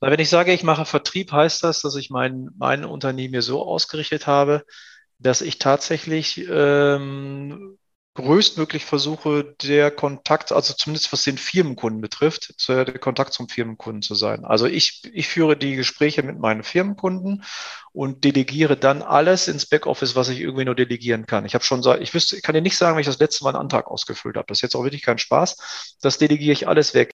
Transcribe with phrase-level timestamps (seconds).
[0.00, 3.42] Na, wenn ich sage, ich mache Vertrieb, heißt das, dass ich mein, mein Unternehmen mir
[3.42, 4.64] so ausgerichtet habe,
[5.18, 7.78] dass ich tatsächlich ähm,
[8.14, 14.14] größtmöglich versuche, der Kontakt, also zumindest was den Firmenkunden betrifft, der Kontakt zum Firmenkunden zu
[14.14, 14.44] sein.
[14.44, 17.44] Also ich, ich führe die Gespräche mit meinen Firmenkunden
[17.92, 21.44] und delegiere dann alles ins Backoffice, was ich irgendwie nur delegieren kann.
[21.44, 23.60] Ich habe schon ich wüsste, kann dir nicht sagen, wenn ich das letzte Mal einen
[23.60, 24.46] Antrag ausgefüllt habe.
[24.48, 25.98] Das ist jetzt auch wirklich kein Spaß.
[26.00, 27.12] Das delegiere ich alles weg.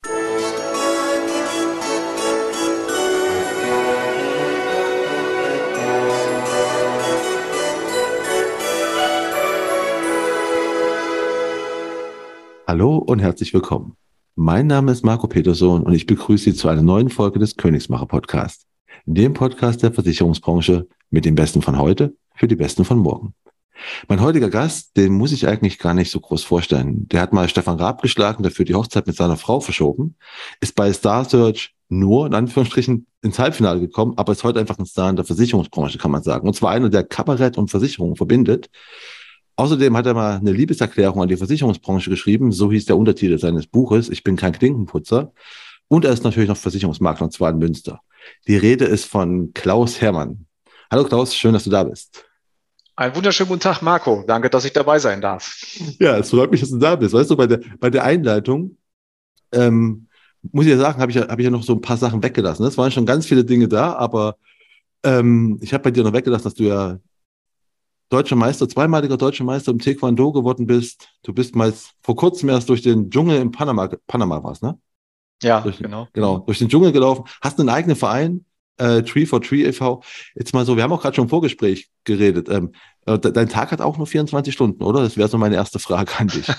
[12.69, 13.97] Hallo und herzlich willkommen.
[14.35, 18.07] Mein Name ist Marco Peterson und ich begrüße Sie zu einer neuen Folge des Königsmacher
[18.07, 18.67] Podcasts,
[19.05, 23.35] dem Podcast der Versicherungsbranche mit den Besten von heute für die Besten von morgen.
[24.09, 27.07] Mein heutiger Gast, den muss ich eigentlich gar nicht so groß vorstellen.
[27.07, 30.17] Der hat mal Stefan Raab geschlagen, dafür die Hochzeit mit seiner Frau verschoben,
[30.61, 34.87] ist bei Star Search nur in Anführungsstrichen ins Halbfinale gekommen, aber ist heute einfach ein
[34.87, 36.49] Star in der Versicherungsbranche, kann man sagen.
[36.49, 38.71] Und zwar einer, der Kabarett und Versicherung verbindet.
[39.57, 42.53] Außerdem hat er mal eine Liebeserklärung an die Versicherungsbranche geschrieben.
[42.53, 44.11] So hieß der Untertitel seines Buches.
[44.11, 45.33] Ich bin kein Klinkenputzer.
[45.89, 48.01] Und er ist natürlich noch Versicherungsmakler, und zwar in Münster.
[48.47, 50.47] Die Rede ist von Klaus Hermann.
[50.91, 52.25] Hallo Klaus, schön, dass du da bist.
[52.97, 54.25] Einen wunderschönen guten Tag, Marco.
[54.27, 55.57] Danke, dass ich dabei sein darf.
[55.99, 57.15] Ja, es freut mich, dass du da bist.
[57.15, 58.77] Weißt du, bei der, bei der Einleitung
[59.53, 60.09] ähm,
[60.53, 62.67] muss ich ja sagen, habe ich, hab ich ja noch so ein paar Sachen weggelassen.
[62.67, 64.37] Es waren schon ganz viele Dinge da, aber
[65.03, 66.99] ähm, ich habe bei dir noch weggelassen, dass du ja
[68.09, 71.09] deutscher Meister, zweimaliger deutscher Meister im Taekwondo geworden bist.
[71.23, 74.79] Du bist mal vor kurzem erst durch den Dschungel in Panama, Panama warst, ne?
[75.43, 76.09] Ja, durch, genau.
[76.13, 77.25] Genau, durch den Dschungel gelaufen.
[77.43, 78.47] Hast einen eigenen Verein,
[78.79, 80.03] äh, Tree for Tree e.V.
[80.35, 82.49] Jetzt mal so, wir haben auch gerade schon im Vorgespräch geredet.
[82.49, 85.01] Ähm, äh, dein Tag hat auch nur 24 Stunden, oder?
[85.01, 86.47] Das wäre so meine erste Frage an dich.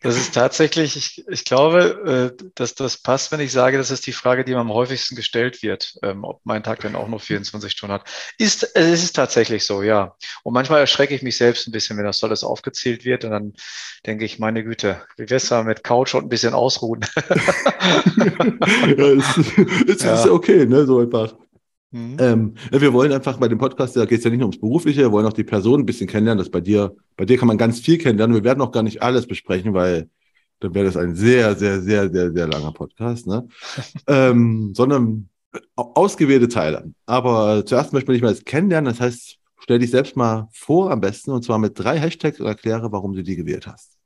[0.00, 4.06] Das ist tatsächlich, ich, ich glaube, äh, dass das passt, wenn ich sage, das ist
[4.06, 7.18] die Frage, die mir am häufigsten gestellt wird, ähm, ob mein Tag denn auch nur
[7.18, 8.08] 24 Stunden hat.
[8.38, 10.14] Ist, es ist tatsächlich so, ja.
[10.44, 13.24] Und manchmal erschrecke ich mich selbst ein bisschen, wenn das alles aufgezählt wird.
[13.24, 13.54] Und dann
[14.06, 17.00] denke ich, meine Güte, wie wär's da mit Couch und ein bisschen ausruhen?
[18.96, 19.38] ja, ist,
[19.86, 20.14] ist, ja.
[20.14, 21.34] ist okay, ne, so einfach.
[21.90, 22.16] Mhm.
[22.20, 25.00] Ähm, wir wollen einfach bei dem Podcast, da geht es ja nicht nur ums Berufliche,
[25.00, 26.38] wir wollen auch die Person ein bisschen kennenlernen.
[26.38, 28.36] Das bei dir, bei dir kann man ganz viel kennenlernen.
[28.36, 30.10] Wir werden auch gar nicht alles besprechen, weil
[30.60, 33.48] dann wäre das ein sehr, sehr, sehr, sehr, sehr langer Podcast, ne?
[34.06, 35.28] ähm, sondern
[35.76, 36.92] ausgewählte Teile.
[37.06, 38.92] Aber zuerst möchte ich mal das kennenlernen.
[38.92, 42.46] Das heißt, stell dich selbst mal vor am besten und zwar mit drei Hashtags und
[42.46, 43.96] erkläre, warum du die gewählt hast.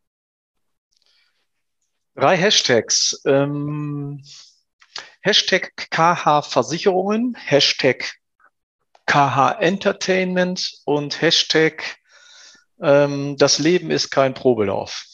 [2.15, 3.21] Drei Hashtags.
[3.25, 4.23] Ähm
[5.23, 8.15] Hashtag KH Versicherungen, Hashtag
[9.07, 11.83] KH Entertainment und Hashtag
[12.81, 15.07] ähm, Das Leben ist kein Probelauf.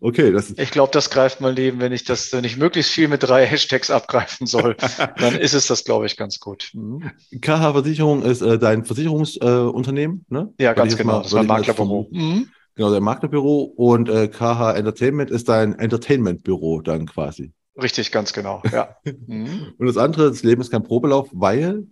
[0.00, 3.08] Okay, das Ich glaube, das greift mein Leben, wenn ich das, wenn ich möglichst viel
[3.08, 4.76] mit drei Hashtags abgreifen soll,
[5.18, 6.70] dann ist es das, glaube ich, ganz gut.
[6.74, 7.10] Mhm.
[7.40, 10.54] KH Versicherung ist äh, dein Versicherungsunternehmen, äh, ne?
[10.58, 11.14] Ja, ganz genau.
[11.14, 12.08] Mal, das ist ein Maklerbüro.
[12.10, 12.48] Mhm.
[12.76, 17.52] Genau, dein Maklerbüro und äh, KH Entertainment ist dein Entertainmentbüro dann quasi.
[17.80, 18.96] Richtig, ganz genau, ja.
[19.26, 19.74] Mhm.
[19.78, 21.86] Und das andere, das Leben ist kein Probelauf, weil?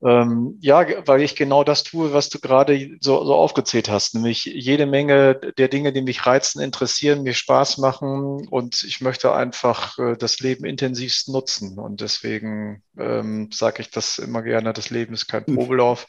[0.00, 4.44] Ähm, ja, weil ich genau das tue, was du gerade so, so aufgezählt hast, nämlich
[4.44, 9.98] jede Menge der Dinge, die mich reizen, interessieren, mir Spaß machen und ich möchte einfach
[9.98, 11.80] äh, das Leben intensivst nutzen.
[11.80, 16.06] Und deswegen ähm, sage ich das immer gerne, das Leben ist kein Probelauf,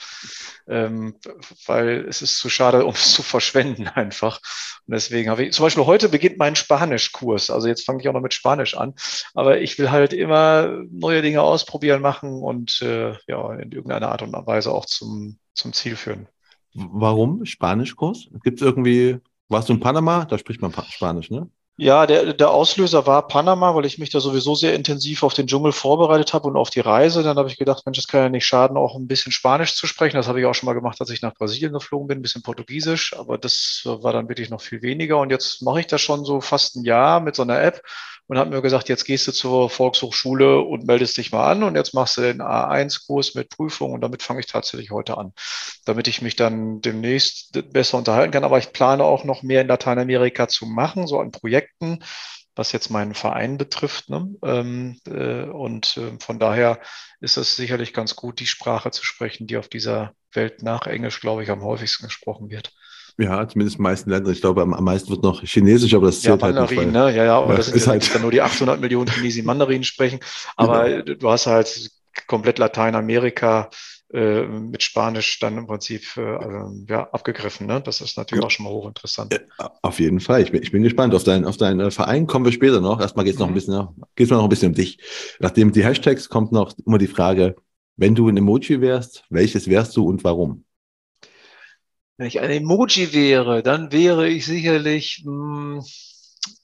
[0.67, 1.15] ähm,
[1.65, 4.39] weil es ist zu schade, um es zu verschwenden einfach.
[4.85, 8.13] Und deswegen habe ich, zum Beispiel heute beginnt mein Spanischkurs, also jetzt fange ich auch
[8.13, 8.93] noch mit Spanisch an,
[9.33, 14.21] aber ich will halt immer neue Dinge ausprobieren, machen und äh, ja, in irgendeiner Art
[14.21, 16.27] und Weise auch zum, zum Ziel führen.
[16.73, 18.29] Warum Spanischkurs?
[18.43, 19.17] Gibt es irgendwie,
[19.47, 20.25] warst du in Panama?
[20.25, 21.49] Da spricht man Spanisch, ne?
[21.81, 25.47] Ja, der, der Auslöser war Panama, weil ich mich da sowieso sehr intensiv auf den
[25.47, 27.23] Dschungel vorbereitet habe und auf die Reise.
[27.23, 29.87] Dann habe ich gedacht, Mensch, das kann ja nicht schaden, auch ein bisschen Spanisch zu
[29.87, 30.17] sprechen.
[30.17, 32.41] Das habe ich auch schon mal gemacht, als ich nach Brasilien geflogen bin, ein bisschen
[32.41, 35.19] Portugiesisch, aber das war dann wirklich noch viel weniger.
[35.19, 37.81] Und jetzt mache ich das schon so fast ein Jahr mit so einer App
[38.29, 41.75] und habe mir gesagt, jetzt gehst du zur Volkshochschule und meldest dich mal an und
[41.75, 45.33] jetzt machst du den A1-Kurs mit Prüfung und damit fange ich tatsächlich heute an,
[45.85, 48.43] damit ich mich dann demnächst besser unterhalten kann.
[48.43, 52.03] Aber ich plane auch noch mehr in Lateinamerika zu machen, so an Projekten,
[52.53, 54.11] was jetzt meinen Verein betrifft.
[54.11, 54.35] Ne?
[54.43, 56.79] Ähm, äh, und äh, von daher
[57.21, 61.19] ist es sicherlich ganz gut, die Sprache zu sprechen, die auf dieser Welt nach Englisch,
[61.19, 62.73] glaube ich, am häufigsten gesprochen wird.
[63.19, 64.31] Ja, zumindest in den meisten Ländern.
[64.31, 66.93] Ich glaube, am, am meisten wird noch Chinesisch, aber das zählt ja, Mandarin, halt nicht.
[66.93, 67.15] Ne?
[67.15, 69.45] Ja, ja, aber ja, das sind ist halt dann nur die 800 Millionen Chinesen, die
[69.45, 70.21] Mandarin sprechen.
[70.55, 71.15] Aber genau.
[71.15, 71.91] du hast halt
[72.27, 73.69] komplett Lateinamerika
[74.13, 76.37] äh, mit Spanisch dann im Prinzip äh,
[76.87, 77.67] ja, abgegriffen.
[77.67, 77.81] Ne?
[77.81, 79.37] Das ist natürlich auch schon mal hochinteressant.
[79.81, 80.41] Auf jeden Fall.
[80.41, 81.13] Ich bin, ich bin gespannt.
[81.13, 83.01] Auf deinen auf deinen äh, Verein kommen wir später noch.
[83.01, 83.55] Erstmal geht es noch ein mhm.
[83.55, 84.97] bisschen, geht's noch ein bisschen um dich.
[85.39, 87.57] Nachdem die Hashtags kommt noch immer die Frage,
[87.97, 90.63] wenn du ein Emoji wärst, welches wärst du und warum?
[92.19, 95.81] Wenn ich ein Emoji wäre, dann wäre ich sicherlich mh,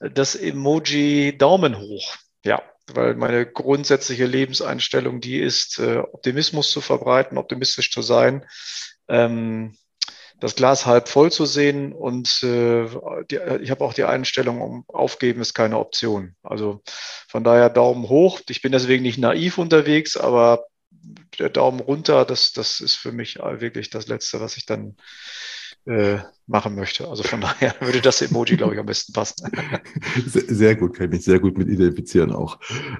[0.00, 2.14] hm, das Emoji Daumen hoch.
[2.44, 2.62] Ja,
[2.92, 8.44] weil meine grundsätzliche Lebenseinstellung die ist, äh, Optimismus zu verbreiten, optimistisch zu sein,
[9.08, 9.74] ähm,
[10.40, 12.86] das Glas halb voll zu sehen und äh,
[13.30, 16.36] die, ich habe auch die Einstellung, um aufgeben ist keine Option.
[16.42, 16.82] Also
[17.28, 18.42] von daher Daumen hoch.
[18.50, 20.66] Ich bin deswegen nicht naiv unterwegs, aber
[21.38, 24.96] der Daumen runter, das, das ist für mich wirklich das Letzte, was ich dann
[25.86, 27.08] äh, machen möchte.
[27.08, 29.50] Also von daher würde das Emoji, glaube ich, am besten passen.
[30.26, 32.58] Sehr, sehr, gut, kann ich mich sehr gut mit identifizieren auch.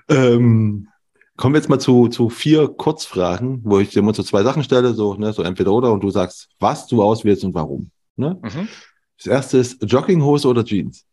[0.09, 0.89] Ähm,
[1.37, 4.65] kommen wir jetzt mal zu, zu vier Kurzfragen, wo ich dir immer so zwei Sachen
[4.65, 7.91] stelle, so, ne, so entweder oder und du sagst, was du auswählst und warum.
[8.17, 8.39] Ne?
[8.43, 8.69] Mhm.
[9.19, 11.05] Das erste ist Jogginghose oder Jeans?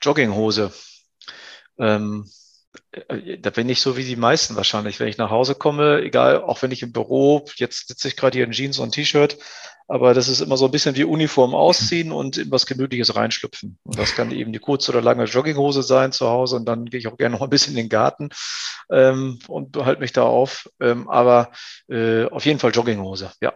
[0.00, 0.72] Jogginghose.
[1.78, 2.41] Ähm, äh,
[3.40, 6.62] da bin ich so wie die meisten wahrscheinlich, wenn ich nach Hause komme, egal, auch
[6.62, 9.38] wenn ich im Büro, jetzt sitze ich gerade hier in Jeans und T-Shirt,
[9.88, 13.78] aber das ist immer so ein bisschen wie Uniform ausziehen und in was Gemütliches reinschlüpfen.
[13.82, 16.98] Und das kann eben die kurze oder lange Jogginghose sein zu Hause und dann gehe
[16.98, 18.30] ich auch gerne noch ein bisschen in den Garten
[18.90, 20.68] ähm, und behalte mich da auf.
[20.80, 21.50] Ähm, aber
[21.88, 23.52] äh, auf jeden Fall Jogginghose, ja.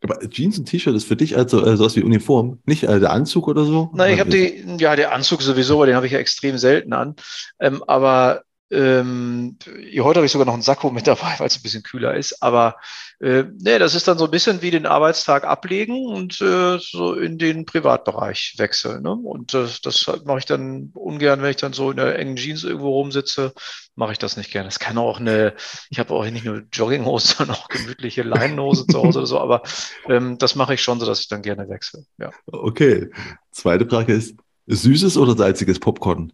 [0.00, 3.10] Aber Jeans und T-Shirt ist für dich also äh, sowas wie Uniform, nicht äh, der
[3.10, 3.90] Anzug oder so?
[3.94, 6.92] Nein, ich habe die, ja, der Anzug sowieso, aber den habe ich ja extrem selten
[6.92, 7.16] an.
[7.58, 9.56] Ähm, aber ähm,
[9.98, 12.42] heute habe ich sogar noch einen Sakko mit dabei, weil es ein bisschen kühler ist.
[12.42, 12.76] Aber
[13.20, 17.14] äh, nee, das ist dann so ein bisschen wie den Arbeitstag ablegen und äh, so
[17.14, 19.02] in den Privatbereich wechseln.
[19.02, 19.12] Ne?
[19.12, 22.62] Und äh, das mache ich dann ungern, wenn ich dann so in der engen Jeans
[22.62, 23.54] irgendwo rumsitze,
[23.94, 24.68] mache ich das nicht gerne.
[24.68, 25.54] Es kann auch eine,
[25.88, 29.62] ich habe auch nicht nur Jogginghose, sondern auch gemütliche Leinenhose zu Hause oder so, aber
[30.08, 32.04] ähm, das mache ich schon so, dass ich dann gerne wechsle.
[32.18, 32.30] Ja.
[32.46, 33.10] Okay.
[33.50, 34.36] Zweite Frage ist,
[34.66, 36.32] süßes oder salziges Popcorn?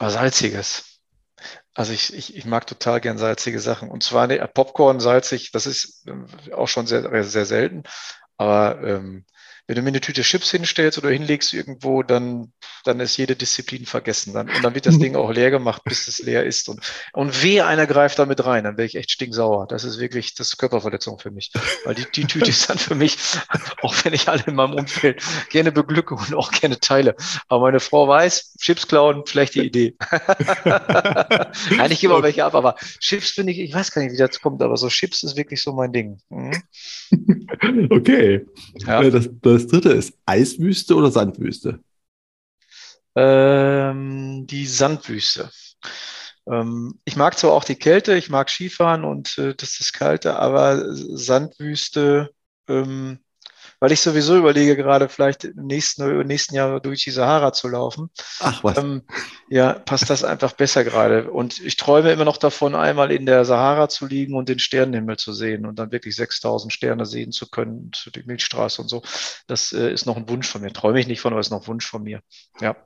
[0.00, 0.93] Salziges.
[1.74, 3.90] Also ich, ich, ich mag total gern salzige Sachen.
[3.90, 7.82] Und zwar ne, Popcorn salzig, das ist äh, auch schon sehr, sehr selten.
[8.36, 9.24] Aber ähm,
[9.66, 12.52] wenn du mir eine Tüte Chips hinstellst oder hinlegst irgendwo, dann,
[12.84, 14.34] dann ist jede Disziplin vergessen.
[14.34, 16.68] Dann, und dann wird das Ding auch leer gemacht, bis es leer ist.
[16.68, 16.80] Und,
[17.14, 19.66] und weh, einer greift damit rein, dann wäre ich echt stinksauer.
[19.66, 21.50] Das ist wirklich, das ist Körperverletzung für mich.
[21.84, 23.16] Weil die, die Tüte ist dann für mich,
[23.82, 27.14] auch wenn ich alle in meinem Umfeld gerne beglücke und auch gerne teile.
[27.48, 29.96] Aber meine Frau weiß, Chips klauen, schlechte Idee.
[30.64, 34.18] Nein, ich gebe auch welche ab, aber Chips finde ich, ich weiß gar nicht, wie
[34.18, 36.18] das kommt, aber so Chips ist wirklich so mein Ding.
[36.28, 36.62] Mhm.
[37.90, 38.44] Okay.
[38.86, 39.02] Ja.
[39.02, 41.80] Äh, das, das dritte ist Eiswüste oder Sandwüste?
[43.16, 45.50] Ähm, die Sandwüste.
[46.46, 50.36] Ähm, ich mag zwar auch die Kälte, ich mag Skifahren und äh, das ist kalte,
[50.36, 52.30] aber Sandwüste
[52.68, 53.23] ähm,
[53.84, 57.68] weil ich sowieso überlege, gerade vielleicht im nächsten, im nächsten Jahr durch die Sahara zu
[57.68, 58.08] laufen.
[58.40, 58.78] Ach was.
[58.78, 59.02] Ähm,
[59.50, 61.30] ja, passt das einfach besser gerade.
[61.30, 65.18] Und ich träume immer noch davon, einmal in der Sahara zu liegen und den Sternenhimmel
[65.18, 69.02] zu sehen und dann wirklich 6000 Sterne sehen zu können die Milchstraße und so.
[69.48, 70.72] Das äh, ist noch ein Wunsch von mir.
[70.72, 72.22] Träume ich nicht von, aber ist noch ein Wunsch von mir.
[72.62, 72.76] Ja.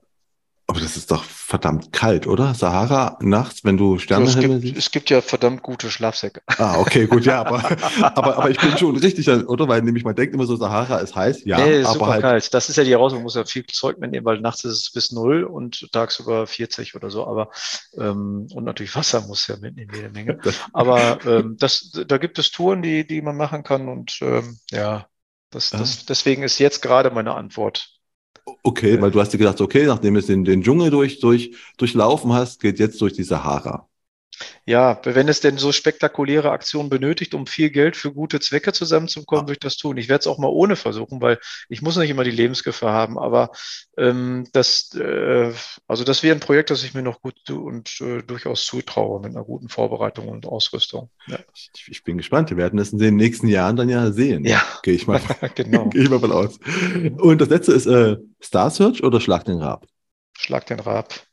[0.70, 2.52] Aber das ist doch verdammt kalt, oder?
[2.52, 6.42] Sahara nachts, wenn du Sterne also es, gibt, es gibt ja verdammt gute Schlafsäcke.
[6.58, 7.64] Ah, okay, gut, ja, aber,
[8.02, 9.66] aber, aber ich bin schon richtig, oder?
[9.66, 12.52] Weil nämlich man denkt immer so, Sahara ist heiß, ja, nee, aber super halt kalt.
[12.52, 14.92] Das ist ja die Herausforderung, man muss ja viel Zeug mitnehmen, weil nachts ist es
[14.92, 17.48] bis null und tagsüber 40 oder so, aber
[17.96, 20.38] ähm, und natürlich Wasser muss ja mitnehmen, jede Menge.
[20.74, 25.06] Aber ähm, das, da gibt es Touren, die, die man machen kann und ähm, ja,
[25.48, 27.97] das, das, deswegen ist jetzt gerade meine Antwort
[28.62, 32.32] Okay, weil du hast dir gedacht, okay, nachdem du den, den Dschungel durch, durch, durchlaufen
[32.32, 33.87] hast, geht jetzt durch die Sahara.
[34.66, 39.44] Ja, wenn es denn so spektakuläre Aktionen benötigt, um viel Geld für gute Zwecke zusammenzukommen,
[39.44, 39.48] ja.
[39.48, 39.96] würde ich das tun.
[39.96, 43.18] Ich werde es auch mal ohne versuchen, weil ich muss nicht immer die Lebensgefahr haben.
[43.18, 43.50] Aber
[43.96, 45.52] ähm, das, äh,
[45.86, 49.30] also das wäre ein Projekt, das ich mir noch gut und äh, durchaus zutraue mit
[49.30, 51.10] einer guten Vorbereitung und Ausrüstung.
[51.26, 51.38] Ja.
[51.54, 52.50] Ich, ich, bin gespannt.
[52.50, 54.44] Wir werden es in den nächsten Jahren dann ja sehen.
[54.44, 55.20] Ja, gehe ich mal,
[55.54, 55.88] genau.
[55.90, 56.58] gehe ich mal von aus.
[57.18, 59.86] Und das letzte ist äh, Star Search oder Schlag den Rab?
[60.36, 61.27] Schlag den Rab.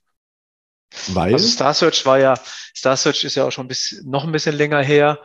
[1.10, 1.34] Weil?
[1.34, 2.36] Also Star Search war ja,
[2.76, 5.20] Star Search ist ja auch schon ein bisschen, noch ein bisschen länger her.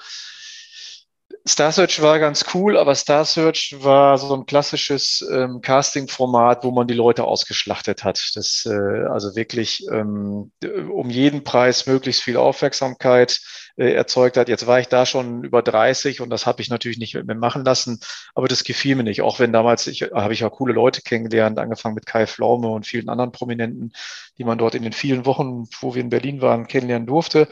[1.48, 6.70] Star Search war ganz cool, aber Star Search war so ein klassisches ähm, Casting-Format, wo
[6.70, 8.32] man die Leute ausgeschlachtet hat.
[8.34, 10.52] Das äh, also wirklich ähm,
[10.92, 13.40] um jeden Preis möglichst viel Aufmerksamkeit
[13.76, 14.50] äh, erzeugt hat.
[14.50, 17.34] Jetzt war ich da schon über 30 und das habe ich natürlich nicht mit mir
[17.34, 18.00] machen lassen,
[18.34, 19.22] aber das gefiel mir nicht.
[19.22, 22.86] Auch wenn damals ich habe ich auch coole Leute kennengelernt, angefangen mit Kai Flaume und
[22.86, 23.92] vielen anderen Prominenten,
[24.36, 27.48] die man dort in den vielen Wochen, wo wir in Berlin waren, kennenlernen durfte.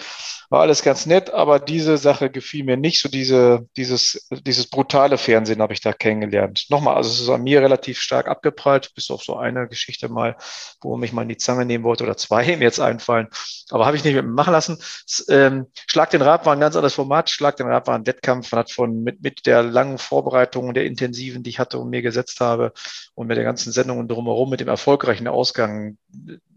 [0.50, 3.00] War alles ganz nett, aber diese Sache gefiel mir nicht.
[3.00, 6.66] So diese, dieses, dieses brutale Fernsehen habe ich da kennengelernt.
[6.68, 10.36] Nochmal, also es ist an mir relativ stark abgeprallt, bis auf so eine Geschichte mal,
[10.80, 13.28] wo mich mal in die Zange nehmen wollte oder zwei mir jetzt einfallen.
[13.70, 14.78] Aber habe ich nicht mit mir machen lassen.
[15.28, 17.30] Ähm, Schlag den Rab war ein ganz anderes Format.
[17.30, 18.50] Schlag den Rab war ein Wettkampf.
[18.50, 22.02] Man hat von mit, mit der langen Vorbereitung, der intensiven, die ich hatte und mir
[22.02, 22.72] gesetzt habe
[23.14, 25.96] und mit der ganzen Sendung drumherum, mit dem erfolgreichen Ausgang,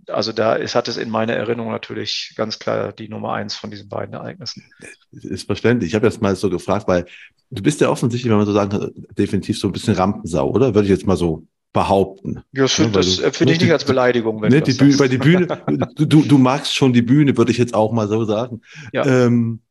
[0.07, 3.71] also da ist, hat es in meiner Erinnerung natürlich ganz klar die Nummer eins von
[3.71, 4.63] diesen beiden Ereignissen.
[5.11, 5.89] Ist verständlich.
[5.89, 7.05] Ich habe jetzt mal so gefragt, weil
[7.49, 10.73] du bist ja offensichtlich, wenn man so sagen kann, definitiv so ein bisschen Rampensau, oder?
[10.73, 12.41] Würde ich jetzt mal so behaupten.
[12.51, 14.41] Ja, das, finde find ich nicht als Beleidigung.
[14.41, 15.47] Wenn ne, die Bühne, bei die Bühne,
[15.95, 18.61] du, du magst schon die Bühne, würde ich jetzt auch mal so sagen.
[18.91, 19.05] Ja.
[19.05, 19.61] Ähm,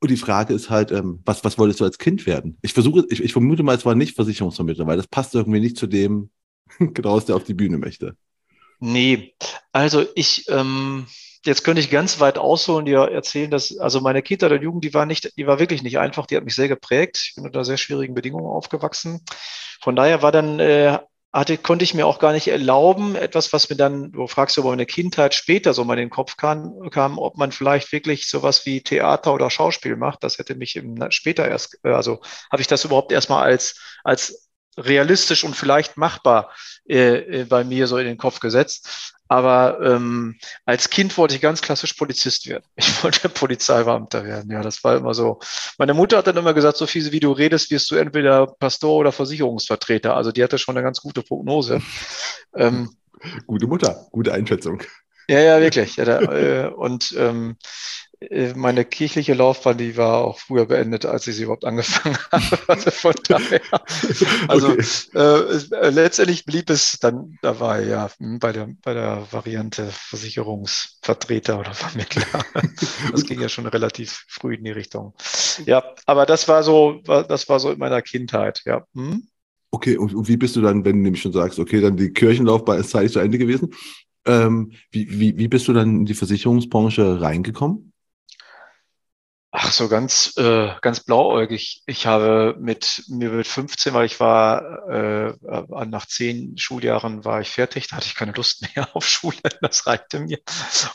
[0.00, 2.58] und die Frage ist halt, ähm, was, was wolltest du als Kind werden?
[2.62, 5.76] Ich versuche, ich, ich vermute mal, es war nicht Versicherungsvermittler, weil das passt irgendwie nicht
[5.76, 6.30] zu dem,
[6.78, 8.14] genau, was der auf die Bühne möchte.
[8.80, 9.34] Nee,
[9.72, 11.06] also ich, ähm,
[11.44, 14.94] jetzt könnte ich ganz weit ausholen, dir erzählen, dass, also meine Kita der Jugend, die
[14.94, 17.18] war nicht, die war wirklich nicht einfach, die hat mich sehr geprägt.
[17.22, 19.24] Ich bin unter sehr schwierigen Bedingungen aufgewachsen.
[19.80, 20.98] Von daher war dann, äh,
[21.32, 24.70] hatte, konnte ich mir auch gar nicht erlauben, etwas, was mir dann, du fragst über
[24.70, 28.64] meine Kindheit später so mal in den Kopf kam, kam, ob man vielleicht wirklich sowas
[28.64, 30.24] wie Theater oder Schauspiel macht.
[30.24, 32.20] Das hätte mich im, später erst, äh, also
[32.50, 34.47] habe ich das überhaupt erstmal als, als
[34.78, 36.50] realistisch und vielleicht machbar
[36.88, 39.14] äh, äh, bei mir so in den Kopf gesetzt.
[39.30, 42.64] Aber ähm, als Kind wollte ich ganz klassisch Polizist werden.
[42.76, 44.50] Ich wollte Polizeibeamter werden.
[44.50, 45.40] Ja, das war immer so.
[45.76, 48.96] Meine Mutter hat dann immer gesagt, so viel wie du redest, wirst du entweder Pastor
[48.96, 50.16] oder Versicherungsvertreter.
[50.16, 51.82] Also die hatte schon eine ganz gute Prognose.
[52.54, 52.96] Ähm,
[53.46, 54.82] gute Mutter, gute Einschätzung.
[55.28, 55.96] Ja, ja, wirklich.
[55.96, 58.07] Ja, da, äh, und ähm, äh,
[58.56, 62.58] meine kirchliche Laufbahn, die war auch früher beendet, als ich sie überhaupt angefangen habe.
[62.66, 63.60] Also von daher.
[64.48, 64.84] Also okay.
[65.14, 71.74] äh, letztendlich blieb es dann dabei, ja, hm, bei der, bei der Variante Versicherungsvertreter oder
[71.74, 72.24] Vermittler.
[73.12, 75.14] Das ging ja schon relativ früh in die Richtung.
[75.64, 78.84] Ja, aber das war so, das war so in meiner Kindheit, ja.
[78.94, 79.28] Hm?
[79.70, 82.80] Okay, und, wie bist du dann, wenn du nämlich schon sagst, okay, dann die Kirchenlaufbahn
[82.80, 83.74] ist zeitig zu Ende gewesen?
[84.24, 87.87] Ähm, wie, wie, wie bist du dann in die Versicherungsbranche reingekommen?
[89.50, 91.82] Ach so, ganz, äh, ganz blauäugig.
[91.86, 95.32] Ich habe mit mir mit 15, weil ich war, äh,
[95.86, 99.86] nach zehn Schuljahren war ich fertig, da hatte ich keine Lust mehr auf Schule, das
[99.86, 100.38] reichte mir.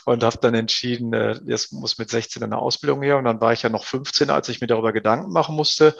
[0.04, 3.18] Und habe dann entschieden, äh, jetzt muss mit 16 eine Ausbildung her.
[3.18, 5.96] Und dann war ich ja noch 15, als ich mir darüber Gedanken machen musste.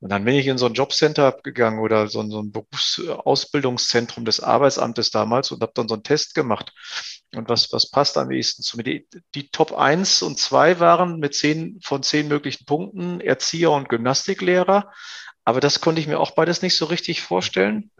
[0.00, 4.40] Und dann bin ich in so ein Jobcenter gegangen oder so, so ein Berufsausbildungszentrum des
[4.40, 6.72] Arbeitsamtes damals und habe dann so einen Test gemacht
[7.34, 8.84] und was, was passt am ehesten zu mir?
[8.84, 13.88] Die, die Top 1 und 2 waren mit zehn von zehn möglichen Punkten Erzieher und
[13.88, 14.90] Gymnastiklehrer.
[15.44, 17.90] Aber das konnte ich mir auch beides nicht so richtig vorstellen.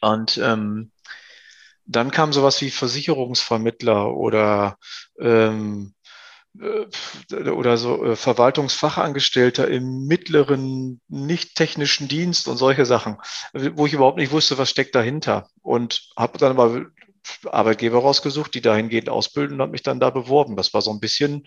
[0.00, 0.92] Und ähm,
[1.86, 4.78] dann kam sowas wie Versicherungsvermittler oder
[5.18, 5.94] ähm,
[6.58, 6.86] äh,
[7.50, 13.18] oder so äh, Verwaltungsfachangestellter im mittleren, nicht technischen Dienst und solche Sachen,
[13.52, 15.48] wo ich überhaupt nicht wusste, was steckt dahinter.
[15.62, 16.86] Und habe dann aber
[17.50, 20.56] Arbeitgeber rausgesucht, die dahingehend ausbilden und habe mich dann da beworben.
[20.56, 21.46] Das war so ein bisschen,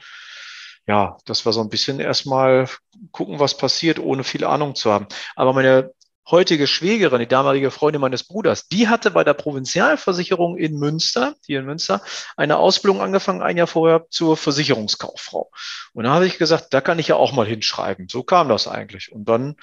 [0.87, 2.67] ja, das war so ein bisschen erstmal
[3.11, 5.07] gucken, was passiert, ohne viel Ahnung zu haben.
[5.35, 5.91] Aber meine
[6.29, 11.59] heutige Schwägerin, die damalige Freundin meines Bruders, die hatte bei der Provinzialversicherung in Münster, hier
[11.59, 12.01] in Münster,
[12.37, 15.51] eine Ausbildung angefangen, ein Jahr vorher zur Versicherungskauffrau.
[15.93, 18.07] Und da habe ich gesagt, da kann ich ja auch mal hinschreiben.
[18.09, 19.11] So kam das eigentlich.
[19.11, 19.55] Und dann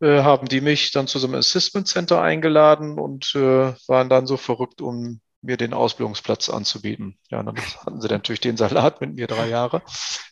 [0.00, 4.26] äh, haben die mich dann zu so einem Assessment Center eingeladen und äh, waren dann
[4.26, 7.16] so verrückt, um mir den Ausbildungsplatz anzubieten.
[7.30, 9.82] Ja, dann hatten sie natürlich den Salat mit mir drei Jahre.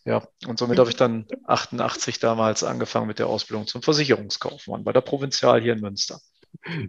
[0.05, 4.93] Ja, und somit habe ich dann 88 damals angefangen mit der Ausbildung zum Versicherungskaufmann bei
[4.93, 6.21] der Provinzial hier in Münster.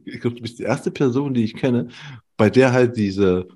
[0.06, 1.90] Ich glaube, du bist die erste Person, die ich kenne,
[2.38, 3.48] bei der halt diese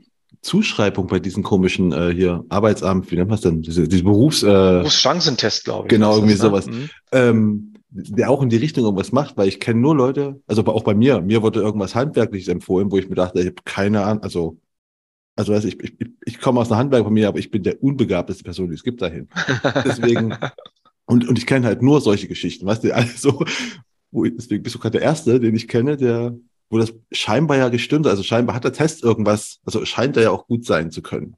[0.42, 3.62] Zuschreibung bei diesen komischen äh, hier Arbeitsamt, wie nennt man es denn?
[3.62, 5.90] Diese, diese Berufs, äh, Berufschancentest, glaube ich.
[5.90, 6.40] Genau, irgendwie ne?
[6.40, 6.68] sowas.
[6.68, 6.90] Mhm.
[7.12, 10.84] Ähm, der auch in die Richtung irgendwas macht, weil ich kenne nur Leute, also auch
[10.84, 14.24] bei mir, mir wurde irgendwas Handwerkliches empfohlen, wo ich mir dachte, ich habe keine Ahnung,
[14.24, 14.58] also,
[15.36, 15.96] also weiß ich, ich,
[16.26, 19.30] ich komme aus einer Handwerkfamilie, aber ich bin der unbegabteste Person, die es gibt dahin.
[19.86, 20.36] Deswegen,
[21.06, 23.46] und, und ich kenne halt nur solche Geschichten, weißt du, also,
[24.10, 26.36] wo ich, deswegen bist du gerade der Erste, den ich kenne, der,
[26.72, 30.32] wo das scheinbar ja gestimmt, also scheinbar hat der Test irgendwas, also scheint er ja
[30.32, 31.36] auch gut sein zu können.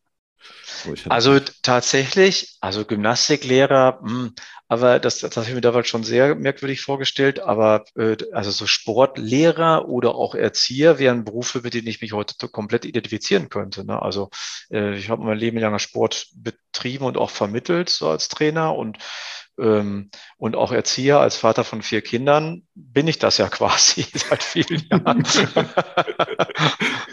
[1.10, 4.34] Also tatsächlich, also Gymnastiklehrer, mh, hm,
[4.67, 7.39] aber das, das habe ich mir damals schon sehr merkwürdig vorgestellt.
[7.39, 12.48] Aber äh, also so Sportlehrer oder auch Erzieher wären Berufe, mit denen ich mich heute
[12.50, 13.86] komplett identifizieren könnte.
[13.86, 14.01] Ne?
[14.01, 14.29] Also
[14.72, 18.98] äh, ich habe mein Leben lang Sport betrieben und auch vermittelt, so als Trainer und
[19.57, 24.83] und auch Erzieher als Vater von vier Kindern bin ich das ja quasi seit vielen
[24.89, 25.24] Jahren.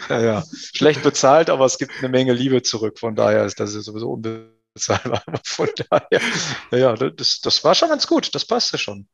[0.09, 0.43] ja, ja.
[0.73, 2.99] Schlecht bezahlt, aber es gibt eine Menge Liebe zurück.
[2.99, 5.23] Von daher ist das sowieso unbezahlbar.
[5.45, 6.21] Von daher,
[6.71, 8.35] ja, das, das war schon ganz gut.
[8.35, 9.07] Das passte schon.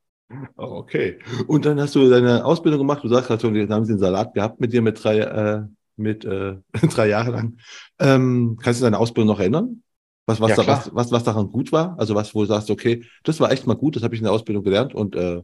[0.55, 1.19] Okay.
[1.47, 3.03] Und dann hast du deine Ausbildung gemacht.
[3.03, 5.61] Du sagst gerade schon, wir haben den Salat gehabt mit dir mit drei, äh,
[5.97, 6.57] mit äh,
[6.93, 7.57] drei Jahre lang.
[7.99, 9.83] Ähm, kannst du deine Ausbildung noch erinnern?
[10.29, 11.95] Was, was, ja, da, was, was, was daran gut war?
[11.97, 14.25] Also was, wo du sagst, okay, das war echt mal gut, das habe ich in
[14.25, 15.41] der Ausbildung gelernt und äh,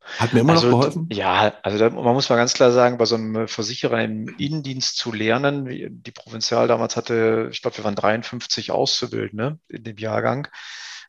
[0.00, 1.08] hat mir immer also, noch geholfen?
[1.10, 4.96] Ja, also da, man muss mal ganz klar sagen, bei so einem Versicherer im Innendienst
[4.96, 5.66] zu lernen,
[6.04, 10.46] die Provinzial damals hatte, ich glaube, wir waren 53 Auszubildende in dem Jahrgang.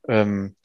[0.07, 0.55] Ähm,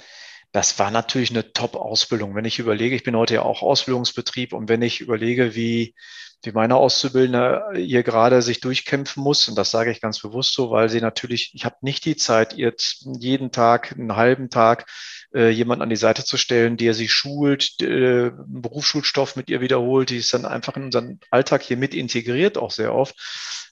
[0.53, 2.35] das war natürlich eine Top-Ausbildung.
[2.35, 5.95] Wenn ich überlege, ich bin heute ja auch Ausbildungsbetrieb und wenn ich überlege, wie
[6.43, 9.49] wie meine Auszubildende hier gerade sich durchkämpfen muss.
[9.49, 12.55] Und das sage ich ganz bewusst so, weil sie natürlich, ich habe nicht die Zeit,
[12.57, 12.75] ihr
[13.19, 14.87] jeden Tag, einen halben Tag
[15.35, 20.11] äh, jemand an die Seite zu stellen, der sie schult, äh, Berufsschulstoff mit ihr wiederholt,
[20.11, 23.17] die ist dann einfach in unseren Alltag hier mit integriert, auch sehr oft.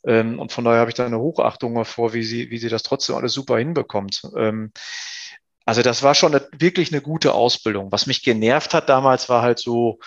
[0.06, 2.82] Ähm, und von daher habe ich da eine Hochachtung davor, wie sie, wie sie das
[2.82, 4.22] trotzdem alles super hinbekommt.
[4.36, 4.72] Ähm,
[5.64, 7.90] also das war schon eine, wirklich eine gute Ausbildung.
[7.90, 9.98] Was mich genervt hat damals war halt so,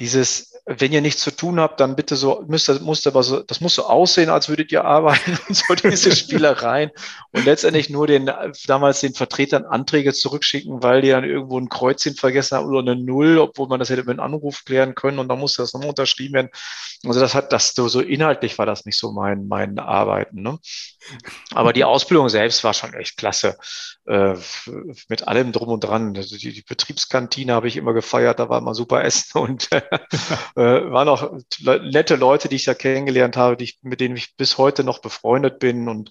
[0.00, 3.60] dieses, wenn ihr nichts zu tun habt, dann bitte so, müsst, müsst aber so, das
[3.60, 6.90] muss so aussehen, als würdet ihr arbeiten und so diese Spielereien
[7.32, 8.30] und letztendlich nur den,
[8.66, 12.96] damals den Vertretern Anträge zurückschicken, weil die dann irgendwo ein Kreuzchen vergessen haben oder eine
[12.96, 15.90] Null, obwohl man das hätte mit einem Anruf klären können und dann musste das nochmal
[15.90, 16.50] unterschrieben werden.
[17.06, 20.58] Also das hat, das so, so inhaltlich war das nicht so mein, mein Arbeiten, ne?
[21.52, 23.56] Aber die Ausbildung selbst war schon echt klasse.
[24.08, 24.36] Äh,
[25.08, 26.16] mit allem drum und dran.
[26.16, 29.80] Also die, die Betriebskantine habe ich immer gefeiert, da war immer super Essen und äh,
[30.56, 31.32] waren auch
[31.82, 35.00] nette Leute, die ich da kennengelernt habe, die ich, mit denen ich bis heute noch
[35.00, 35.88] befreundet bin.
[35.88, 36.10] Und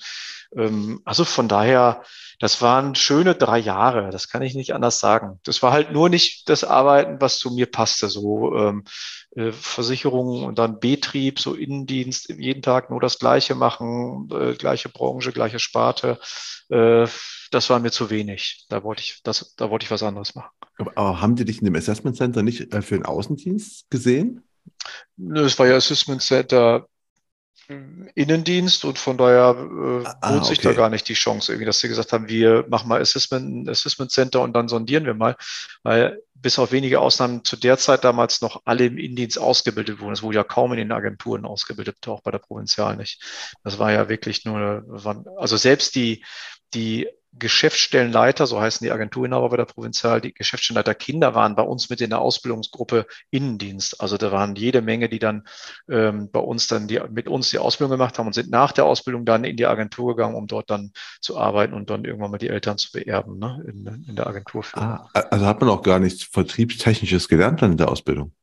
[0.55, 2.03] ähm, also von daher,
[2.39, 5.39] das waren schöne drei Jahre, das kann ich nicht anders sagen.
[5.43, 8.09] Das war halt nur nicht das Arbeiten, was zu mir passte.
[8.09, 8.83] So ähm,
[9.35, 14.89] äh, Versicherungen und dann Betrieb, so Innendienst, jeden Tag nur das Gleiche machen, äh, gleiche
[14.89, 16.19] Branche, gleiche Sparte.
[16.69, 17.07] Äh,
[17.51, 18.65] das war mir zu wenig.
[18.69, 20.51] Da wollte ich, das, da wollte ich was anderes machen.
[20.77, 24.43] Aber haben die dich in dem Assessment Center nicht äh, für den Außendienst gesehen?
[25.17, 26.87] Es war ja Assessment Center
[28.15, 30.69] Innendienst und von daher äh, ah, bot sich okay.
[30.69, 34.09] da gar nicht die Chance, irgendwie, dass sie gesagt haben, wir machen mal Assessment, Assessment
[34.09, 35.35] Center und dann sondieren wir mal,
[35.83, 40.13] weil bis auf wenige Ausnahmen zu der Zeit damals noch alle im Innendienst ausgebildet wurden.
[40.13, 43.21] Es wurde ja kaum in den Agenturen ausgebildet, auch bei der Provinzial nicht.
[43.63, 44.85] Das war ja wirklich nur,
[45.37, 46.23] also selbst die,
[46.73, 51.89] die Geschäftsstellenleiter, so heißen die Agenturinhaber bei der Provinzial, die Geschäftsstellenleiter Kinder waren bei uns
[51.89, 54.01] mit in der Ausbildungsgruppe Innendienst.
[54.01, 55.47] Also da waren jede Menge, die dann
[55.89, 58.85] ähm, bei uns dann die, mit uns die Ausbildung gemacht haben und sind nach der
[58.85, 62.37] Ausbildung dann in die Agentur gegangen, um dort dann zu arbeiten und dann irgendwann mal
[62.37, 64.63] die Eltern zu beerben ne, in, in der Agentur.
[64.73, 68.33] Ah, also hat man auch gar nichts Vertriebstechnisches gelernt dann in der Ausbildung?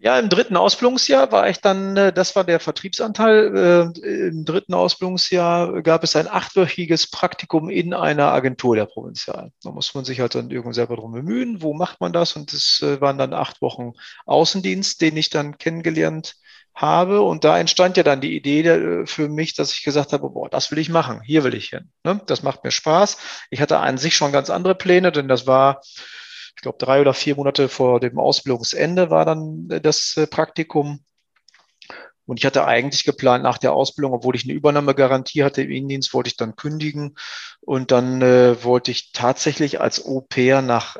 [0.00, 3.92] Ja, im dritten Ausbildungsjahr war ich dann, äh, das war der Vertriebsanteil.
[4.04, 9.50] Äh, Im dritten Ausbildungsjahr gab es ein achtwöchiges Praktikum in einer Agentur der Provinzial.
[9.60, 11.62] Da muss man sich halt dann irgendwann selber drum bemühen.
[11.62, 12.36] Wo macht man das?
[12.36, 16.36] Und es äh, waren dann acht Wochen Außendienst, den ich dann kennengelernt
[16.76, 17.22] habe.
[17.22, 20.70] Und da entstand ja dann die Idee für mich, dass ich gesagt habe, boah, das
[20.70, 21.22] will ich machen.
[21.22, 21.90] Hier will ich hin.
[22.04, 22.20] Ne?
[22.26, 23.16] Das macht mir Spaß.
[23.50, 25.80] Ich hatte an sich schon ganz andere Pläne, denn das war
[26.58, 31.04] ich glaube, drei oder vier Monate vor dem Ausbildungsende war dann äh, das äh, Praktikum.
[32.26, 36.12] Und ich hatte eigentlich geplant, nach der Ausbildung, obwohl ich eine Übernahmegarantie hatte im Innendienst,
[36.12, 37.16] wollte ich dann kündigen.
[37.60, 40.96] Und dann äh, wollte ich tatsächlich als Au pair nach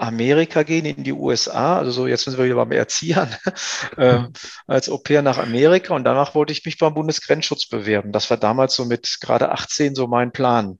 [0.00, 1.78] Amerika gehen, in die USA.
[1.78, 3.34] Also so, jetzt sind wir wieder beim Erziehern,
[3.96, 4.22] äh,
[4.66, 5.94] als Au pair nach Amerika.
[5.94, 8.12] Und danach wollte ich mich beim Bundesgrenzschutz bewerben.
[8.12, 10.78] Das war damals so mit gerade 18 so mein Plan.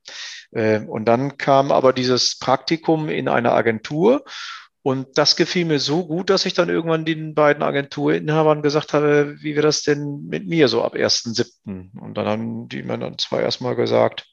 [0.53, 4.25] Äh, und dann kam aber dieses Praktikum in einer Agentur.
[4.83, 9.37] Und das gefiel mir so gut, dass ich dann irgendwann den beiden Agenturinhabern gesagt habe,
[9.41, 12.01] wie wir das denn mit mir so ab 1.7.
[12.01, 14.30] Und dann haben die mir dann zwar erstmal gesagt,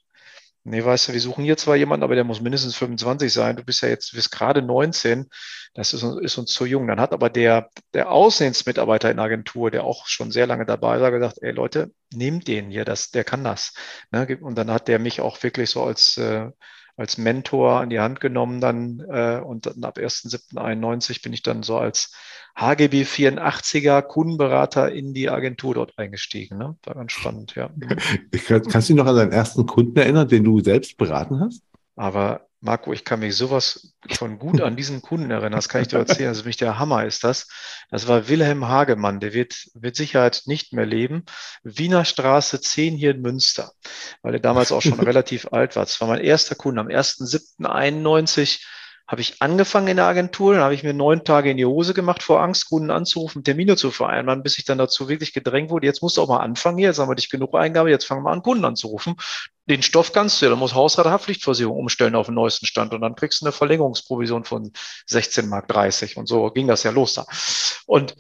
[0.70, 3.56] Nee, weißt du, wir suchen hier zwar jemanden, aber der muss mindestens 25 sein.
[3.56, 5.28] Du bist ja jetzt, bist gerade 19.
[5.74, 6.88] Das ist, ist, uns zu jung.
[6.88, 11.00] Dann hat aber der, der Außendienstmitarbeiter in der Agentur, der auch schon sehr lange dabei
[11.00, 13.74] war, gesagt, ey Leute, nehmt den hier, das, der kann das.
[14.12, 14.38] Ne?
[14.42, 16.50] Und dann hat der mich auch wirklich so als, äh,
[16.98, 21.64] als Mentor an die Hand genommen dann äh, und dann ab 1.7.91 bin ich dann
[21.64, 22.12] so als
[22.56, 26.58] HGB 84er Kundenberater in die Agentur dort eingestiegen.
[26.58, 26.76] Ne?
[26.84, 27.70] War ganz spannend, ja.
[28.48, 31.62] Kannst du dich noch an deinen ersten Kunden erinnern, den du selbst beraten hast?
[31.98, 35.54] Aber Marco, ich kann mich sowas von gut an diesen Kunden erinnern.
[35.54, 36.30] Das kann ich dir erzählen.
[36.30, 37.48] Also mich der Hammer ist das.
[37.92, 39.20] Das war Wilhelm Hagemann.
[39.20, 41.26] Der wird mit Sicherheit nicht mehr leben.
[41.64, 43.74] Wiener Straße 10 hier in Münster,
[44.22, 45.84] weil er damals auch schon relativ alt war.
[45.84, 48.64] Das war mein erster Kunde am 1.7.91
[49.08, 51.94] habe ich angefangen in der Agentur, dann habe ich mir neun Tage in die Hose
[51.94, 55.88] gemacht vor Angst, Kunden anzurufen, Termine zu vereinbaren, bis ich dann dazu wirklich gedrängt wurde,
[55.88, 58.24] jetzt musst du auch mal anfangen hier, jetzt haben wir dich genug Eingabe, jetzt fangen
[58.24, 59.16] wir an, Kunden anzurufen.
[59.66, 63.02] Den Stoff kannst du ja, da muss Hausrat Haftpflichtversicherung umstellen auf den neuesten Stand und
[63.02, 64.72] dann kriegst du eine Verlängerungsprovision von
[65.06, 67.26] 16 Mark 30 und so ging das ja los da.
[67.86, 68.16] Und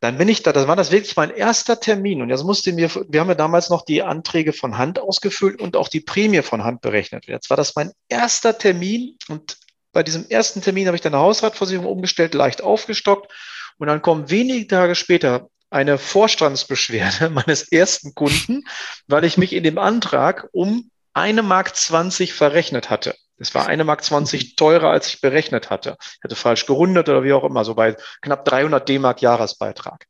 [0.00, 2.22] dann bin ich da, das war das wirklich mein erster Termin.
[2.22, 5.76] Und jetzt musste mir, wir haben ja damals noch die Anträge von Hand ausgefüllt und
[5.76, 7.26] auch die Prämie von Hand berechnet.
[7.26, 9.56] Jetzt war das mein erster Termin und
[9.94, 13.32] bei diesem ersten Termin habe ich dann eine Hausratversicherung umgestellt, leicht aufgestockt.
[13.78, 18.64] Und dann kommen wenige Tage später eine Vorstandsbeschwerde meines ersten Kunden,
[19.06, 23.14] weil ich mich in dem Antrag um eine Mark 20 verrechnet hatte.
[23.36, 25.96] Es war eine Mark 20 teurer, als ich berechnet hatte.
[26.00, 30.06] Ich hatte falsch gerundet oder wie auch immer, so bei knapp 300 D-Mark Jahresbeitrag.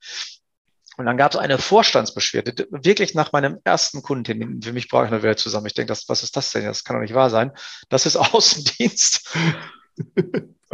[0.96, 4.62] Und dann gab es eine Vorstandsbeschwerde, wirklich nach meinem ersten Kundentermin.
[4.62, 5.66] Für mich brauche ich eine Welt zusammen.
[5.66, 6.64] Ich denke, das, was ist das denn?
[6.64, 7.52] Das kann doch nicht wahr sein.
[7.88, 9.36] Das ist Außendienst.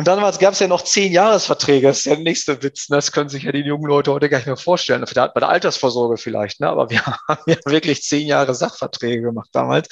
[0.01, 1.87] Und dann gab es ja noch zehn Jahresverträge.
[1.87, 2.89] Das ist ja der nächste Witz.
[2.89, 2.97] Ne?
[2.97, 5.05] Das können sich ja die jungen Leute heute gar nicht mehr vorstellen.
[5.05, 6.71] Bei der Altersvorsorge vielleicht, ne?
[6.71, 9.89] aber wir haben ja wirklich zehn Jahre Sachverträge gemacht damals.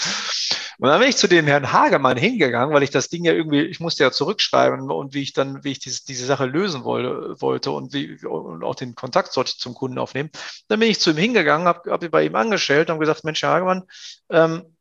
[0.79, 3.61] Und dann bin ich zu dem Herrn Hagemann hingegangen, weil ich das Ding ja irgendwie,
[3.61, 7.39] ich musste ja zurückschreiben und wie ich dann, wie ich diese, diese Sache lösen wollte,
[7.43, 10.31] wollte und wie und auch den Kontakt sollte ich zum Kunden aufnehmen.
[10.69, 13.51] Dann bin ich zu ihm hingegangen, habe hab bei ihm angestellt und gesagt, Mensch, Herr
[13.51, 13.83] Hagemann,
[14.31, 14.75] ähm,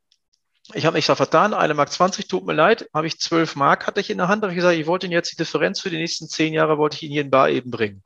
[0.74, 3.88] ich habe mich da vertan, eine Mark 20, tut mir leid, habe ich 12 Mark,
[3.88, 5.90] hatte ich in der Hand, habe ich gesagt, ich wollte Ihnen jetzt die Differenz für
[5.90, 8.04] die nächsten zehn Jahre, wollte ich Ihnen hier in Bar eben bringen.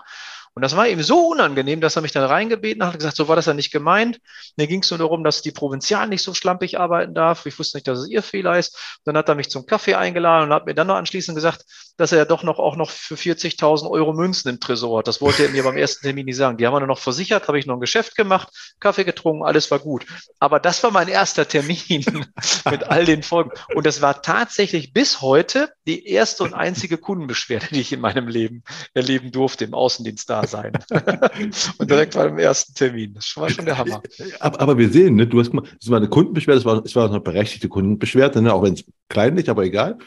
[0.53, 3.29] Und das war ihm so unangenehm, dass er mich dann reingebeten hat und gesagt, so
[3.29, 4.19] war das ja nicht gemeint.
[4.57, 7.45] Mir ging es nur darum, dass die Provinzial nicht so schlampig arbeiten darf.
[7.45, 8.77] Ich wusste nicht, dass es ihr Fehler ist.
[9.05, 11.63] Dann hat er mich zum Kaffee eingeladen und hat mir dann noch anschließend gesagt,
[11.95, 15.07] dass er ja doch noch auch noch für 40.000 Euro Münzen im Tresor hat.
[15.07, 16.57] Das wollte er mir beim ersten Termin nicht sagen.
[16.57, 19.71] Die haben wir nur noch versichert, habe ich noch ein Geschäft gemacht, Kaffee getrunken, alles
[19.71, 20.05] war gut.
[20.39, 22.03] Aber das war mein erster Termin
[22.69, 23.51] mit all den Folgen.
[23.73, 28.27] Und das war tatsächlich bis heute die erste und einzige Kundenbeschwerde, die ich in meinem
[28.27, 28.63] Leben
[28.93, 30.73] erleben durfte im Außendienst da sein.
[31.77, 33.13] und direkt beim ersten Termin.
[33.15, 34.01] Das war schon der Hammer.
[34.39, 37.09] Aber, aber wir sehen, ne, du hast mal, das war eine Kundenbeschwerde, das war, war
[37.09, 39.97] eine berechtigte Kundenbeschwerde, ne, auch wenn es kleinlich, aber egal.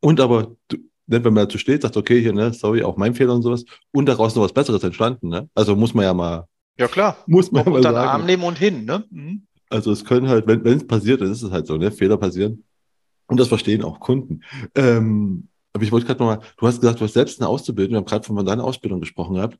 [0.00, 3.14] Und aber, du, ne, wenn man dazu steht, sagt, okay, hier, ne, sorry, auch mein
[3.14, 5.48] Fehler und sowas, und daraus noch was Besseres entstanden, ne?
[5.54, 6.46] Also muss man ja mal.
[6.78, 7.16] Ja, klar.
[7.26, 7.96] Muss man, man mal sagen.
[7.96, 9.04] Arm nehmen und hin, ne?
[9.10, 9.46] Mhm.
[9.68, 11.90] Also es können halt, wenn es passiert, dann ist es halt so, ne?
[11.90, 12.64] Fehler passieren.
[13.26, 14.42] Und das verstehen auch Kunden.
[14.74, 17.96] Ähm, aber ich wollte gerade nochmal, du hast gesagt, du hast selbst eine Ausbildung, wir
[17.98, 19.58] haben gerade von deiner Ausbildung gesprochen gehabt.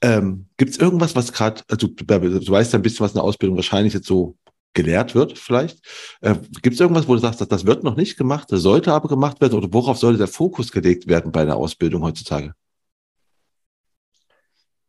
[0.00, 3.22] Ähm, Gibt es irgendwas, was gerade, also du, du, weißt ja ein bisschen, was eine
[3.22, 4.36] Ausbildung wahrscheinlich jetzt so
[4.72, 5.84] gelehrt wird, vielleicht.
[6.22, 8.92] Äh, Gibt es irgendwas, wo du sagst, dass das wird noch nicht gemacht, das sollte
[8.92, 12.54] aber gemacht werden oder worauf sollte der Fokus gelegt werden bei einer Ausbildung heutzutage?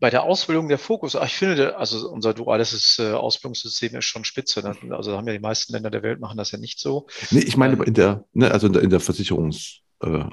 [0.01, 4.61] Bei der Ausbildung der Fokus, ich finde, also unser duales äh, Ausbildungssystem ist schon spitze.
[4.61, 4.95] Ne?
[4.95, 7.05] Also haben ja die meisten Länder der Welt machen das ja nicht so.
[7.29, 10.23] Nee, ich meine ähm, in der, ne, also in der, in der Versicherungs, äh,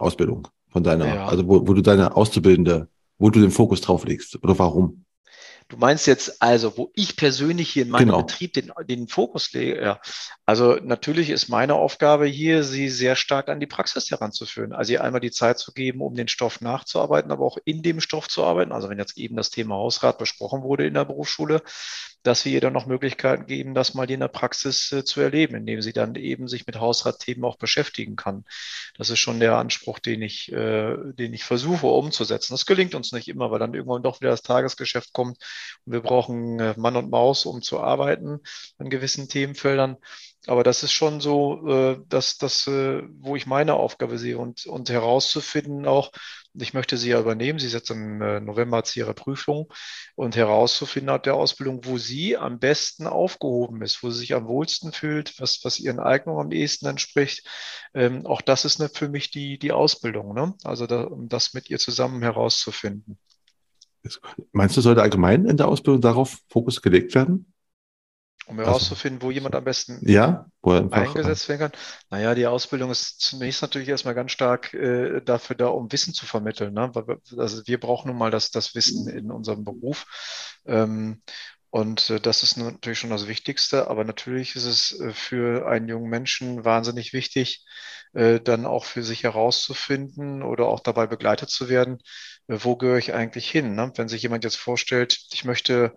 [0.70, 1.26] von deiner, ja.
[1.26, 5.04] also wo, wo du deine Auszubildende, wo du den Fokus drauf legst oder warum?
[5.68, 8.22] Du meinst jetzt also, wo ich persönlich hier in meinem genau.
[8.22, 9.83] Betrieb den, den Fokus lege?
[9.83, 10.00] Ja.
[10.46, 14.72] Also natürlich ist meine Aufgabe hier, sie sehr stark an die Praxis heranzuführen.
[14.72, 18.00] Also ihr einmal die Zeit zu geben, um den Stoff nachzuarbeiten, aber auch in dem
[18.00, 18.72] Stoff zu arbeiten.
[18.72, 21.61] Also wenn jetzt eben das Thema Hausrat besprochen wurde in der Berufsschule,
[22.29, 25.55] dass wir ihr dann noch Möglichkeiten geben, das mal in der Praxis äh, zu erleben,
[25.57, 28.45] indem sie dann eben sich mit Hausratthemen auch beschäftigen kann.
[28.97, 32.53] Das ist schon der Anspruch, den ich, äh, den ich versuche umzusetzen.
[32.53, 35.38] Das gelingt uns nicht immer, weil dann irgendwann doch wieder das Tagesgeschäft kommt
[35.87, 38.41] und wir brauchen äh, Mann und Maus, um zu arbeiten
[38.79, 39.97] an gewissen Themenfeldern.
[40.49, 44.67] Aber das ist schon so, äh, dass das, äh, wo ich meine Aufgabe sehe und,
[44.67, 46.11] und herauszufinden auch,
[46.55, 47.59] ich möchte sie ja übernehmen.
[47.59, 49.71] Sie ist jetzt im äh, November zu ihrer Prüfung
[50.17, 54.49] und herauszufinden hat der Ausbildung, wo sie am besten aufgehoben ist, wo sie sich am
[54.49, 57.47] wohlsten fühlt, was, was ihren Eignungen am ehesten entspricht.
[57.93, 60.55] Ähm, auch das ist ne, für mich die, die Ausbildung, ne?
[60.65, 63.19] Also da, um das mit ihr zusammen herauszufinden.
[64.53, 67.53] Meinst du, sollte allgemein in der Ausbildung darauf Fokus gelegt werden?
[68.49, 71.81] Um herauszufinden, wo jemand am besten ja, eingesetzt werden kann.
[72.09, 76.25] Naja, die Ausbildung ist zunächst natürlich erstmal ganz stark äh, dafür da, um Wissen zu
[76.25, 76.73] vermitteln.
[76.73, 76.91] Ne?
[77.37, 80.07] Also wir brauchen nun mal das, das Wissen in unserem Beruf.
[80.65, 81.21] Ähm,
[81.71, 85.89] und äh, das ist natürlich schon das Wichtigste, aber natürlich ist es äh, für einen
[85.89, 87.67] jungen Menschen wahnsinnig wichtig,
[88.15, 91.99] äh, dann auch für sich herauszufinden oder auch dabei begleitet zu werden,
[92.49, 93.75] äh, wo gehöre ich eigentlich hin?
[93.75, 93.93] Ne?
[93.97, 95.95] Wenn sich jemand jetzt vorstellt, ich möchte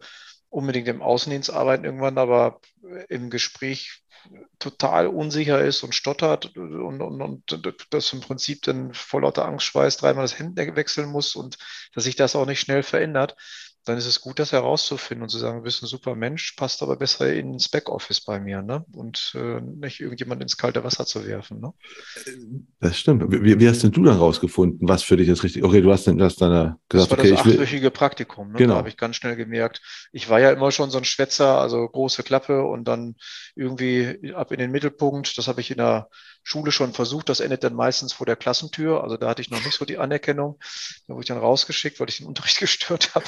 [0.51, 2.59] unbedingt im Außendienst arbeiten irgendwann, aber
[3.09, 4.03] im Gespräch
[4.59, 9.97] total unsicher ist und stottert und, und, und das im Prinzip dann vor lauter Angstschweiß
[9.97, 11.57] dreimal das Handy wechseln muss und
[11.95, 13.35] dass sich das auch nicht schnell verändert,
[13.85, 16.83] dann ist es gut, das herauszufinden und zu sagen, du bist ein super Mensch, passt
[16.83, 18.85] aber besser ins Backoffice bei mir, ne?
[18.93, 21.59] Und äh, nicht irgendjemand ins kalte Wasser zu werfen.
[21.59, 21.73] Ne?
[22.79, 23.31] Das stimmt.
[23.31, 25.63] Wie, wie, hast denn du dann rausgefunden, was für dich ist richtig?
[25.63, 28.51] Okay, du hast dann das deine gesagt, das war okay, das achtwöchige Praktikum.
[28.51, 28.57] Ne?
[28.59, 28.73] Genau.
[28.73, 31.87] Da habe ich ganz schnell gemerkt, ich war ja immer schon so ein Schwätzer, also
[31.87, 33.15] große Klappe und dann
[33.55, 35.37] irgendwie ab in den Mittelpunkt.
[35.39, 36.07] Das habe ich in der
[36.43, 37.29] Schule schon versucht.
[37.29, 39.03] Das endet dann meistens vor der Klassentür.
[39.03, 40.59] Also da hatte ich noch nicht so die Anerkennung.
[41.07, 43.25] Da wurde ich dann rausgeschickt, weil ich den Unterricht gestört habe.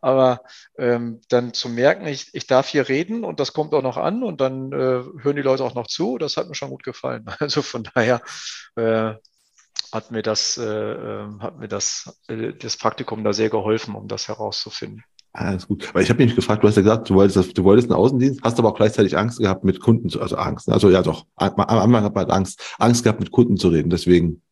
[0.00, 0.42] Aber
[0.78, 4.22] ähm, dann zu merken, ich, ich darf hier reden und das kommt auch noch an
[4.22, 7.26] und dann äh, hören die Leute auch noch zu, das hat mir schon gut gefallen.
[7.42, 8.22] Also von daher
[8.76, 9.14] äh,
[9.92, 14.08] hat mir das, äh, ähm, hat mir das, äh, das Praktikum da sehr geholfen, um
[14.08, 15.04] das herauszufinden.
[15.34, 15.94] Alles gut.
[15.94, 18.42] Weil ich habe mich gefragt, du hast ja gesagt, du wolltest, du wolltest einen Außendienst,
[18.42, 20.68] hast aber auch gleichzeitig Angst gehabt, mit Kunden zu, also Angst.
[20.68, 20.74] Ne?
[20.74, 23.88] Also ja doch, am Anfang hat man Angst, Angst gehabt, mit Kunden zu reden.
[23.88, 24.42] Deswegen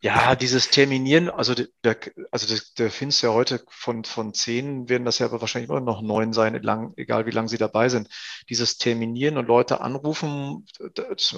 [0.00, 1.96] ja, dieses Terminieren, also der,
[2.30, 5.80] also der, der findest ja heute von, von zehn werden das ja aber wahrscheinlich immer
[5.80, 8.08] noch neun sein, lang, egal wie lange sie dabei sind.
[8.48, 10.66] Dieses Terminieren und Leute anrufen,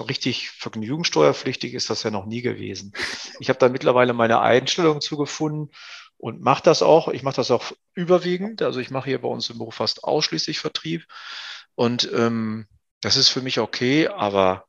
[0.09, 2.93] richtig vergnügungssteuerpflichtig ist das ja noch nie gewesen.
[3.39, 5.69] Ich habe da mittlerweile meine Einstellung zugefunden
[6.17, 7.07] und mache das auch.
[7.09, 8.61] Ich mache das auch überwiegend.
[8.61, 11.05] Also ich mache hier bei uns im Beruf fast ausschließlich Vertrieb.
[11.75, 12.67] Und ähm,
[13.01, 14.65] das ist für mich okay, aber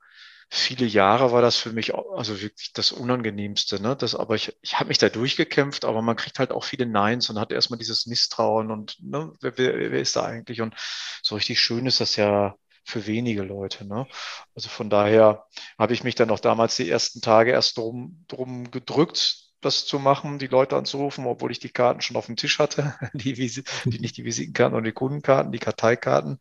[0.51, 3.81] viele Jahre war das für mich also wirklich das Unangenehmste.
[3.81, 3.97] Ne?
[3.97, 7.31] Das, aber ich, ich habe mich da durchgekämpft, aber man kriegt halt auch viele Neins
[7.31, 10.61] und hat erstmal dieses Misstrauen und ne, wer, wer, wer ist da eigentlich?
[10.61, 10.75] Und
[11.23, 13.85] so richtig schön ist das ja für wenige Leute.
[13.85, 14.07] Ne?
[14.55, 15.47] Also von daher
[15.79, 19.99] habe ich mich dann auch damals die ersten Tage erst drum, drum gedrückt, das zu
[19.99, 23.99] machen, die Leute anzurufen, obwohl ich die Karten schon auf dem Tisch hatte, die, die
[23.99, 26.39] nicht die Visitenkarten und die Kundenkarten, die Karteikarten.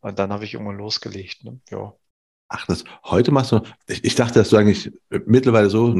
[0.00, 1.44] Und dann habe ich irgendwann losgelegt.
[1.44, 1.60] Ne?
[1.70, 1.94] Ja.
[2.54, 3.60] Ach, das heute machst du.
[3.86, 4.92] Ich, ich dachte, dass du eigentlich
[5.24, 5.94] mittlerweile so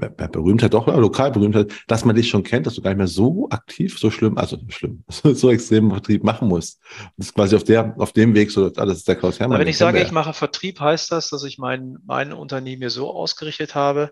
[0.00, 3.06] äh, Berühmtheit doch lokal Berühmtheit, dass man dich schon kennt, dass du gar nicht mehr
[3.06, 6.80] so aktiv, so schlimm, also schlimm, so, so extrem Vertrieb machen musst.
[7.18, 9.60] Das ist quasi auf der, auf dem Weg so, alles ist der Klaus Hermann.
[9.60, 13.10] Wenn ich sage, ich mache Vertrieb, heißt das, dass ich mein, mein Unternehmen mir so
[13.10, 14.10] ausgerichtet habe,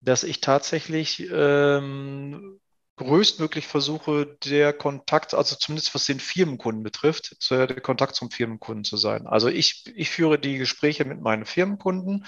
[0.00, 2.60] dass ich tatsächlich ähm,
[2.98, 8.96] größtmöglich versuche, der Kontakt, also zumindest was den Firmenkunden betrifft, der Kontakt zum Firmenkunden zu
[8.96, 9.26] sein.
[9.26, 12.26] Also ich, ich führe die Gespräche mit meinen Firmenkunden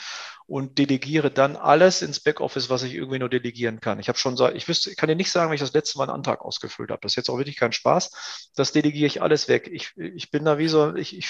[0.50, 4.00] und delegiere dann alles ins Backoffice, was ich irgendwie nur delegieren kann.
[4.00, 6.04] Ich habe schon, ich wüsste, ich kann dir nicht sagen, wenn ich das letzte Mal
[6.04, 6.98] einen Antrag ausgefüllt habe.
[7.02, 8.50] Das ist jetzt auch wirklich kein Spaß.
[8.56, 9.70] Das delegiere ich alles weg.
[9.72, 11.28] Ich, ich bin da wie so, ich, ich,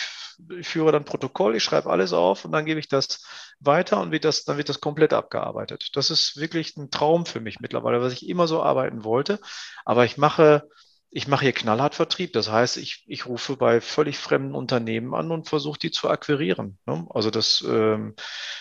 [0.59, 3.22] ich führe dann Protokoll, ich schreibe alles auf und dann gebe ich das
[3.59, 5.90] weiter und wird das, dann wird das komplett abgearbeitet.
[5.92, 9.38] Das ist wirklich ein Traum für mich mittlerweile, was ich immer so arbeiten wollte.
[9.85, 10.66] Aber ich mache,
[11.12, 12.33] ich mache hier knallhart Vertrieb.
[12.33, 16.79] Das heißt, ich, ich rufe bei völlig fremden Unternehmen an und versuche die zu akquirieren.
[16.87, 17.05] Ne?
[17.11, 18.14] Also das, ähm,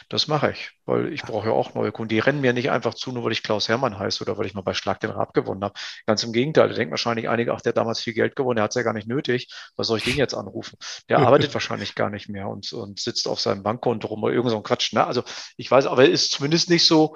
[0.09, 2.09] das mache ich, weil ich brauche ja auch neue Kunden.
[2.09, 4.55] Die rennen mir nicht einfach zu, nur weil ich Klaus Hermann heiße oder weil ich
[4.55, 5.75] mal bei Schlag den Rab gewonnen habe.
[6.07, 8.63] Ganz im Gegenteil, da denken wahrscheinlich einige, ach, der hat damals viel Geld gewonnen, der
[8.63, 9.53] hat es ja gar nicht nötig.
[9.75, 10.77] Was soll ich den jetzt anrufen?
[11.07, 14.49] Der arbeitet wahrscheinlich gar nicht mehr und, und sitzt auf seinem Bankkonto rum oder irgend
[14.49, 14.93] so ein Quatsch.
[14.93, 15.05] Ne?
[15.05, 15.23] Also
[15.55, 17.15] ich weiß, aber es ist zumindest nicht so,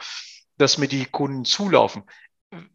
[0.57, 2.03] dass mir die Kunden zulaufen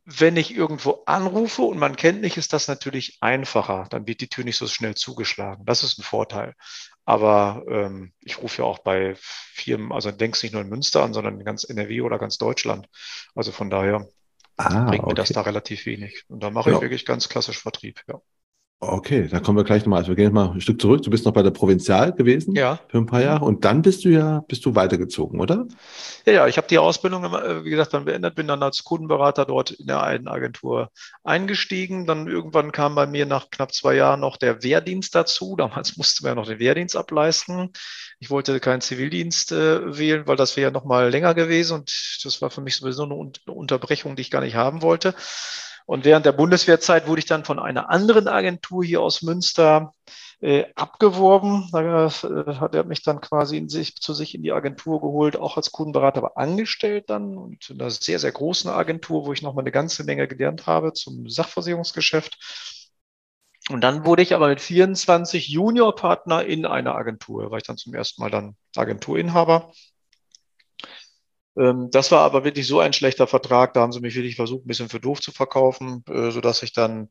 [0.05, 3.87] wenn ich irgendwo anrufe und man kennt mich, ist das natürlich einfacher.
[3.91, 5.64] Dann wird die Tür nicht so schnell zugeschlagen.
[5.64, 6.55] Das ist ein Vorteil.
[7.05, 11.14] Aber ähm, ich rufe ja auch bei Firmen, also denkst nicht nur in Münster an,
[11.14, 12.87] sondern in ganz NRW oder ganz Deutschland.
[13.35, 14.07] Also von daher
[14.57, 15.12] ah, bringt okay.
[15.12, 16.25] mir das da relativ wenig.
[16.29, 16.77] Und da mache ja.
[16.77, 18.21] ich wirklich ganz klassisch Vertrieb, ja.
[18.81, 19.99] Okay, da kommen wir gleich nochmal.
[19.99, 21.03] Also wir gehen jetzt mal ein Stück zurück.
[21.03, 22.79] Du bist noch bei der Provinzial gewesen ja.
[22.87, 25.67] für ein paar Jahre und dann bist du ja, bist du weitergezogen, oder?
[26.27, 29.47] Ja, ja, ich habe die Ausbildung, äh, wie gesagt, dann beendet, bin dann als Kundenberater
[29.47, 30.93] dort in der einen Agentur
[31.25, 32.07] eingestiegen.
[32.07, 35.57] Dann irgendwann kam bei mir nach knapp zwei Jahren noch der Wehrdienst dazu.
[35.57, 37.73] Damals musste man ja noch den Wehrdienst ableisten.
[38.21, 42.21] Ich wollte keinen Zivildienst äh, wählen, weil das wäre ja noch mal länger gewesen und
[42.23, 45.17] das war für mich sowieso eine Unterbrechung, die ich gar nicht haben wollte.
[45.88, 49.94] Und während der Bundeswehrzeit wurde ich dann von einer anderen Agentur hier aus Münster
[50.42, 51.70] äh, abgeworben.
[51.72, 52.11] Da äh,
[52.57, 56.18] hat er mich dann quasi sich, zu sich in die Agentur geholt, auch als Kundenberater,
[56.18, 60.05] aber angestellt dann und in einer sehr, sehr großen Agentur, wo ich nochmal eine ganze
[60.05, 62.37] Menge gelernt habe zum Sachversicherungsgeschäft.
[63.70, 67.94] Und dann wurde ich aber mit 24 Juniorpartner in einer Agentur, war ich dann zum
[67.94, 69.72] ersten Mal dann Agenturinhaber
[71.90, 73.75] das war aber wirklich so ein schlechter Vertrag.
[73.75, 76.73] Da haben sie mich wirklich versucht, ein bisschen für doof zu verkaufen, äh, sodass ich
[76.73, 77.11] dann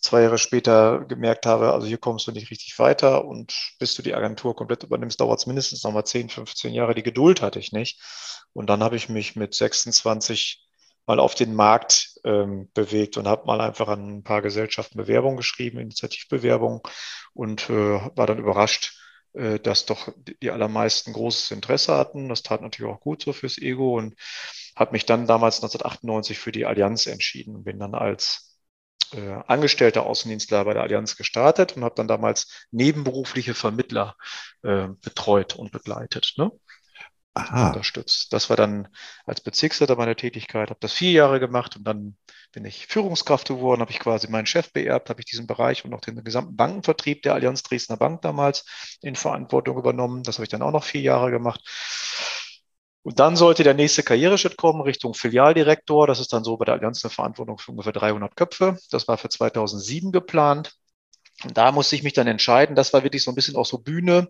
[0.00, 4.02] zwei Jahre später gemerkt habe, also hier kommst du nicht richtig weiter und bis du
[4.02, 6.94] die Agentur komplett übernimmst, dauert es mindestens nochmal 10, 15 Jahre.
[6.94, 8.00] Die Geduld hatte ich nicht.
[8.52, 10.66] Und dann habe ich mich mit 26
[11.06, 15.36] mal auf den Markt ähm, bewegt und habe mal einfach an ein paar Gesellschaften Bewerbungen
[15.36, 16.80] geschrieben, Initiativbewerbungen
[17.32, 18.98] und äh, war dann überrascht,
[19.36, 22.28] äh, dass doch die allermeisten großes Interesse hatten.
[22.28, 24.14] Das tat natürlich auch gut so fürs Ego und
[24.74, 28.58] habe mich dann damals 1998 für die Allianz entschieden und bin dann als
[29.12, 34.16] äh, angestellter Außendienstler bei der Allianz gestartet und habe dann damals nebenberufliche Vermittler
[34.62, 36.34] äh, betreut und begleitet.
[36.36, 36.50] Ne?
[37.36, 37.68] Aha.
[37.68, 38.32] unterstützt.
[38.32, 38.88] Das war dann
[39.26, 42.16] als Bezirksleiter meine Tätigkeit, habe das vier Jahre gemacht und dann
[42.56, 45.92] bin ich Führungskraft geworden, habe ich quasi meinen Chef beerbt, habe ich diesen Bereich und
[45.92, 48.64] auch den gesamten Bankenvertrieb der Allianz Dresdner Bank damals
[49.02, 50.22] in Verantwortung übernommen.
[50.22, 51.60] Das habe ich dann auch noch vier Jahre gemacht.
[53.02, 56.06] Und dann sollte der nächste Karriereschritt kommen Richtung Filialdirektor.
[56.06, 58.78] Das ist dann so bei der Allianz eine Verantwortung für ungefähr 300 Köpfe.
[58.90, 60.72] Das war für 2007 geplant.
[61.44, 62.76] Und da musste ich mich dann entscheiden.
[62.76, 64.28] Das war wirklich so ein bisschen auch so Bühne,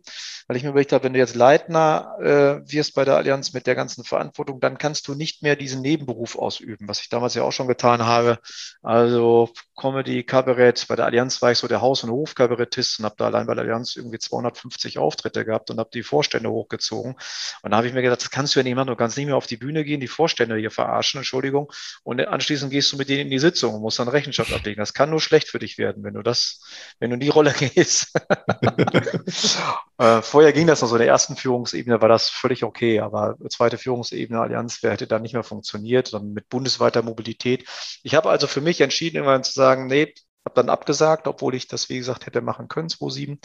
[0.48, 3.66] weil ich mir überlegt habe, wenn du jetzt Leitner äh, wirst bei der Allianz mit
[3.66, 7.44] der ganzen Verantwortung, dann kannst du nicht mehr diesen Nebenberuf ausüben, was ich damals ja
[7.44, 8.38] auch schon getan habe.
[8.82, 10.86] Also Comedy, Kabarett.
[10.88, 13.54] Bei der Allianz war ich so der Haus- und Hofkabarettist und habe da allein bei
[13.54, 17.16] der Allianz irgendwie 250 Auftritte gehabt und habe die Vorstände hochgezogen.
[17.62, 18.88] Und da habe ich mir gedacht, das kannst du ja nicht machen.
[18.88, 21.72] Du kannst nicht mehr auf die Bühne gehen, die Vorstände hier verarschen, Entschuldigung.
[22.02, 24.80] Und anschließend gehst du mit denen in die Sitzung und musst dann Rechenschaft ablegen.
[24.80, 26.60] Das kann nur schlecht für dich werden, wenn du das,
[26.98, 28.12] wenn du in die Rolle gehst.
[29.98, 30.96] äh, vorher ging das noch so.
[30.96, 35.18] In der ersten Führungsebene war das völlig okay, aber zweite Führungsebene Allianz wer hätte da
[35.18, 37.68] nicht mehr funktioniert, dann mit bundesweiter Mobilität.
[38.02, 40.14] Ich habe also für mich entschieden, irgendwann zu sagen, nee,
[40.46, 43.38] habe dann abgesagt, obwohl ich das, wie gesagt, hätte machen können, 2007.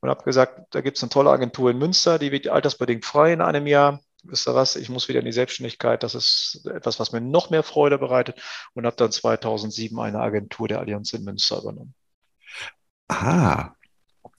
[0.00, 3.32] Und habe gesagt, da gibt es eine tolle Agentur in Münster, die wird altersbedingt frei
[3.32, 4.00] in einem Jahr.
[4.24, 4.74] Wisst ihr was?
[4.74, 6.02] Ich muss wieder in die Selbstständigkeit.
[6.02, 8.40] Das ist etwas, was mir noch mehr Freude bereitet.
[8.74, 11.94] Und habe dann 2007 eine Agentur der Allianz in Münster übernommen.
[13.08, 13.72] Ah.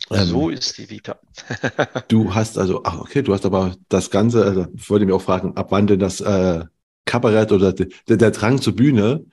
[0.10, 1.20] So ähm, ist die Vita.
[2.08, 5.22] du hast also, ach okay, du hast aber das Ganze, also ich wollte mich auch
[5.22, 6.66] fragen, ab wann denn das äh,
[7.06, 9.26] Kabarett oder der, der Drang zur Bühne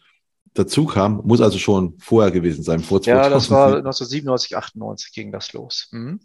[0.54, 3.22] dazu kam, muss also schon vorher gewesen sein, vor 2007.
[3.22, 5.88] Ja, das war 1997, 98 ging das los.
[5.90, 6.20] Mhm.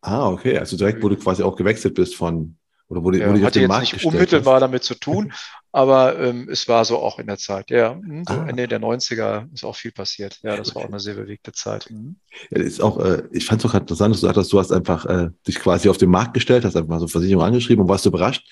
[0.00, 0.58] Ah, okay.
[0.58, 2.56] Also direkt, wo du quasi auch gewechselt bist von,
[2.94, 4.60] oder wo, ja, wo du hatte jetzt Markt nicht unmittelbar hast.
[4.62, 5.32] damit zu tun,
[5.72, 7.70] aber ähm, es war so auch in der Zeit.
[7.70, 8.46] Ja, mhm, so ah.
[8.46, 10.38] Ende der 90er ist auch viel passiert.
[10.42, 10.76] Ja, das okay.
[10.76, 11.90] war auch eine sehr bewegte Zeit.
[11.90, 12.16] Mhm.
[12.50, 15.04] Ja, ist auch, äh, ich fand es auch interessant, dass du sagst, du hast einfach
[15.06, 18.06] äh, dich quasi auf den Markt gestellt, hast einfach mal so Versicherung angeschrieben und warst
[18.06, 18.46] überrascht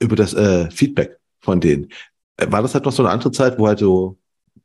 [0.00, 1.88] über das äh, Feedback von denen.
[2.36, 4.18] Äh, war das halt noch so eine andere Zeit, wo halt so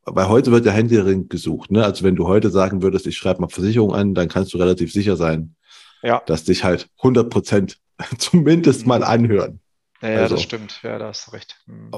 [0.04, 1.70] weil heute wird ja händeringend gesucht.
[1.70, 1.84] Ne?
[1.84, 4.92] Also wenn du heute sagen würdest, ich schreibe mal Versicherung an, dann kannst du relativ
[4.92, 5.54] sicher sein,
[6.02, 6.22] ja.
[6.26, 7.78] dass dich halt 100 Prozent
[8.18, 9.60] zumindest mal anhören.
[10.02, 10.80] Ja, also, das stimmt.
[10.82, 11.56] Ja, da hast du recht.
[11.66, 11.90] Hm.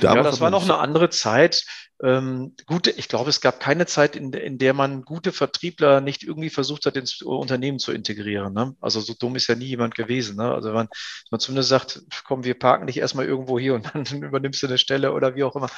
[0.00, 1.64] ja, das war noch eine andere Zeit.
[2.02, 6.22] Ähm, gute, ich glaube, es gab keine Zeit, in, in der man gute Vertriebler nicht
[6.22, 8.54] irgendwie versucht hat, ins Unternehmen zu integrieren.
[8.54, 8.74] Ne?
[8.80, 10.36] Also so dumm ist ja nie jemand gewesen.
[10.36, 10.50] Ne?
[10.50, 10.88] Also wenn man,
[11.30, 14.78] man zumindest sagt, komm, wir parken dich erstmal irgendwo hier und dann übernimmst du eine
[14.78, 15.68] Stelle oder wie auch immer.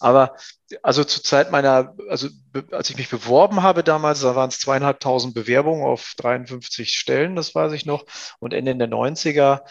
[0.00, 0.34] Aber
[0.82, 2.28] also zur Zeit meiner, also
[2.72, 7.54] als ich mich beworben habe damals, da waren es zweieinhalbtausend Bewerbungen auf 53 Stellen, das
[7.54, 8.04] weiß ich noch.
[8.40, 9.68] Und Ende der 90er äh,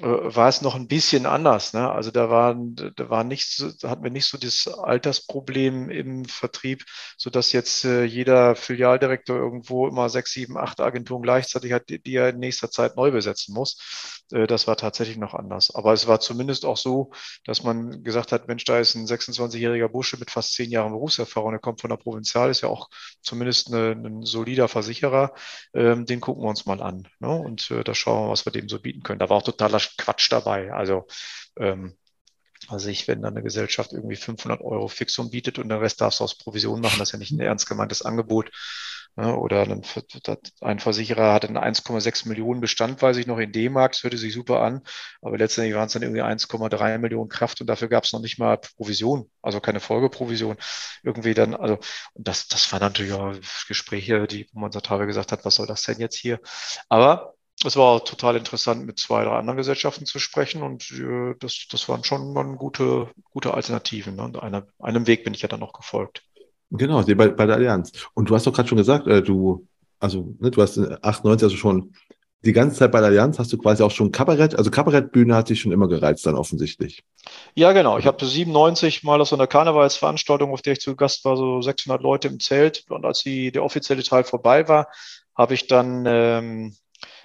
[0.00, 1.72] war es noch ein bisschen anders.
[1.72, 1.90] Ne?
[1.90, 6.84] Also da waren, da war nicht da hatten wir nicht so das Altersproblem im Vertrieb,
[7.16, 12.00] so dass jetzt äh, jeder Filialdirektor irgendwo immer sechs, sieben, acht Agenturen gleichzeitig hat, die,
[12.00, 14.17] die er in nächster Zeit neu besetzen muss.
[14.32, 15.74] Äh, das war tatsächlich noch anders.
[15.74, 17.10] Aber es war zumindest auch so,
[17.44, 21.52] dass man gesagt hat, Mensch, da ist ein 26-jähriger Bursche mit fast zehn Jahren Berufserfahrung,
[21.52, 22.88] der kommt von der Provinzial, ist ja auch
[23.22, 25.34] zumindest eine, ein solider Versicherer,
[25.74, 27.08] ähm, den gucken wir uns mal an.
[27.20, 27.30] Ne?
[27.30, 29.18] Und äh, da schauen wir, was wir dem so bieten können.
[29.18, 30.72] Da war auch totaler Quatsch dabei.
[30.72, 31.06] Also
[31.58, 31.96] ähm,
[32.68, 36.20] also ich, wenn dann eine Gesellschaft irgendwie 500 Euro Fixum bietet und den Rest darfst
[36.20, 38.50] du aus Provision machen, das ist ja nicht ein ernst gemeintes Angebot.
[39.16, 39.66] Oder
[40.60, 44.32] ein Versicherer hatte einen 1,6 Millionen Bestand, weiß ich noch, in D-Mark, das hörte sich
[44.32, 44.82] super an.
[45.22, 48.38] Aber letztendlich waren es dann irgendwie 1,3 Millionen Kraft und dafür gab es noch nicht
[48.38, 50.56] mal Provision, also keine Folgeprovision.
[51.02, 51.78] Irgendwie dann, also,
[52.14, 53.34] das, das waren natürlich auch
[53.66, 56.38] Gespräche, die, wo man so teilweise gesagt hat, was soll das denn jetzt hier?
[56.88, 61.66] Aber es war total interessant, mit zwei, drei anderen Gesellschaften zu sprechen und äh, das,
[61.70, 64.16] das waren schon dann gute, gute Alternativen.
[64.16, 64.22] Ne?
[64.22, 66.22] Und einer, einem Weg bin ich ja dann noch gefolgt.
[66.70, 67.92] Genau, bei, bei der Allianz.
[68.14, 69.66] Und du hast doch gerade schon gesagt, äh, du,
[69.98, 71.94] also ne, du hast 98 also schon
[72.44, 75.48] die ganze Zeit bei der Allianz hast du quasi auch schon Kabarett, also Kabarettbühne hat
[75.48, 77.02] dich schon immer gereizt dann offensichtlich.
[77.54, 77.98] Ja, genau.
[77.98, 81.60] Ich habe 97 mal aus so einer Karnevalsveranstaltung, auf der ich zu Gast war, so
[81.60, 82.84] 600 Leute im Zelt.
[82.90, 84.88] Und als die, der offizielle Teil vorbei war,
[85.36, 86.76] habe ich dann ähm,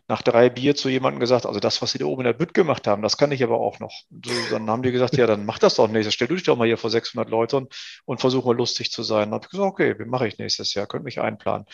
[0.07, 2.53] nach drei Bier zu jemandem gesagt, also das, was sie da oben in der Bütt
[2.53, 3.93] gemacht haben, das kann ich aber auch noch.
[4.09, 6.13] So, dann haben die gesagt, ja, dann mach das doch nächstes.
[6.13, 7.67] Stell du dich doch mal hier vor 600 Leuten
[8.05, 9.29] und versuch mal lustig zu sein.
[9.29, 10.87] Dann habe ich gesagt, okay, wie mache ich nächstes Jahr?
[10.87, 11.65] Könnt mich einplanen.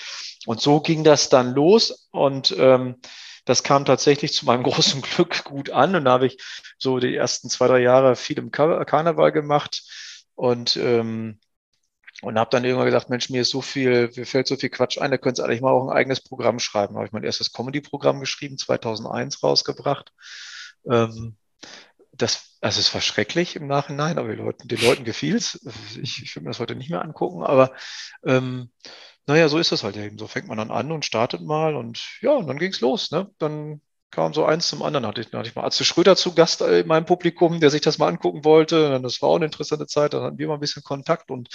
[0.46, 2.98] Und so ging das dann los und ähm,
[3.46, 5.96] das kam tatsächlich zu meinem großen Glück gut an.
[5.96, 6.38] Und da habe ich
[6.78, 9.84] so die ersten zwei, drei Jahre viel im Karneval gemacht
[10.36, 11.40] und ähm,
[12.22, 14.98] und habe dann irgendwann gesagt, Mensch, mir ist so viel, mir fällt so viel Quatsch
[14.98, 16.94] ein, da könntest du eigentlich mal auch ein eigenes Programm schreiben.
[16.94, 20.12] Da habe ich mein erstes Comedy-Programm geschrieben, 2001 rausgebracht.
[20.90, 21.38] Ähm,
[22.12, 25.66] das, also es war schrecklich im Nachhinein, aber den Leuten, den Leuten gefiel es.
[26.02, 27.72] Ich, ich würde mir das heute nicht mehr angucken, aber
[28.26, 28.72] ähm,
[29.26, 30.18] naja, so ist es halt eben.
[30.18, 33.12] So fängt man dann an und startet mal und ja, und dann ging's los.
[33.12, 33.30] Ne?
[33.38, 33.82] Dann
[34.12, 35.06] kam so eins zum anderen.
[35.06, 37.98] Hatte ich, hatte ich mal Atze Schröder zu Gast in meinem Publikum, der sich das
[37.98, 39.00] mal angucken wollte.
[39.02, 40.14] Das war auch eine interessante Zeit.
[40.14, 41.50] Dann hatten wir mal ein bisschen Kontakt und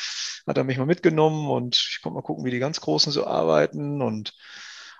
[0.46, 3.26] hat er mich mal mitgenommen und ich konnte mal gucken, wie die ganz Großen so
[3.26, 4.34] arbeiten und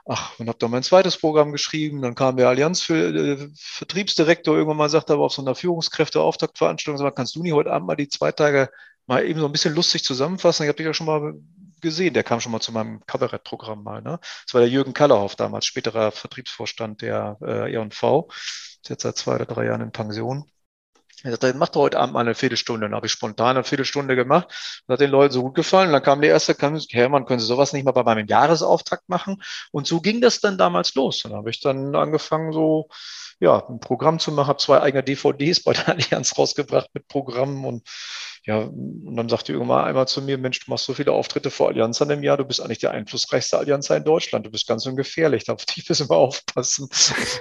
[0.07, 2.03] ach, und habe dann mein zweites Programm geschrieben.
[2.03, 6.99] Dann kam der Allianz für äh, Vertriebsdirektor irgendwann mal, sagte aber auf so einer Führungskräfteauftaktveranstaltung,
[6.99, 8.71] sag, kannst du nicht heute Abend mal die zwei Tage
[9.07, 10.65] mal eben so ein bisschen lustig zusammenfassen?
[10.65, 11.35] Ich habe dich ja schon mal
[11.85, 14.03] gesehen, der kam schon mal zu meinem Kabarettprogramm mal.
[14.03, 14.19] Ne?
[14.45, 19.37] Das war der Jürgen Kallerhoff damals, späterer Vertriebsvorstand der äh, E&V, ist jetzt seit zwei
[19.37, 20.51] oder drei Jahren in Pension.
[21.25, 22.87] Er sagte, mach doch heute Abend mal eine Viertelstunde.
[22.87, 24.49] Dann habe ich spontan eine Viertelstunde gemacht.
[24.87, 25.91] Das hat den Leuten so gut gefallen.
[25.91, 26.55] Dann kam der erste,
[26.91, 29.43] Hermann, können Sie sowas nicht mal bei meinem Jahresauftakt machen?
[29.73, 31.21] Und so ging das dann damals los.
[31.23, 32.89] Dann habe ich dann angefangen, so
[33.45, 37.65] ja, ein Programm zu machen, habe zwei eigene DVDs bei der Allianz rausgebracht mit Programmen
[37.65, 37.87] und
[38.47, 41.69] ja, und dann sagte irgendwann einmal zu mir, Mensch, du machst so viele Auftritte vor
[41.69, 44.97] Allianzern im Jahr, du bist eigentlich der einflussreichste Allianzer in Deutschland, du bist ganz schön
[44.97, 46.91] gefährlich, auf dich müssen wir aufpassen.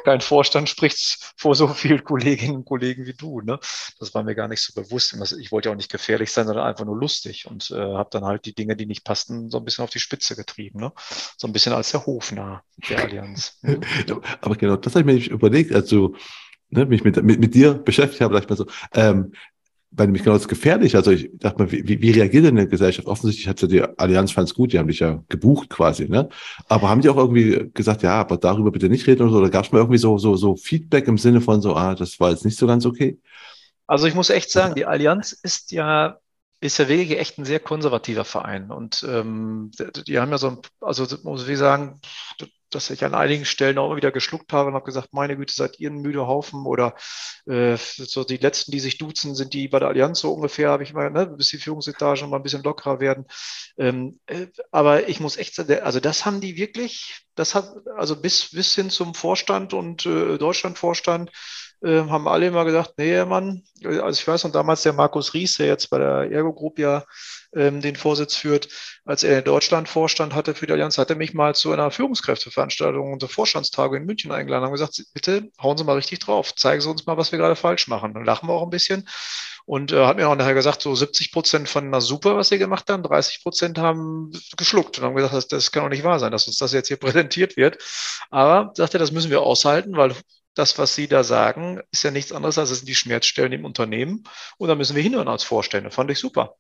[0.06, 3.42] Kein Vorstand spricht vor so vielen Kolleginnen und Kollegen wie du.
[3.42, 3.60] Ne?
[4.00, 5.14] Das war mir gar nicht so bewusst.
[5.42, 8.24] Ich wollte ja auch nicht gefährlich sein, sondern einfach nur lustig und äh, habe dann
[8.24, 10.80] halt die Dinge, die nicht passten, so ein bisschen auf die Spitze getrieben.
[10.80, 10.94] Ne?
[11.38, 13.60] So ein bisschen als der Hofnarr der Allianz.
[14.42, 16.16] Aber genau, das habe ich mir überlegt, also
[16.70, 19.34] ne, mich mit, mit, mit dir beschäftigt habe, dachte ich mir so, ähm,
[19.96, 20.96] weil nämlich genau das gefährlich.
[20.96, 23.08] Also ich dachte mal, wie, wie reagiert denn eine Gesellschaft?
[23.08, 26.30] Offensichtlich hat ja die Allianz fand's gut, die haben dich ja gebucht quasi, ne?
[26.68, 29.38] Aber haben die auch irgendwie gesagt, ja, aber darüber bitte nicht reden oder so?
[29.38, 32.20] Oder gab es mal irgendwie so, so, so Feedback im Sinne von so, ah, das
[32.20, 33.20] war jetzt nicht so ganz okay?
[33.86, 36.18] Also ich muss echt sagen, die Allianz ist ja
[36.60, 38.72] ist ja wirklich echt ein sehr konservativer Verein.
[38.72, 39.72] Und ähm,
[40.08, 42.00] die haben ja so ein, also muss ich sagen,
[42.76, 45.54] dass ich an einigen Stellen auch immer wieder geschluckt habe und habe gesagt, meine Güte,
[45.54, 46.96] seid ihr ein müde Haufen oder
[47.46, 50.84] äh, so die letzten, die sich duzen, sind die bei der Allianz so ungefähr, habe
[50.84, 53.26] ich mal, ne, bis die Führungsetagen mal ein bisschen lockerer werden.
[53.78, 58.16] Ähm, äh, aber ich muss echt sagen, also das haben die wirklich, das hat, also
[58.16, 61.32] bis, bis hin zum Vorstand und äh, Deutschlandvorstand,
[61.84, 65.58] äh, haben alle immer gesagt, nee, Mann, also ich weiß noch damals der Markus Ries,
[65.58, 67.04] der jetzt bei der Ergo Group ja
[67.56, 68.70] ähm, den Vorsitz führt,
[69.06, 71.92] als er in Deutschland Vorstand hatte für die Allianz, hat er mich mal zu einer
[71.92, 76.82] Führungskräfteveranstaltung unserer Vorstandstage in München eingeladen und gesagt, bitte hauen Sie mal richtig drauf, zeigen
[76.82, 78.14] Sie uns mal, was wir gerade falsch machen.
[78.14, 79.08] Dann lachen wir auch ein bisschen.
[79.66, 82.58] Und äh, hat mir auch nachher gesagt, so 70 Prozent fanden das super, was sie
[82.58, 86.20] gemacht haben, 30 Prozent haben geschluckt und haben gesagt, das, das kann doch nicht wahr
[86.20, 87.78] sein, dass uns das jetzt hier präsentiert wird.
[88.30, 90.16] Aber sagt er, das müssen wir aushalten, weil
[90.56, 93.66] das, was Sie da sagen, ist ja nichts anderes als es sind die Schmerzstellen im
[93.66, 94.24] Unternehmen.
[94.58, 95.92] Und da müssen wir hinhören als Vorstände.
[95.92, 96.58] Fand ich super.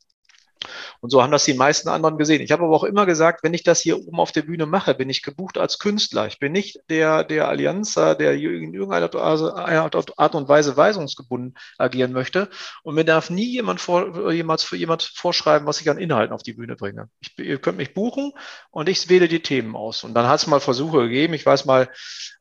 [1.00, 2.42] Und so haben das die meisten anderen gesehen.
[2.42, 4.94] Ich habe aber auch immer gesagt, wenn ich das hier oben auf der Bühne mache,
[4.94, 6.28] bin ich gebucht als Künstler.
[6.28, 12.50] Ich bin nicht der, der Allianzer, der in irgendeiner Art und Weise weisungsgebunden agieren möchte.
[12.84, 16.44] Und mir darf nie jemand, vor, jemals für jemand vorschreiben, was ich an Inhalten auf
[16.44, 17.10] die Bühne bringe.
[17.20, 18.32] Ich, ihr könnt mich buchen
[18.72, 20.04] und ich wähle die Themen aus.
[20.04, 21.34] Und dann hat es mal Versuche gegeben.
[21.34, 21.90] Ich weiß mal,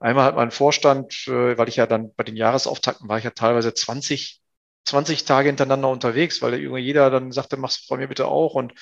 [0.00, 3.30] einmal hat mein Vorstand, äh, weil ich ja dann bei den Jahresauftakten war ich ja
[3.30, 4.41] teilweise 20
[4.84, 8.54] 20 Tage hintereinander unterwegs, weil jeder dann sagte, mach's bei mir bitte auch.
[8.54, 8.74] Und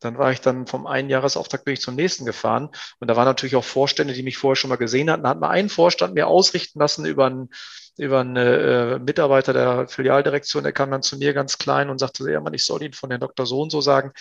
[0.00, 2.70] dann war ich dann vom einen Jahresauftakt bin ich zum nächsten gefahren.
[2.98, 5.22] Und da waren natürlich auch Vorstände, die mich vorher schon mal gesehen hatten.
[5.22, 7.50] Da hat mal ein Vorstand mir ausrichten lassen über einen,
[7.96, 12.30] über einen äh, Mitarbeiter der Filialdirektion, der kam dann zu mir ganz klein und sagte,
[12.30, 13.46] ja Mann, ich soll Ihnen von Herrn Dr.
[13.46, 14.12] So und so sagen,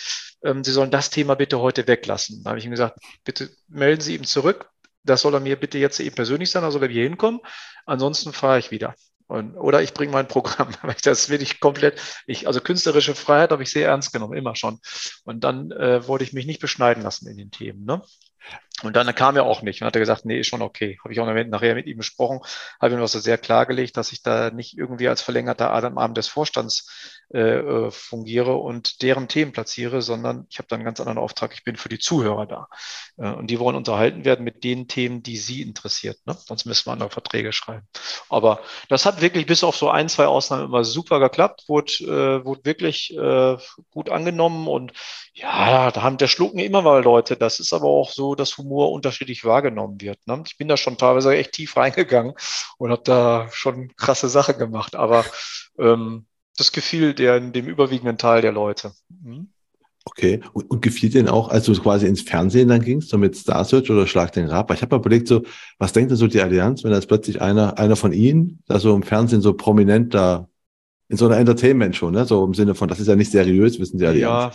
[0.44, 2.44] ähm, Sie sollen das Thema bitte heute weglassen.
[2.44, 4.70] Da habe ich ihm gesagt, bitte melden Sie ihm zurück.
[5.04, 7.40] Das soll er mir bitte jetzt eben persönlich sein, da soll er hier hinkommen.
[7.86, 8.94] Ansonsten fahre ich wieder.
[9.32, 10.76] Und, oder ich bringe mein Programm.
[11.04, 14.80] Das will ich komplett, ich, also künstlerische Freiheit habe ich sehr ernst genommen, immer schon.
[15.24, 17.86] Und dann äh, wollte ich mich nicht beschneiden lassen in den Themen.
[17.86, 18.02] Ne?
[18.84, 20.98] Und dann kam er auch nicht und hat er gesagt, nee, ist schon okay.
[21.04, 22.40] Habe ich auch nachher mit ihm besprochen,
[22.80, 26.28] habe ihm auch so sehr klargelegt, dass ich da nicht irgendwie als verlängerter Ademarm des
[26.28, 31.18] Vorstands äh, äh, fungiere und deren Themen platziere, sondern ich habe da einen ganz anderen
[31.18, 31.54] Auftrag.
[31.54, 32.68] Ich bin für die Zuhörer da.
[33.18, 36.18] Äh, und die wollen unterhalten werden mit den Themen, die sie interessiert.
[36.26, 36.36] Ne?
[36.46, 37.88] Sonst müssen wir andere Verträge schreiben.
[38.30, 38.60] Aber
[38.90, 42.66] das hat wirklich bis auf so ein, zwei Ausnahmen immer super geklappt, wurde, äh, wurde
[42.66, 43.58] wirklich äh,
[43.92, 44.92] gut angenommen und
[45.34, 47.38] ja, da haben der Schlucken immer mal Leute.
[47.38, 50.20] Das ist aber auch so, dass Humor unterschiedlich wahrgenommen wird.
[50.28, 50.44] Ne?
[50.46, 52.34] Ich bin da schon teilweise echt tief reingegangen
[52.78, 54.96] und habe da schon krasse Sachen gemacht.
[54.96, 55.26] Aber
[55.78, 56.26] ähm,
[56.58, 58.94] das gefiel der, dem überwiegenden Teil der Leute.
[59.10, 59.50] Mhm.
[60.04, 63.36] Okay, und, und gefiel denn auch, als du quasi ins Fernsehen dann gingst, so mit
[63.36, 64.72] Star Search oder Schlag den Rab?
[64.72, 65.44] Ich habe mal überlegt, so,
[65.78, 68.96] was denkt denn so die Allianz, wenn jetzt plötzlich einer, einer von ihnen da so
[68.96, 70.48] im Fernsehen so prominent da
[71.12, 72.26] in so einer Entertainment schon, ne?
[72.26, 74.06] So im Sinne von, das ist ja nicht seriös, wissen Sie.
[74.06, 74.54] Ja,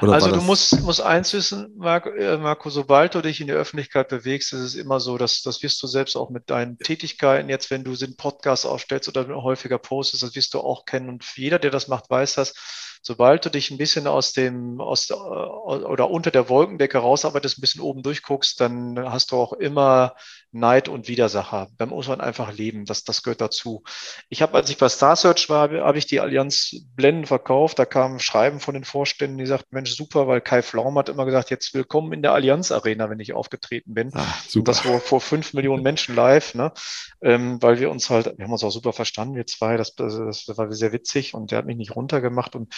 [0.00, 3.52] oder also du musst, musst eins wissen, Marco, äh, Marco, sobald du dich in die
[3.52, 7.50] Öffentlichkeit bewegst, ist es immer so, dass das wirst du selbst auch mit deinen Tätigkeiten,
[7.50, 11.10] jetzt wenn du den Podcast aufstellst oder häufiger postest, das wirst du auch kennen.
[11.10, 12.54] Und jeder, der das macht, weiß das
[13.02, 17.80] sobald du dich ein bisschen aus dem, aus oder unter der Wolkendecke rausarbeitest, ein bisschen
[17.80, 20.14] oben durchguckst, dann hast du auch immer
[20.52, 21.68] Neid und Widersacher.
[21.76, 22.84] Da muss man einfach leben.
[22.84, 23.82] Das, das gehört dazu.
[24.28, 27.78] Ich habe, als ich bei Star Search war, habe ich die Allianz Blenden verkauft.
[27.78, 31.26] Da kam Schreiben von den Vorständen, die sagten, Mensch, super, weil Kai Flaum hat immer
[31.26, 34.10] gesagt, jetzt willkommen in der Allianz Arena, wenn ich aufgetreten bin.
[34.14, 34.58] Ah, super.
[34.58, 36.72] Und das vor, vor fünf Millionen Menschen live, ne?
[37.20, 40.44] Ähm, weil wir uns halt, wir haben uns auch super verstanden, wir zwei, das, das,
[40.46, 42.74] das war sehr witzig und der hat mich nicht runtergemacht und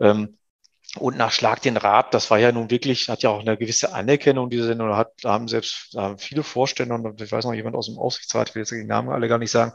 [0.00, 0.36] ähm,
[0.98, 3.92] und nach Schlag den Rab, das war ja nun wirklich, hat ja auch eine gewisse
[3.92, 7.86] Anerkennung, diese Sendung, hat, haben selbst haben viele Vorstände und ich weiß noch jemand aus
[7.86, 9.72] dem Aufsichtsrat, ich will jetzt die Namen alle gar nicht sagen.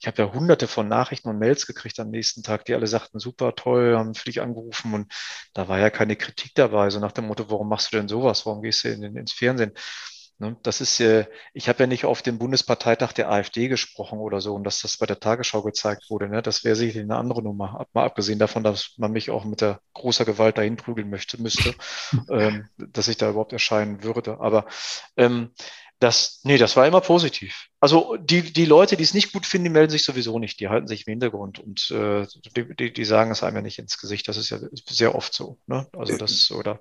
[0.00, 3.18] Ich habe ja hunderte von Nachrichten und Mails gekriegt am nächsten Tag, die alle sagten,
[3.18, 5.12] super, toll, haben für dich angerufen und
[5.54, 8.44] da war ja keine Kritik dabei, so nach dem Motto, warum machst du denn sowas,
[8.46, 9.72] warum gehst du in, ins Fernsehen?
[10.38, 11.24] Ne, das ist, äh,
[11.54, 14.98] ich habe ja nicht auf dem Bundesparteitag der AfD gesprochen oder so und dass das
[14.98, 16.28] bei der Tagesschau gezeigt wurde.
[16.28, 16.42] Ne?
[16.42, 19.80] Das wäre sicherlich eine andere Nummer, mal abgesehen davon, dass man mich auch mit der
[19.94, 21.74] großer Gewalt dahin prügeln möchte, müsste,
[22.30, 24.38] ähm, dass ich da überhaupt erscheinen würde.
[24.38, 24.66] Aber
[25.16, 25.52] ähm,
[25.98, 27.68] das, nee, das war immer positiv.
[27.80, 30.60] Also die, die Leute, die es nicht gut finden, die melden sich sowieso nicht.
[30.60, 33.98] Die halten sich im Hintergrund und äh, die, die sagen es einem ja nicht ins
[33.98, 34.28] Gesicht.
[34.28, 35.58] Das ist ja sehr oft so.
[35.66, 35.88] Ne?
[35.96, 36.80] Also das, oder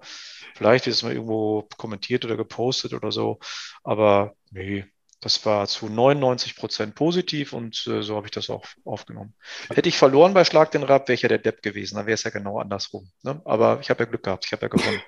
[0.56, 3.40] vielleicht ist es mal irgendwo kommentiert oder gepostet oder so.
[3.84, 4.86] Aber nee,
[5.22, 9.34] das war zu 99 Prozent positiv und äh, so habe ich das auch aufgenommen.
[9.70, 11.96] Hätte ich verloren bei Schlag den Rab, wäre ich ja der Depp gewesen.
[11.96, 13.10] Dann wäre es ja genau andersrum.
[13.24, 13.42] Ne?
[13.46, 14.46] Aber ich habe ja Glück gehabt.
[14.46, 15.02] Ich habe ja gewonnen.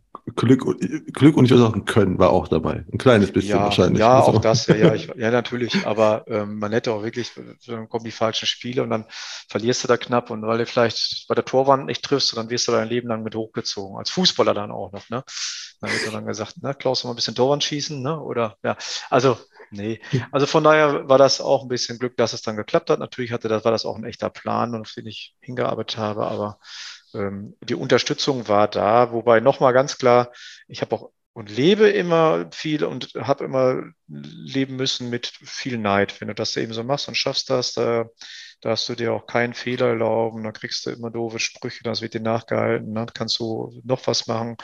[0.34, 0.64] Glück,
[1.12, 2.84] Glück und ich auch ein Können war auch dabei.
[2.92, 4.00] Ein kleines bisschen ja, wahrscheinlich.
[4.00, 4.32] Ja, also.
[4.32, 5.86] auch das, ja, ja, ich, ja, natürlich.
[5.86, 7.30] Aber ähm, man hätte auch wirklich,
[7.66, 9.04] dann kommen die falschen Spiele und dann
[9.48, 12.66] verlierst du da knapp und weil du vielleicht bei der Torwand nicht triffst, dann wirst
[12.66, 13.96] du dein Leben lang mit hochgezogen.
[13.96, 15.22] Als Fußballer dann auch noch, ne?
[15.80, 18.20] Dann wird dann gesagt, ne, Klaus, mal ein bisschen Torwand schießen, ne?
[18.20, 18.76] Oder ja,
[19.10, 19.38] also
[19.70, 20.00] Nee,
[20.30, 23.00] also von daher war das auch ein bisschen Glück, dass es dann geklappt hat.
[23.00, 26.58] Natürlich hatte das, war das auch ein echter Plan, auf den ich hingearbeitet habe, aber
[27.16, 30.32] ähm, die Unterstützung war da, wobei nochmal ganz klar,
[30.68, 36.18] ich habe auch und lebe immer viel und habe immer leben müssen mit viel Neid.
[36.18, 38.06] Wenn du das eben so machst und schaffst das, da
[38.62, 42.14] darfst du dir auch keinen Fehler erlauben, dann kriegst du immer doofe Sprüche, das wird
[42.14, 44.56] dir nachgehalten, dann kannst du noch was machen.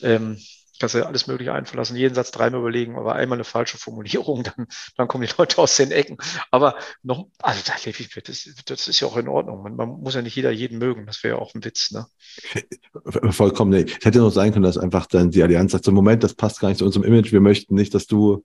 [0.00, 0.38] Ähm,
[0.78, 4.66] kannst du alles Mögliche einverlassen, jeden Satz dreimal überlegen, aber einmal eine falsche Formulierung, dann,
[4.96, 6.18] dann kommen die Leute aus den Ecken.
[6.50, 7.60] Aber noch, also
[8.24, 9.62] das, das ist ja auch in Ordnung.
[9.62, 12.06] Man, man muss ja nicht jeder jeden mögen, das wäre ja auch ein Witz, ne?
[13.32, 13.86] Vollkommen, nee.
[13.98, 16.60] Es hätte noch sein können, dass einfach dann die Allianz sagt, so Moment, das passt
[16.60, 18.44] gar nicht zu unserem Image, wir möchten nicht, dass du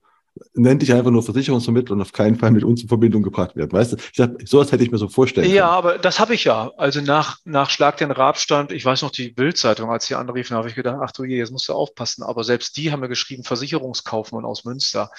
[0.54, 3.72] nennt dich einfach nur Versicherungsvermittler und auf keinen Fall mit uns in Verbindung gebracht werden.
[3.72, 6.44] Weißt du, ich sag, sowas hätte ich mir so vorstellen Ja, aber das habe ich
[6.44, 6.72] ja.
[6.76, 10.68] Also nach, nach Schlag den Rabstand, ich weiß noch, die Bildzeitung, als sie anriefen, habe
[10.68, 12.22] ich gedacht, ach du je, jetzt musst du aufpassen.
[12.22, 15.10] Aber selbst die haben mir geschrieben, Versicherungskaufmann aus Münster.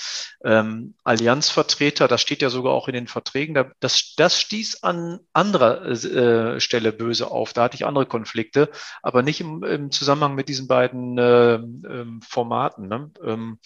[0.43, 5.86] Ähm, Allianzvertreter, das steht ja sogar auch in den Verträgen, das, das stieß an anderer
[5.86, 7.53] äh, Stelle böse auf.
[7.53, 8.70] Da hatte ich andere Konflikte,
[9.01, 12.88] aber nicht im, im Zusammenhang mit diesen beiden äh, äh, Formaten.
[12.88, 13.11] Ne?
[13.24, 13.59] Ähm,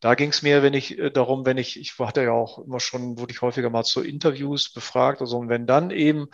[0.00, 3.18] da ging es mir, wenn ich darum, wenn ich, ich hatte ja auch immer schon,
[3.18, 6.28] wurde ich häufiger mal zu Interviews befragt, also und wenn dann eben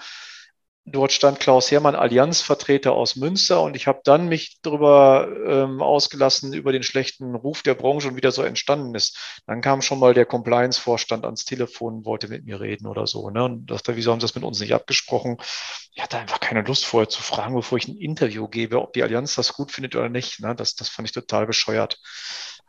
[0.86, 6.52] dort stand Klaus Hermann, Allianzvertreter aus Münster und ich habe dann mich darüber ähm, ausgelassen,
[6.52, 9.42] über den schlechten Ruf der Branche und wie der so entstanden ist.
[9.46, 13.28] Dann kam schon mal der Compliance-Vorstand ans Telefon wollte mit mir reden oder so.
[13.30, 13.44] Ne?
[13.44, 15.38] Und dachte, wieso haben sie das mit uns nicht abgesprochen?
[15.92, 19.02] Ich hatte einfach keine Lust vorher zu fragen, bevor ich ein Interview gebe, ob die
[19.02, 20.40] Allianz das gut findet oder nicht.
[20.40, 20.54] Ne?
[20.54, 21.98] Das, das fand ich total bescheuert.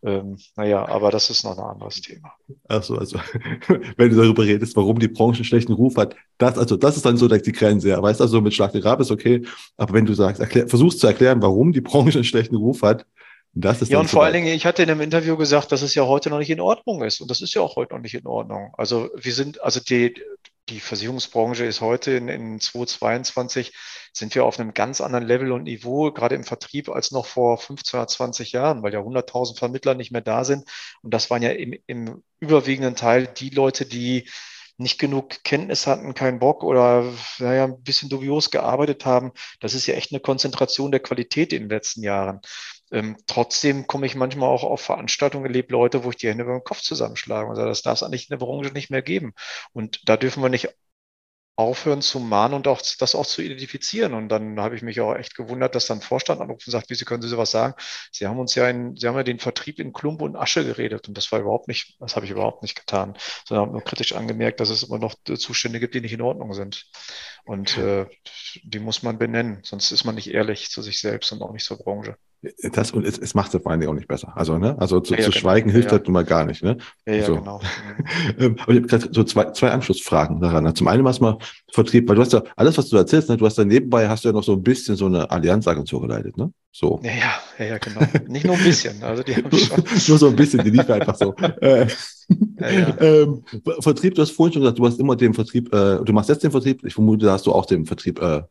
[0.03, 2.33] Ähm, naja, aber das ist noch ein anderes Thema.
[2.67, 3.19] Achso, also
[3.97, 7.05] wenn du darüber redest, warum die Branche einen schlechten Ruf hat, das, also das ist
[7.05, 7.89] dann so die Grenze.
[7.89, 8.01] Ja.
[8.01, 9.43] Weißt du, also mit Schlag den Rab ist okay,
[9.75, 13.05] aber wenn du sagst, erklär, versuchst zu erklären, warum die Branche einen schlechten Ruf hat,
[13.59, 15.95] das ist ja, und vor allen Dingen, ich hatte in einem Interview gesagt, dass es
[15.95, 17.21] ja heute noch nicht in Ordnung ist.
[17.21, 18.71] Und das ist ja auch heute noch nicht in Ordnung.
[18.77, 20.13] Also wir sind, also die,
[20.70, 23.74] die Versicherungsbranche ist heute in, in 2022
[24.13, 27.57] sind wir auf einem ganz anderen Level und Niveau, gerade im Vertrieb, als noch vor
[27.57, 30.68] 15 oder 20 Jahren, weil ja 100.000 Vermittler nicht mehr da sind.
[31.01, 34.28] Und das waren ja im, im überwiegenden Teil die Leute, die
[34.78, 37.03] nicht genug Kenntnis hatten, keinen Bock oder
[37.39, 39.32] naja, ein bisschen dubios gearbeitet haben.
[39.59, 42.41] Das ist ja echt eine Konzentration der Qualität in den letzten Jahren.
[42.91, 46.53] Ähm, trotzdem komme ich manchmal auch auf Veranstaltungen, erlebe Leute, wo ich die Hände über
[46.53, 49.33] den Kopf zusammenschlage und sage, das darf es eigentlich in der Branche nicht mehr geben.
[49.73, 50.69] Und da dürfen wir nicht
[51.57, 54.13] aufhören zu mahnen und auch das auch zu identifizieren.
[54.13, 56.95] Und dann habe ich mich auch echt gewundert, dass dann Vorstand anruft und sagt, wie
[56.95, 57.73] Sie können Sie sowas sagen?
[58.11, 61.07] Sie haben uns ja in, Sie haben ja den Vertrieb in Klump und Asche geredet
[61.07, 64.13] und das war überhaupt nicht, das habe ich überhaupt nicht getan, sondern habe nur kritisch
[64.13, 66.85] angemerkt, dass es immer noch Zustände gibt, die nicht in Ordnung sind.
[67.43, 68.05] Und äh,
[68.63, 71.65] die muss man benennen, sonst ist man nicht ehrlich zu sich selbst und auch nicht
[71.65, 72.17] zur Branche.
[72.71, 74.31] Das und es, es macht es vor allen Dingen auch nicht besser.
[74.35, 74.79] Also, ne?
[74.79, 75.39] Also zu, ja, zu genau.
[75.39, 75.93] schweigen hilft ja.
[75.93, 76.77] halt nun mal gar nicht, ne?
[77.05, 77.35] Ja, ja so.
[77.38, 77.59] genau.
[78.39, 80.63] Ähm, aber ich habe gerade so zwei, zwei Anschlussfragen daran.
[80.63, 80.73] Ne?
[80.73, 81.38] Zum einen was mal
[81.71, 83.38] Vertrieb, weil du hast ja alles, was du erzählst, ne?
[83.38, 86.38] du hast da nebenbei hast du ja noch so ein bisschen so eine Allianzagentur geleitet,
[86.38, 86.51] ne?
[86.71, 86.99] So.
[87.03, 88.01] Ja, ja, ja, ja genau.
[88.27, 89.01] Nicht nur ein bisschen.
[89.01, 89.83] Also die haben schon.
[90.07, 91.33] nur so ein bisschen, die lief einfach so.
[91.61, 91.88] äh,
[92.59, 93.01] ja, ja.
[93.01, 93.43] Ähm,
[93.79, 96.43] Vertrieb, du hast vorhin schon gesagt, du hast immer den Vertrieb, äh, du machst jetzt
[96.43, 96.83] den Vertrieb.
[96.85, 98.43] Ich vermute, da hast du auch den Vertrieb äh,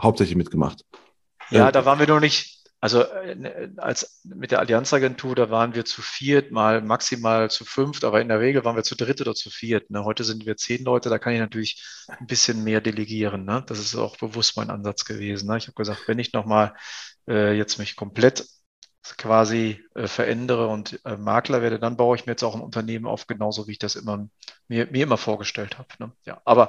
[0.00, 0.84] hauptsächlich mitgemacht.
[1.50, 5.76] Ja, äh, da waren wir noch nicht also äh, als mit der Allianzagentur, da waren
[5.76, 9.20] wir zu viert, mal maximal zu fünft, aber in der Regel waren wir zu dritt
[9.20, 9.88] oder zu viert.
[9.90, 10.04] Ne?
[10.04, 13.44] Heute sind wir zehn Leute, da kann ich natürlich ein bisschen mehr delegieren.
[13.44, 13.62] Ne?
[13.68, 15.48] Das ist auch bewusst mein Ansatz gewesen.
[15.48, 15.58] Ne?
[15.58, 16.74] Ich habe gesagt, wenn ich nochmal
[17.28, 18.48] äh, jetzt mich komplett
[19.16, 23.06] quasi äh, verändere und äh, Makler werde, dann baue ich mir jetzt auch ein Unternehmen
[23.06, 24.28] auf, genauso wie ich das immer
[24.66, 25.88] mir, mir immer vorgestellt habe.
[26.00, 26.12] Ne?
[26.24, 26.68] Ja, aber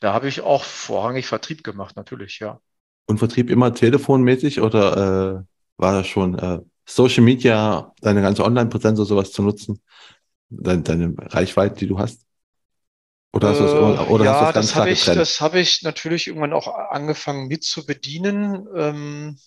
[0.00, 2.60] da habe ich auch vorrangig Vertrieb gemacht, natürlich, ja.
[3.06, 8.98] Und Vertrieb immer telefonmäßig oder äh, war das schon äh, Social Media, deine ganze Online-Präsenz
[8.98, 9.80] oder sowas zu nutzen?
[10.50, 12.24] Deine, deine Reichweite, die du hast?
[13.32, 15.60] Oder hast du das, äh, oder ja, hast das ganz das habe ich, das habe
[15.60, 18.66] ich natürlich irgendwann auch angefangen mit zu bedienen.
[18.76, 19.38] Ähm,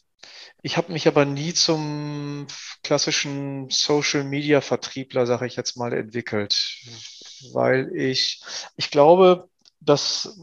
[0.61, 2.47] ich habe mich aber nie zum
[2.83, 6.57] klassischen Social Media Vertriebler, sage ich jetzt mal, entwickelt,
[7.53, 8.41] weil ich,
[8.75, 9.49] ich glaube,
[9.79, 10.37] dass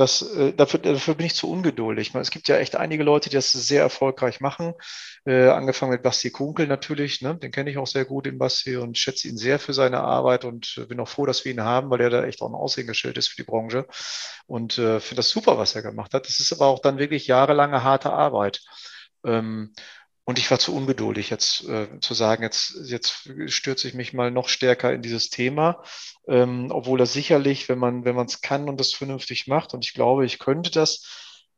[0.00, 2.14] das, äh, dafür, dafür bin ich zu ungeduldig.
[2.14, 4.72] Es gibt ja echt einige Leute, die das sehr erfolgreich machen.
[5.26, 7.36] Äh, angefangen mit Basti Kunkel natürlich, ne?
[7.36, 10.46] den kenne ich auch sehr gut, den Basti, und schätze ihn sehr für seine Arbeit
[10.46, 13.18] und bin auch froh, dass wir ihn haben, weil er da echt auch ein Aushängeschild
[13.18, 13.86] ist für die Branche.
[14.46, 16.26] Und äh, finde das super, was er gemacht hat.
[16.26, 18.62] Das ist aber auch dann wirklich jahrelange harte Arbeit.
[19.24, 19.74] Ähm,
[20.24, 24.30] und ich war zu ungeduldig, jetzt äh, zu sagen, jetzt, jetzt stürze ich mich mal
[24.30, 25.82] noch stärker in dieses Thema,
[26.28, 29.84] ähm, obwohl das sicherlich, wenn man wenn man es kann und das vernünftig macht, und
[29.84, 31.04] ich glaube, ich könnte das,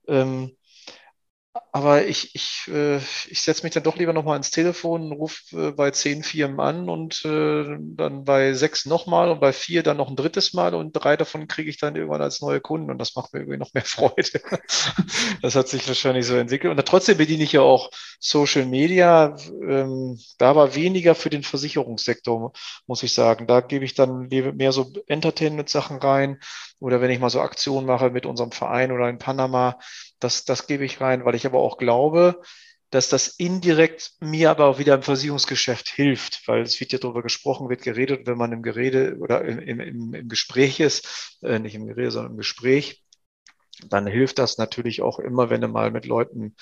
[0.08, 0.56] ähm,
[1.72, 2.96] aber ich, ich, äh,
[3.28, 6.88] ich setze mich dann doch lieber nochmal ins Telefon, rufe äh, bei zehn Firmen an
[6.88, 10.92] und äh, dann bei sechs nochmal und bei vier dann noch ein drittes Mal und
[10.92, 13.72] drei davon kriege ich dann irgendwann als neue Kunden und das macht mir irgendwie noch
[13.74, 14.40] mehr Freude.
[15.42, 16.70] das hat sich wahrscheinlich so entwickelt.
[16.76, 17.90] Und trotzdem bediene ich ja auch
[18.20, 19.36] Social Media.
[19.62, 22.53] Ähm, da war weniger für den Versicherungssektor,
[22.86, 23.46] muss ich sagen.
[23.46, 26.38] Da gebe ich dann mehr so Entertainment-Sachen rein
[26.80, 29.78] oder wenn ich mal so Aktionen mache mit unserem Verein oder in Panama,
[30.22, 32.40] das, das gebe ich rein, weil ich aber auch glaube,
[32.90, 37.22] dass das indirekt mir aber auch wieder im Versicherungsgeschäft hilft, weil es wird ja darüber
[37.22, 41.74] gesprochen, wird geredet, wenn man im Gerede oder im, im, im Gespräch ist, äh, nicht
[41.74, 43.02] im Gerede, sondern im Gespräch,
[43.88, 46.54] dann hilft das natürlich auch immer, wenn du mal mit Leuten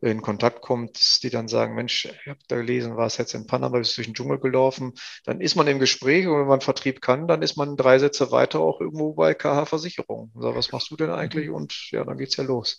[0.00, 3.46] in Kontakt kommt, die dann sagen, Mensch, ich habe da gelesen, war es jetzt in
[3.46, 4.92] Panama, bist durch den Dschungel gelaufen.
[5.24, 8.30] Dann ist man im Gespräch und wenn man Vertrieb kann, dann ist man drei Sätze
[8.30, 10.32] weiter auch irgendwo bei KH Versicherung.
[10.34, 11.50] So, was machst du denn eigentlich?
[11.50, 12.78] Und ja, dann geht's ja los.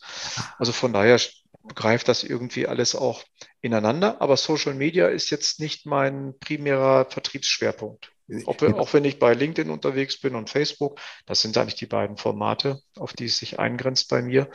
[0.57, 1.19] Also von daher
[1.75, 3.23] greift das irgendwie alles auch
[3.61, 4.21] ineinander.
[4.21, 8.11] Aber Social Media ist jetzt nicht mein primärer Vertriebsschwerpunkt.
[8.45, 12.17] Ob, auch wenn ich bei LinkedIn unterwegs bin und Facebook, das sind eigentlich die beiden
[12.17, 14.49] Formate, auf die es sich eingrenzt bei mir.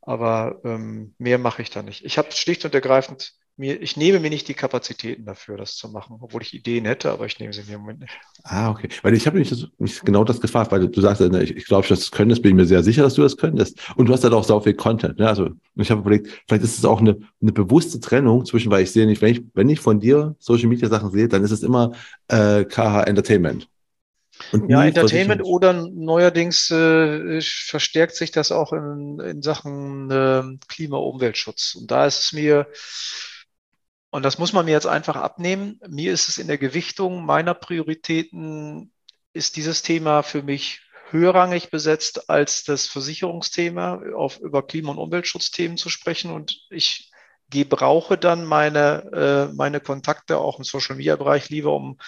[0.00, 2.04] Aber ähm, mehr mache ich da nicht.
[2.04, 5.88] Ich habe schlicht und ergreifend mir, ich nehme mir nicht die Kapazitäten dafür, das zu
[5.88, 8.12] machen, obwohl ich Ideen hätte, aber ich nehme sie mir im Moment nicht.
[8.42, 8.88] Ah, okay.
[9.02, 11.86] Weil ich habe mich, mich, genau das gefragt, weil du sagst, ne, ich, ich glaube,
[11.88, 13.78] das könntest, bin ich mir sehr sicher, dass du das könntest.
[13.96, 15.18] Und du hast halt auch so viel Content.
[15.18, 15.28] Ne?
[15.28, 18.92] Also ich habe überlegt, vielleicht ist es auch eine, eine bewusste Trennung zwischen, weil ich
[18.92, 21.62] sehe nicht, wenn ich, wenn ich von dir Social Media Sachen sehe, dann ist es
[21.62, 21.92] immer
[22.28, 23.68] äh, KH Entertainment.
[24.52, 31.74] Und ja, Entertainment oder neuerdings äh, verstärkt sich das auch in, in Sachen äh, Klima-Umweltschutz.
[31.74, 32.66] Und da ist es mir
[34.16, 35.78] und das muss man mir jetzt einfach abnehmen.
[35.86, 38.90] Mir ist es in der Gewichtung meiner Prioritäten,
[39.34, 45.76] ist dieses Thema für mich höherrangig besetzt als das Versicherungsthema, auf, über Klima- und Umweltschutzthemen
[45.76, 46.30] zu sprechen.
[46.30, 47.12] Und ich
[47.50, 51.98] gebrauche dann meine, äh, meine Kontakte auch im Social-Media-Bereich lieber, um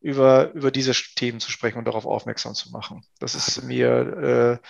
[0.00, 3.04] über, über diese Themen zu sprechen und darauf aufmerksam zu machen.
[3.20, 4.68] Das ist mir äh,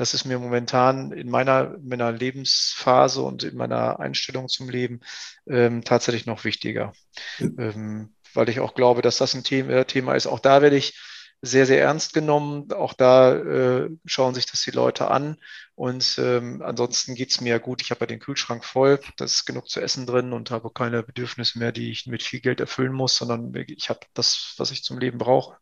[0.00, 5.00] das ist mir momentan in meiner, meiner Lebensphase und in meiner Einstellung zum Leben
[5.46, 6.94] ähm, tatsächlich noch wichtiger,
[7.38, 10.26] ähm, weil ich auch glaube, dass das ein Thema, Thema ist.
[10.26, 10.98] Auch da werde ich
[11.42, 12.72] sehr, sehr ernst genommen.
[12.72, 15.36] Auch da äh, schauen sich das die Leute an.
[15.80, 17.80] Und ähm, ansonsten geht's mir gut.
[17.80, 21.02] Ich habe ja den Kühlschrank voll, da ist genug zu essen drin und habe keine
[21.02, 24.84] Bedürfnisse mehr, die ich mit viel Geld erfüllen muss, sondern ich habe das, was ich
[24.84, 25.56] zum Leben brauche.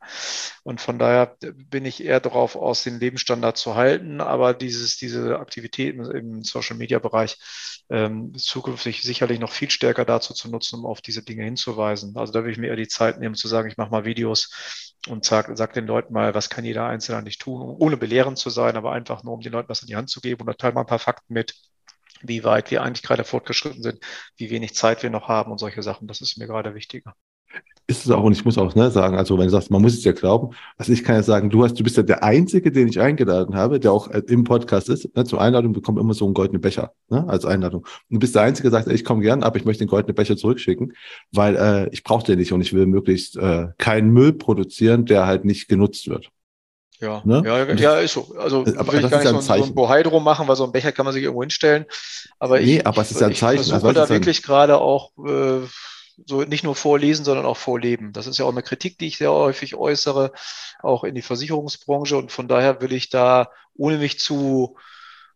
[0.65, 4.21] Und von daher bin ich eher darauf aus, den Lebensstandard zu halten.
[4.21, 7.39] Aber dieses, diese Aktivitäten im Social-Media-Bereich
[7.89, 12.17] ähm, zukünftig sicherlich noch viel stärker dazu zu nutzen, um auf diese Dinge hinzuweisen.
[12.17, 14.51] Also da will ich mir eher die Zeit nehmen, zu sagen, ich mache mal Videos
[15.07, 18.51] und sag, sag den Leuten mal, was kann jeder Einzelne nicht tun, ohne belehrend zu
[18.51, 20.43] sein, aber einfach nur, um den Leuten was in die Hand zu geben.
[20.43, 21.55] Und da teile mal ein paar Fakten mit,
[22.23, 24.01] wie weit wir eigentlich gerade fortgeschritten sind,
[24.37, 26.09] wie wenig Zeit wir noch haben und solche Sachen.
[26.09, 27.15] Das ist mir gerade wichtiger
[27.91, 29.95] ist es auch, und ich muss auch ne, sagen, also wenn du sagst, man muss
[29.95, 32.71] es ja glauben, also ich kann ja sagen, du hast, du bist ja der Einzige,
[32.71, 35.17] den ich eingeladen habe, der auch äh, im Podcast ist.
[35.17, 37.81] Ne, zur Einladung bekommt immer so einen goldenen Becher ne, als Einladung.
[37.81, 40.15] Und du bist der Einzige, der sagt, ich komme gern, aber ich möchte den goldenen
[40.15, 40.93] Becher zurückschicken,
[41.33, 45.27] weil äh, ich brauche den nicht und ich will möglichst äh, keinen Müll produzieren, der
[45.27, 46.29] halt nicht genutzt wird.
[47.01, 47.43] Ja, ne?
[47.45, 48.35] ja, ja, ist so.
[48.39, 50.57] Also äh, aber will ich gar nicht so, ein, so ein Bohai drum machen, weil
[50.57, 51.87] so ein Becher kann man sich irgendwo hinstellen.
[52.39, 53.63] Aber nee, ich, aber es ist ja ein Zeichen.
[53.63, 55.61] Ich versuche also, da wirklich gerade auch äh,
[56.27, 58.13] so nicht nur vorlesen, sondern auch vorleben.
[58.13, 60.33] Das ist ja auch eine Kritik, die ich sehr häufig äußere,
[60.83, 62.17] auch in die Versicherungsbranche.
[62.17, 64.77] Und von daher will ich da, ohne mich zu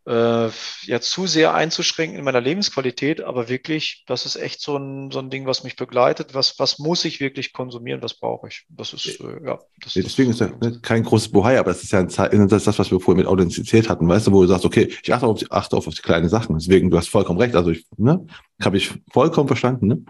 [0.06, 0.48] äh,
[0.82, 5.20] ja zu sehr einzuschränken in meiner Lebensqualität, aber wirklich, das ist echt so ein, so
[5.20, 6.34] ein Ding, was mich begleitet.
[6.34, 8.02] Was, was muss ich wirklich konsumieren?
[8.02, 8.66] Was brauche ich?
[8.68, 9.60] Das ist, äh, ja.
[9.80, 12.62] Das, Deswegen das, ist ja kein großes Bohai, aber das ist ja ein Zeichen, das
[12.62, 15.14] ist das, was wir vorhin mit Authentizität hatten, weißt du, wo du sagst, okay, ich
[15.14, 16.58] achte auf, die, achte auf, die kleinen Sachen.
[16.58, 17.54] Deswegen, du hast vollkommen recht.
[17.54, 18.26] Also ich, ne,
[18.60, 20.04] habe ich vollkommen verstanden, ne?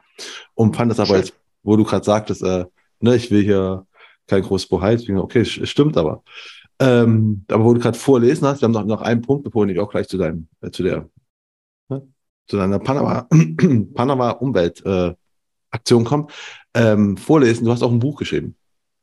[0.55, 2.65] Und fand das aber jetzt, wo du gerade sagtest, äh,
[3.01, 3.87] ne, ich will hier
[4.27, 6.23] kein großes Bohai, deswegen, okay, stimmt aber.
[6.79, 9.79] Ähm, aber wo du gerade vorlesen hast, wir haben noch, noch einen Punkt, bevor ich
[9.79, 11.09] auch gleich zu deinem, äh, zu der,
[11.89, 12.03] ne,
[12.47, 13.29] zu deiner Panama,
[13.95, 15.15] Panama Umwelt äh,
[15.71, 16.27] Aktion komme.
[16.75, 18.57] Ähm, vorlesen, du hast auch ein Buch geschrieben.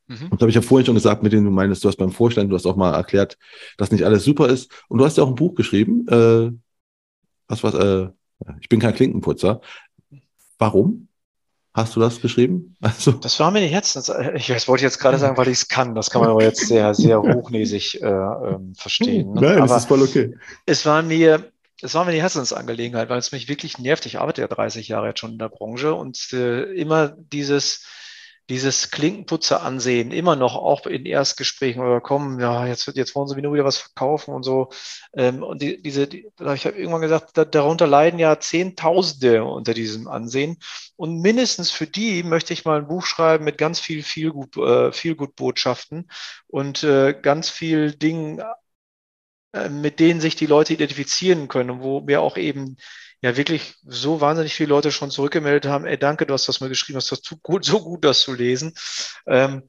[0.08, 0.28] Mhm.
[0.30, 2.12] Und da habe ich ja vorhin schon gesagt, mit dem du meinst, du hast beim
[2.12, 3.38] Vorstellen, du hast auch mal erklärt,
[3.78, 4.72] dass nicht alles super ist.
[4.88, 6.08] Und du hast ja auch ein Buch geschrieben.
[6.08, 6.52] Äh,
[7.48, 7.74] was was?
[7.74, 8.10] Äh,
[8.62, 9.62] ich bin kein Klinkenputzer.
[10.58, 11.09] Warum?
[11.74, 12.76] Hast du das geschrieben?
[12.82, 13.12] Also.
[13.12, 13.96] Das war mir nicht jetzt.
[14.36, 15.96] Ich wollte jetzt gerade sagen, weil ich es kann.
[15.96, 19.34] Das kann man aber jetzt sehr, sehr hochnäsig äh, ähm, verstehen.
[19.34, 19.42] Ne?
[19.42, 20.36] Nein, aber das ist voll okay.
[20.66, 21.52] Es war mir,
[21.82, 24.06] es war mir die Herzensangelegenheit, weil es mich wirklich nervt.
[24.06, 27.86] Ich arbeite ja 30 Jahre jetzt schon in der Branche und äh, immer dieses,
[28.50, 33.36] dieses Klinkenputzer ansehen, immer noch auch in Erstgesprächen oder kommen, ja, jetzt, jetzt wollen sie
[33.36, 34.70] mir nur wieder was verkaufen und so.
[35.14, 39.76] Ähm, und die, diese, die, ich habe irgendwann gesagt, da, darunter leiden ja Zehntausende unter
[39.76, 40.58] diesem Ansehen.
[40.96, 44.58] Und mindestens für die möchte ich mal ein Buch schreiben mit ganz viel, viel gut,
[44.58, 46.10] äh, viel gut Botschaften
[46.48, 48.42] und äh, ganz viel Dingen,
[49.54, 52.78] äh, mit denen sich die Leute identifizieren können, wo mir auch eben
[53.22, 56.70] ja wirklich so wahnsinnig viele Leute schon zurückgemeldet haben, ey, danke, du hast das mal
[56.70, 58.74] geschrieben, hast das so gut, so gut, das zu lesen.
[59.28, 59.64] Ähm,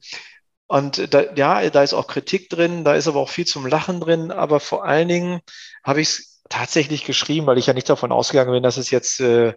[0.67, 3.99] und da, ja, da ist auch Kritik drin, da ist aber auch viel zum Lachen
[3.99, 5.41] drin, aber vor allen Dingen
[5.83, 9.19] habe ich es tatsächlich geschrieben, weil ich ja nicht davon ausgegangen bin, dass es jetzt,
[9.19, 9.53] äh,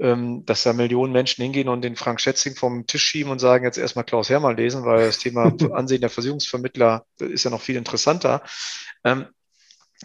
[0.00, 3.64] ähm, dass da Millionen Menschen hingehen und den Frank Schätzing vom Tisch schieben und sagen,
[3.64, 7.76] jetzt erstmal Klaus Hermann lesen, weil das Thema Ansehen der Versicherungsvermittler ist ja noch viel
[7.76, 8.42] interessanter.
[9.02, 9.26] Ähm,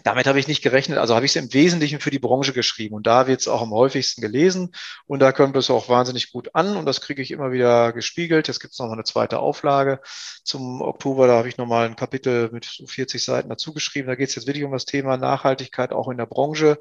[0.04, 0.98] damit habe ich nicht gerechnet.
[0.98, 2.94] Also habe ich es im Wesentlichen für die Branche geschrieben.
[2.94, 4.72] Und da wird es auch am häufigsten gelesen.
[5.06, 6.76] Und da kommt es auch wahnsinnig gut an.
[6.76, 8.48] Und das kriege ich immer wieder gespiegelt.
[8.48, 10.00] Jetzt gibt es noch mal eine zweite Auflage
[10.44, 11.26] zum Oktober.
[11.26, 14.08] Da habe ich nochmal ein Kapitel mit so 40 Seiten dazu geschrieben.
[14.08, 16.78] Da geht es jetzt wirklich um das Thema Nachhaltigkeit auch in der Branche.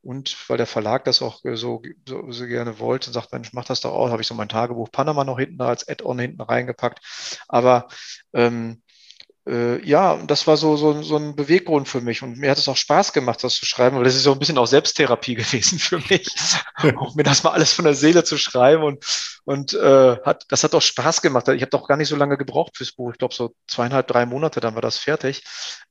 [0.00, 3.82] Und weil der Verlag das auch so, so, so gerne wollte, sagt, Mensch, mach das
[3.82, 4.08] doch auch.
[4.08, 7.00] Habe ich so mein Tagebuch Panama noch hinten als Add-on hinten reingepackt.
[7.46, 7.88] Aber
[8.32, 8.82] ähm,
[9.46, 12.22] äh, ja, das war so, so, so ein Beweggrund für mich.
[12.22, 14.38] Und mir hat es auch Spaß gemacht, das zu schreiben, weil das ist so ein
[14.38, 16.34] bisschen auch Selbsttherapie gewesen für mich,
[16.96, 18.82] auch mir das mal alles von der Seele zu schreiben.
[18.82, 19.04] Und,
[19.44, 21.48] und äh, hat, das hat auch Spaß gemacht.
[21.48, 23.12] Ich habe doch gar nicht so lange gebraucht fürs Buch.
[23.12, 25.44] Ich glaube, so zweieinhalb, drei Monate, dann war das fertig.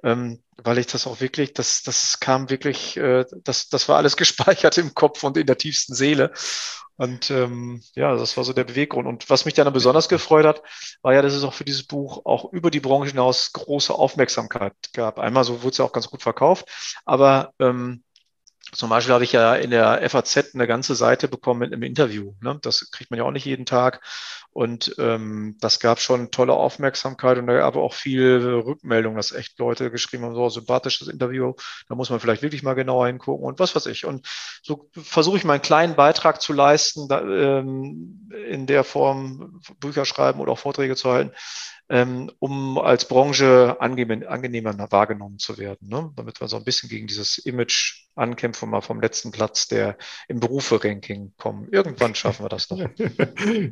[0.03, 4.17] Ähm, weil ich das auch wirklich, das, das kam wirklich, äh, das, das war alles
[4.17, 6.31] gespeichert im Kopf und in der tiefsten Seele.
[6.97, 9.07] Und ähm, ja, das war so der Beweggrund.
[9.07, 10.61] Und was mich dann besonders gefreut hat,
[11.01, 14.73] war ja, dass es auch für dieses Buch auch über die Branche hinaus große Aufmerksamkeit
[14.93, 15.19] gab.
[15.19, 16.67] Einmal so wurde es ja auch ganz gut verkauft,
[17.05, 18.03] aber ähm,
[18.73, 22.33] zum Beispiel habe ich ja in der FAZ eine ganze Seite bekommen mit einem Interview.
[22.41, 22.59] Ne?
[22.61, 24.01] Das kriegt man ja auch nicht jeden Tag.
[24.51, 29.57] Und ähm, das gab schon tolle Aufmerksamkeit und da gab auch viel Rückmeldung, dass echt
[29.57, 31.53] Leute geschrieben haben, so sympathisches Interview,
[31.89, 34.05] da muss man vielleicht wirklich mal genauer hingucken und was weiß ich.
[34.05, 34.27] Und
[34.61, 40.39] so versuche ich meinen kleinen Beitrag zu leisten, da, ähm, in der Form Bücher schreiben
[40.39, 41.31] oder auch Vorträge zu halten,
[42.39, 46.11] um als Branche angenehm, angenehmer wahrgenommen zu werden, ne?
[46.15, 50.39] damit wir so ein bisschen gegen dieses Image ankämpfen, mal vom letzten Platz der im
[50.39, 51.67] Berufe-Ranking kommen.
[51.71, 52.79] Irgendwann schaffen wir das noch.
[52.79, 52.87] ja,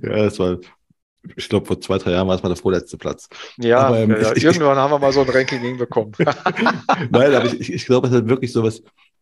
[0.01, 0.59] das war
[1.35, 3.29] ich glaube, vor zwei, drei Jahren war es mal der vorletzte Platz.
[3.57, 6.13] Ja, aber, ähm, ja, ich, irgendwann haben wir mal so ein Ranking hinbekommen.
[6.17, 8.81] Nein, aber ich, ich glaube, es ist wirklich so was,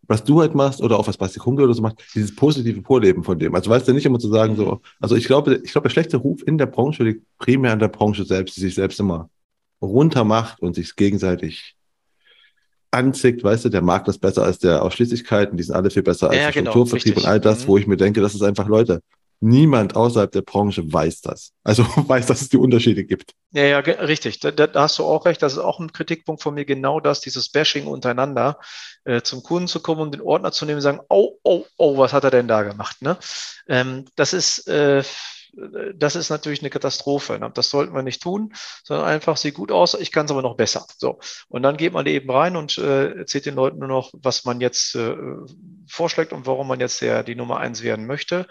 [0.10, 3.24] was du halt machst oder auch was Basti Kunkel oder so macht, dieses positive Vorleben
[3.24, 3.54] von dem.
[3.54, 6.18] Also weißt du nicht immer zu sagen, so, also ich glaube, ich glaube, der schlechte
[6.18, 9.30] Ruf in der Branche liegt primär an der Branche selbst, die sich selbst immer
[9.80, 11.76] runter macht und sich gegenseitig
[12.90, 16.30] anzickt, weißt du, der Markt ist besser als der Ausschließlichkeiten, die sind alle viel besser
[16.30, 17.24] als ja, der genau, Strukturvertrieb richtig.
[17.24, 17.68] und all das, mhm.
[17.68, 19.02] wo ich mir denke, das ist einfach Leute,
[19.40, 21.54] niemand außerhalb der Branche weiß das.
[21.64, 23.34] Also weiß, dass es die Unterschiede gibt.
[23.52, 24.40] Ja, ja, richtig.
[24.40, 25.42] Da, da, hast du auch recht.
[25.42, 28.60] Das ist auch ein Kritikpunkt von mir, genau das, dieses Bashing untereinander,
[29.06, 31.98] äh, zum Kunden zu kommen und den Ordner zu nehmen und sagen, oh, oh, oh,
[31.98, 33.02] was hat er denn da gemacht?
[33.02, 33.18] Ne?
[33.68, 35.04] Ähm, das ist äh,
[35.96, 37.40] das ist natürlich eine Katastrophe.
[37.40, 37.52] Ne?
[37.54, 40.56] Das sollten wir nicht tun, sondern einfach sieht gut aus, ich kann es aber noch
[40.56, 40.86] besser.
[40.98, 41.20] So.
[41.48, 44.62] Und dann geht man eben rein und äh, erzählt den Leuten nur noch, was man
[44.62, 45.16] jetzt äh,
[45.90, 48.48] vorschlägt und warum man jetzt der, die Nummer eins werden möchte.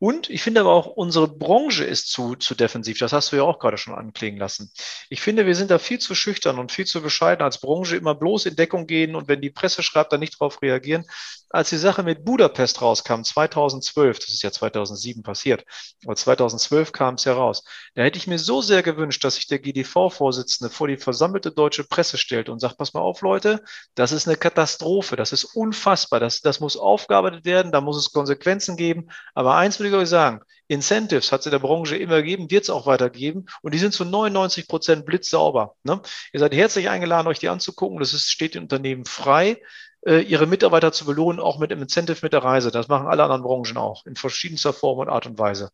[0.00, 2.98] Und ich finde aber auch, unsere Branche ist zu, zu defensiv.
[2.98, 4.70] Das hast du ja auch gerade schon anklingen lassen.
[5.08, 8.14] Ich finde, wir sind da viel zu schüchtern und viel zu bescheiden als Branche, immer
[8.14, 11.04] bloß in Deckung gehen und wenn die Presse schreibt, dann nicht darauf reagieren.
[11.50, 15.64] Als die Sache mit Budapest rauskam, 2012, das ist ja 2007 passiert,
[16.04, 17.64] aber 2012 kam es heraus,
[17.94, 21.84] da hätte ich mir so sehr gewünscht, dass sich der GDV-Vorsitzende vor die versammelte deutsche
[21.84, 23.64] Presse stellt und sagt, pass mal auf, Leute,
[23.94, 28.12] das ist eine Katastrophe, das ist unfassbar, das, das muss aufgearbeitet werden, da muss es
[28.12, 29.08] Konsequenzen geben.
[29.34, 32.64] Aber eins will ich euch sagen, Incentives hat es in der Branche immer gegeben, wird
[32.64, 35.74] es auch weitergeben und die sind zu 99 Prozent blitzsauber.
[35.82, 36.00] Ne?
[36.32, 37.98] Ihr seid herzlich eingeladen, euch die anzugucken.
[37.98, 39.62] Das ist, steht den Unternehmen frei,
[40.06, 42.70] ihre Mitarbeiter zu belohnen, auch mit dem Incentive mit der Reise.
[42.70, 45.70] Das machen alle anderen Branchen auch, in verschiedenster Form und Art und Weise.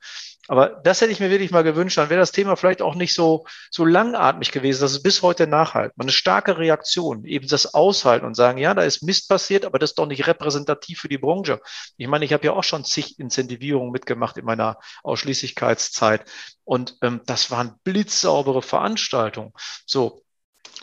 [0.46, 3.14] Aber das hätte ich mir wirklich mal gewünscht, dann wäre das Thema vielleicht auch nicht
[3.14, 5.92] so, so langatmig gewesen, dass es bis heute nachhalt.
[5.98, 9.90] Eine starke Reaktion, eben das Aushalten und sagen, ja, da ist Mist passiert, aber das
[9.90, 11.60] ist doch nicht repräsentativ für die Branche.
[11.96, 16.24] Ich meine, ich habe ja auch schon zig Incentivierungen mitgemacht in meiner Ausschließlichkeitszeit.
[16.64, 19.52] Und ähm, das waren blitzsaubere Veranstaltungen.
[19.86, 20.22] So.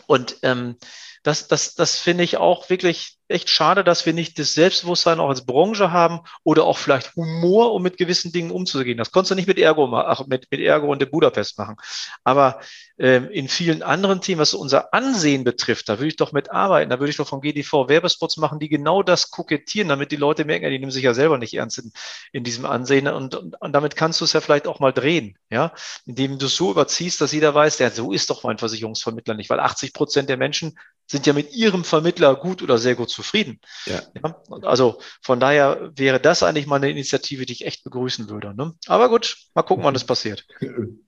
[0.06, 0.76] Und ähm,
[1.22, 5.28] das, das, das finde ich auch wirklich echt schade, dass wir nicht das Selbstbewusstsein auch
[5.28, 8.98] als Branche haben oder auch vielleicht Humor, um mit gewissen Dingen umzugehen.
[8.98, 11.76] Das konntest du nicht mit Ergo, ach, mit, mit Ergo und der Budapest machen.
[12.24, 12.60] Aber
[12.98, 16.90] ähm, in vielen anderen Themen, was unser Ansehen betrifft, da würde ich doch mitarbeiten.
[16.90, 20.44] Da würde ich doch vom GDV Werbespots machen, die genau das kokettieren, damit die Leute
[20.44, 21.92] merken, die nehmen sich ja selber nicht ernst in,
[22.32, 23.08] in diesem Ansehen.
[23.08, 25.72] Und, und, und damit kannst du es ja vielleicht auch mal drehen, ja,
[26.06, 29.50] indem du es so überziehst, dass jeder weiß, ja, so ist doch mein Versicherungsvermittler nicht,
[29.50, 30.78] weil 80 Prozent der Menschen
[31.12, 33.60] sind ja mit ihrem Vermittler gut oder sehr gut zufrieden.
[33.84, 34.00] Ja.
[34.24, 34.42] ja.
[34.62, 38.54] Also von daher wäre das eigentlich mal eine Initiative, die ich echt begrüßen würde.
[38.56, 38.72] Ne?
[38.86, 40.46] Aber gut, mal gucken, wann das passiert.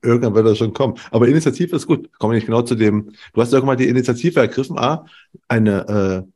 [0.02, 0.98] Irgendwann wird das schon kommen.
[1.10, 2.12] Aber Initiative ist gut.
[2.18, 3.12] Komme ich genau zu dem.
[3.32, 4.78] Du hast irgendwann die Initiative ergriffen.
[4.78, 5.06] Ah,
[5.48, 6.30] eine äh,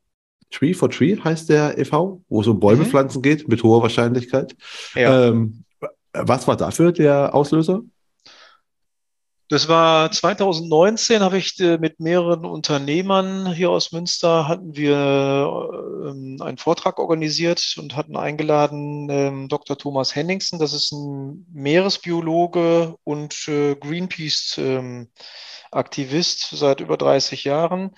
[0.50, 2.88] Tree for Tree heißt der e.V., wo es um Bäume mhm.
[2.88, 4.56] pflanzen geht, mit hoher Wahrscheinlichkeit.
[4.94, 5.26] Ja.
[5.26, 5.64] Ähm,
[6.14, 7.82] was war dafür der Auslöser?
[9.50, 14.94] Das war 2019, habe ich äh, mit mehreren Unternehmern hier aus Münster hatten wir
[16.06, 19.78] ähm, einen Vortrag organisiert und hatten eingeladen ähm, Dr.
[19.78, 25.08] Thomas Henningsen, das ist ein Meeresbiologe und äh, Greenpeace ähm,
[25.72, 27.92] seit über 30 Jahren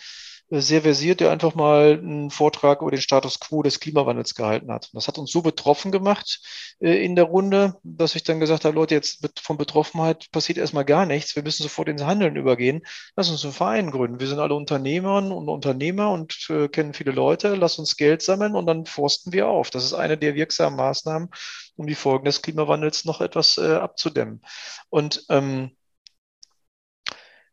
[0.51, 4.91] sehr versiert, der einfach mal einen Vortrag über den Status quo des Klimawandels gehalten hat.
[4.93, 6.41] Das hat uns so betroffen gemacht
[6.81, 10.85] äh, in der Runde, dass ich dann gesagt habe, Leute, jetzt von Betroffenheit passiert erstmal
[10.85, 11.37] gar nichts.
[11.37, 12.83] Wir müssen sofort ins Handeln übergehen.
[13.15, 14.19] Lass uns einen Verein gründen.
[14.19, 17.55] Wir sind alle Unternehmerinnen und Unternehmer und äh, kennen viele Leute.
[17.55, 19.71] Lass uns Geld sammeln und dann forsten wir auf.
[19.71, 21.29] Das ist eine der wirksamen Maßnahmen,
[21.77, 24.41] um die Folgen des Klimawandels noch etwas äh, abzudämmen.
[24.89, 25.71] Und ähm,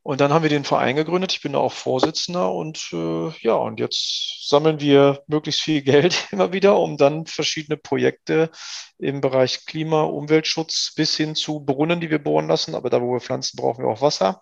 [0.08, 1.34] und dann haben wir den Verein gegründet.
[1.34, 6.30] Ich bin da auch Vorsitzender und äh, ja, und jetzt sammeln wir möglichst viel Geld
[6.32, 8.50] immer wieder, um dann verschiedene Projekte
[8.98, 12.74] im Bereich Klima, Umweltschutz bis hin zu Brunnen, die wir bohren lassen.
[12.74, 14.42] Aber da, wo wir pflanzen, brauchen wir auch Wasser.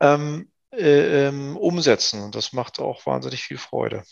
[0.00, 2.20] Ähm, äh, ähm, umsetzen.
[2.20, 4.02] Und das macht auch wahnsinnig viel Freude.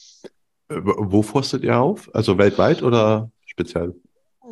[0.69, 2.15] Äh, wo forstet ihr auf?
[2.15, 3.97] Also weltweit oder speziell?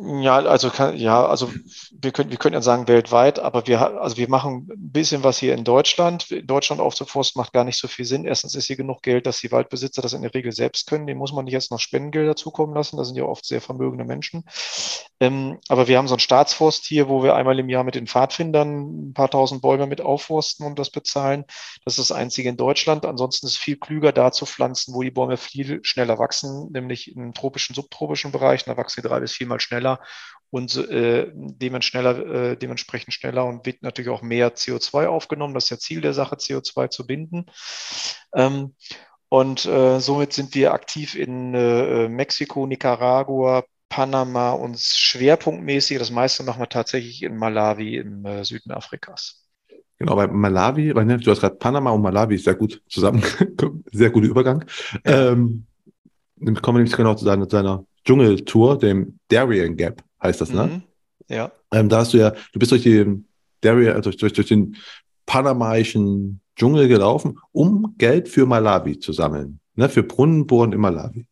[0.01, 1.51] Ja, also kann, ja, also
[1.91, 5.39] wir können, wir können ja sagen weltweit, aber wir, also wir machen ein bisschen was
[5.39, 6.31] hier in Deutschland.
[6.31, 8.23] In Deutschland aufzuforsten macht gar nicht so viel Sinn.
[8.23, 11.05] Erstens ist hier genug Geld, dass die Waldbesitzer das in der Regel selbst können.
[11.05, 12.95] Den muss man nicht jetzt noch Spendengelder zukommen lassen.
[12.95, 14.45] Das sind ja oft sehr vermögende Menschen.
[15.19, 18.07] Ähm, aber wir haben so einen Staatsforst hier, wo wir einmal im Jahr mit den
[18.07, 21.43] Pfadfindern ein paar tausend Bäume mit aufforsten und das bezahlen.
[21.83, 23.05] Das ist das einzige in Deutschland.
[23.05, 27.13] Ansonsten ist es viel klüger, da zu pflanzen, wo die Bäume viel schneller wachsen, nämlich
[27.13, 28.63] im tropischen, subtropischen Bereich.
[28.63, 29.99] Da wachsen sie drei bis viermal schneller schneller
[30.51, 35.53] und äh, dementsprechend, schneller, äh, dementsprechend schneller und wird natürlich auch mehr CO2 aufgenommen.
[35.53, 37.45] Das ist ja Ziel der Sache, CO2 zu binden.
[38.33, 38.75] Ähm,
[39.29, 46.43] und äh, somit sind wir aktiv in äh, Mexiko, Nicaragua, Panama und schwerpunktmäßig, das meiste
[46.43, 49.45] machen wir tatsächlich in Malawi im äh, Süden Afrikas.
[49.99, 53.21] Genau, bei Malawi, weil, ne, du hast gerade Panama und Malawi sehr gut zusammen,
[53.91, 54.65] sehr guter Übergang.
[55.05, 55.31] Ja.
[55.31, 55.65] Ähm,
[56.39, 60.63] kommen wir nämlich genau zu seiner, seiner Dschungeltour, dem Darien Gap heißt das, ne?
[60.65, 60.81] Mhm.
[61.29, 61.51] Ja.
[61.71, 63.23] Ähm, da hast du ja, du bist durch die
[63.61, 64.77] Darien, durch, durch, durch den
[65.27, 69.89] panamaischen Dschungel gelaufen, um Geld für Malawi zu sammeln, ne?
[69.89, 71.27] Für Brunnenbohren in Malawi.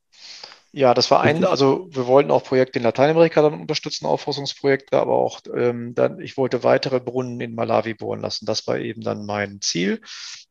[0.74, 5.14] Ja, das war ein, also wir wollten auch Projekte in Lateinamerika dann unterstützen, Aufforstungsprojekte, aber
[5.14, 8.46] auch ähm, dann, ich wollte weitere Brunnen in Malawi bohren lassen.
[8.46, 10.02] Das war eben dann mein Ziel.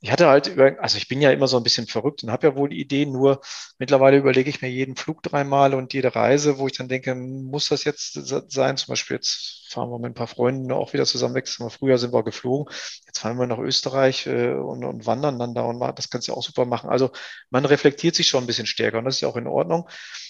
[0.00, 2.46] Ich hatte halt über, also ich bin ja immer so ein bisschen verrückt und habe
[2.48, 3.40] ja wohl die Idee, nur
[3.78, 7.68] mittlerweile überlege ich mir jeden Flug dreimal und jede Reise, wo ich dann denke, muss
[7.68, 8.14] das jetzt
[8.50, 8.76] sein?
[8.78, 11.48] Zum Beispiel jetzt fahren wir mit ein paar Freunden auch wieder zusammen weg.
[11.48, 12.72] Früher sind wir geflogen,
[13.06, 16.32] jetzt fahren wir nach Österreich äh, und, und wandern dann da und das kannst du
[16.32, 16.88] auch super machen.
[16.88, 17.10] Also
[17.50, 19.88] man reflektiert sich schon ein bisschen stärker und das ist ja auch in Ordnung.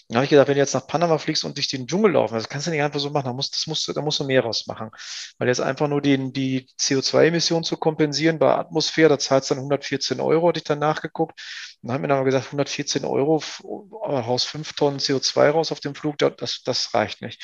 [0.08, 2.34] Dann habe ich gedacht, wenn du jetzt nach Panama fliegst und durch den Dschungel laufen,
[2.34, 4.42] das kannst du nicht einfach so machen, da musst, das musst, da musst du mehr
[4.42, 4.90] rausmachen.
[5.38, 9.62] Weil jetzt einfach nur den, die CO2-Emissionen zu kompensieren bei Atmosphäre, da zahlst du dann
[9.62, 11.40] 114 Euro, hatte ich dann nachgeguckt.
[11.82, 16.18] Dann haben wir dann gesagt, 114 Euro, haus fünf Tonnen CO2 raus auf dem Flug,
[16.18, 17.42] das, das reicht nicht.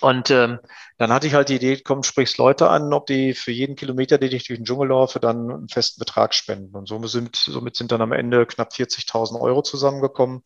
[0.00, 0.58] Und ähm,
[0.96, 4.18] dann hatte ich halt die Idee, komm, sprichst Leute an, ob die für jeden Kilometer,
[4.18, 6.76] den ich durch den Dschungel laufe, dann einen festen Betrag spenden.
[6.76, 10.42] Und somit sind, somit sind dann am Ende knapp 40.000 Euro zusammengekommen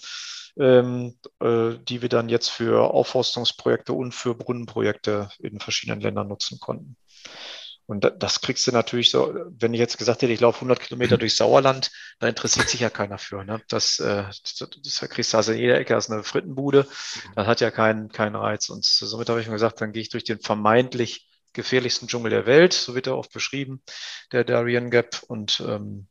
[0.58, 6.58] ähm, äh, die wir dann jetzt für Aufforstungsprojekte und für Brunnenprojekte in verschiedenen Ländern nutzen
[6.60, 6.96] konnten.
[7.86, 11.18] Und das kriegst du natürlich so, wenn ich jetzt gesagt hätte, ich laufe 100 Kilometer
[11.18, 13.44] durch Sauerland, da interessiert sich ja keiner für.
[13.44, 13.60] Ne?
[13.68, 16.86] Das, äh, das, das kriegst du also in jeder Ecke aus einer Frittenbude.
[17.34, 18.68] Das hat ja keinen, keinen Reiz.
[18.68, 22.46] Und somit habe ich mir gesagt, dann gehe ich durch den vermeintlich gefährlichsten Dschungel der
[22.46, 23.82] Welt, so wird er oft beschrieben,
[24.30, 25.22] der Darien Gap.
[25.26, 26.06] Und ähm,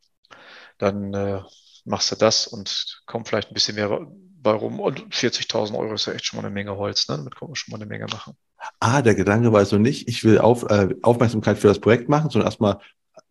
[0.78, 1.41] dann äh,
[1.86, 4.07] machst du das und kommt vielleicht ein bisschen mehr
[4.42, 4.80] bei rum.
[4.80, 7.18] Und 40.000 Euro ist ja echt schon mal eine Menge Holz, ne?
[7.18, 8.36] Damit kann man schon mal eine Menge machen.
[8.80, 12.30] Ah, der Gedanke war so nicht, ich will auf, äh, Aufmerksamkeit für das Projekt machen,
[12.30, 12.80] sondern erstmal,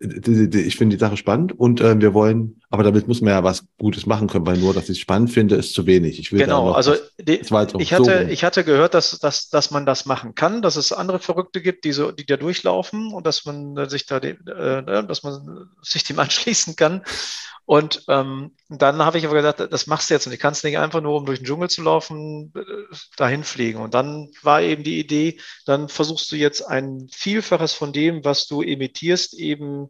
[0.02, 3.66] ich finde die Sache spannend und äh, wir wollen, aber damit muss man ja was
[3.78, 6.18] Gutes machen können, weil nur, dass ich es spannend finde, ist zu wenig.
[6.18, 7.40] Ich will genau, also die,
[7.78, 10.92] ich, hatte, so ich hatte gehört, dass, dass, dass man das machen kann, dass es
[10.92, 15.04] andere Verrückte gibt, die, so, die da durchlaufen und dass man sich da, äh, ne,
[15.06, 17.02] dass man sich dem anschließen kann.
[17.66, 20.78] Und ähm, dann habe ich aber gesagt, das machst du jetzt und ich kannst nicht
[20.78, 23.80] einfach nur, um durch den Dschungel zu laufen, äh, dahin fliegen.
[23.80, 28.48] Und dann war eben die Idee, dann versuchst du jetzt ein Vielfaches von dem, was
[28.48, 29.89] du emittierst, eben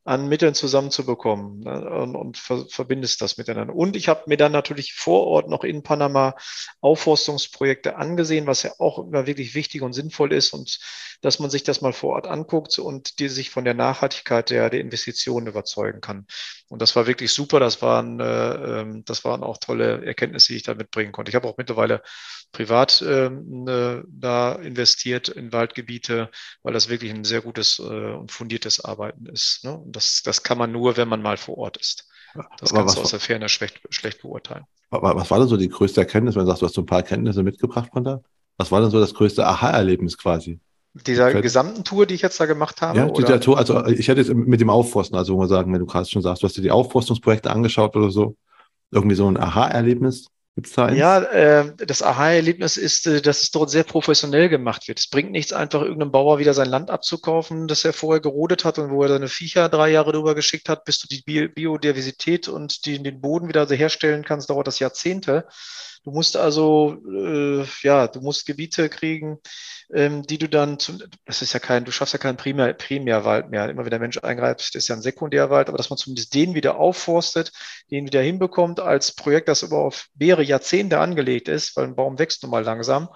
[0.03, 3.75] an Mitteln zusammenzubekommen ne, und, und ver verbindest das miteinander.
[3.75, 6.35] Und ich habe mir dann natürlich vor Ort noch in Panama
[6.79, 10.79] Aufforstungsprojekte angesehen, was ja auch immer wirklich wichtig und sinnvoll ist und
[11.21, 14.69] dass man sich das mal vor Ort anguckt und die sich von der Nachhaltigkeit der,
[14.69, 16.25] der Investitionen überzeugen kann.
[16.67, 17.59] Und das war wirklich super.
[17.59, 21.29] Das waren, äh, ähm, das waren auch tolle Erkenntnisse, die ich da mitbringen konnte.
[21.29, 22.01] Ich habe auch mittlerweile
[22.51, 23.29] privat äh,
[24.07, 26.29] da investiert in Waldgebiete,
[26.63, 29.63] weil das wirklich ein sehr gutes äh, und fundiertes Arbeiten ist.
[29.63, 29.81] Ne?
[29.91, 32.07] Das, das kann man nur, wenn man mal vor Ort ist.
[32.59, 34.65] Das kannst du aus der Ferne schlecht, schlecht beurteilen.
[34.89, 36.99] Was war denn so die größte Erkenntnis, wenn du sagst, du hast so ein paar
[36.99, 38.21] Erkenntnisse mitgebracht von da?
[38.57, 40.59] Was war denn so das größte Aha-Erlebnis quasi?
[40.93, 42.97] Dieser gesamten Tour, die ich jetzt da gemacht habe?
[42.97, 45.79] Ja, dieser Tour, also ich hätte jetzt mit dem Aufforsten, also wo man sagen, wenn
[45.79, 48.35] du gerade schon sagst, du hast dir die Aufforstungsprojekte angeschaut oder so,
[48.91, 50.27] irgendwie so ein Aha-Erlebnis?
[50.55, 50.97] Gibt's da eins?
[50.97, 54.99] Ja, äh, das Aha-Erlebnis ist, äh, dass es dort sehr professionell gemacht wird.
[54.99, 58.77] Es bringt nichts, einfach irgendeinem Bauer wieder sein Land abzukaufen, das er vorher gerodet hat
[58.77, 62.49] und wo er seine Viecher drei Jahre drüber geschickt hat, bis du die Bi Biodiversität
[62.49, 65.47] und die, den Boden wieder herstellen kannst, dauert das Jahrzehnte.
[66.03, 69.37] Du musst also, äh, ja, du musst Gebiete kriegen,
[69.93, 73.49] ähm, die du dann, zum, das ist ja kein, du schaffst ja keinen Primär, Primärwald
[73.49, 73.69] mehr.
[73.69, 76.77] Immer wenn der Mensch eingreift, ist ja ein Sekundärwald, aber dass man zumindest den wieder
[76.77, 77.51] aufforstet,
[77.91, 82.17] den wieder hinbekommt als Projekt, das über auf mehrere Jahrzehnte angelegt ist, weil ein Baum
[82.17, 83.09] wächst nun mal langsam,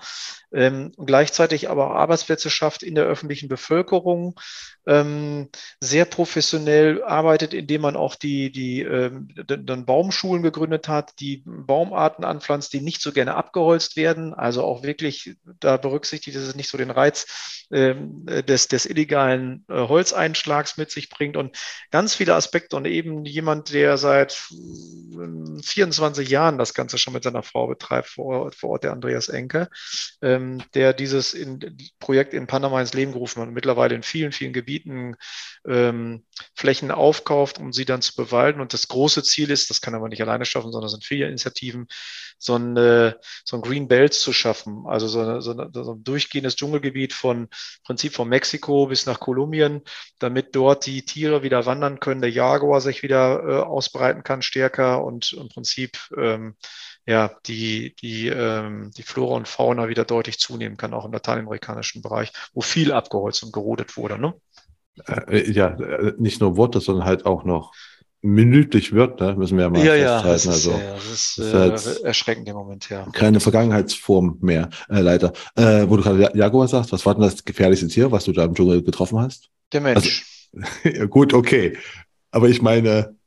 [0.53, 4.39] ähm, gleichzeitig aber auch Arbeitsplätze schafft in der öffentlichen Bevölkerung,
[4.85, 11.43] ähm, sehr professionell arbeitet, indem man auch die, die ähm, dann Baumschulen gegründet hat, die
[11.45, 16.55] Baumarten anpflanzt, die nicht so gerne abgeholzt werden, also auch wirklich da berücksichtigt, dass es
[16.55, 21.57] nicht so den Reiz ähm, des, des illegalen äh, Holzeinschlags mit sich bringt und
[21.89, 27.43] ganz viele Aspekte und eben jemand, der seit 24 Jahren das Ganze schon mit seiner
[27.43, 29.69] Frau betreibt vor Ort, vor Ort der Andreas Enke,
[30.21, 31.59] ähm, der dieses in,
[31.99, 35.15] Projekt in Panama ins Leben gerufen hat und mittlerweile in vielen, vielen Gebieten
[35.67, 36.23] ähm,
[36.53, 38.61] Flächen aufkauft, um sie dann zu bewalden.
[38.61, 41.27] Und das große Ziel ist, das kann aber nicht alleine schaffen, sondern es sind viele
[41.27, 41.87] Initiativen,
[42.37, 43.13] so ein, äh,
[43.43, 47.47] so ein Green Belt zu schaffen, also so, so, so ein durchgehendes Dschungelgebiet von
[47.83, 49.81] Prinzip von Mexiko bis nach Kolumbien,
[50.19, 55.03] damit dort die Tiere wieder wandern können, der Jaguar sich wieder äh, ausbreiten kann stärker
[55.03, 56.55] und im Prinzip ähm,
[57.05, 62.01] ja, die, die, ähm, die Flora und Fauna wieder deutlich zunehmen kann, auch im lateinamerikanischen
[62.01, 64.17] Bereich, wo viel abgeholzt und gerodet wurde.
[64.17, 64.33] Ne?
[65.07, 65.75] Äh, ja,
[66.17, 67.73] nicht nur Worte, sondern halt auch noch
[68.25, 69.35] minütlich wird, ne?
[69.37, 70.25] müssen wir ja mal ja, festhalten.
[70.25, 73.05] Ja, das ist, also, ja, das ist, ist halt äh, erschreckend im Moment, ja.
[73.13, 75.31] Keine Vergangenheitsform mehr, äh, leider.
[75.55, 78.45] Äh, wo du gerade Jaguar sagst, was war denn das gefährlichste Tier, was du da
[78.45, 79.49] im Dschungel getroffen hast?
[79.71, 80.25] Der Mensch.
[80.85, 81.77] Also, gut, okay.
[82.31, 83.17] Aber ich meine,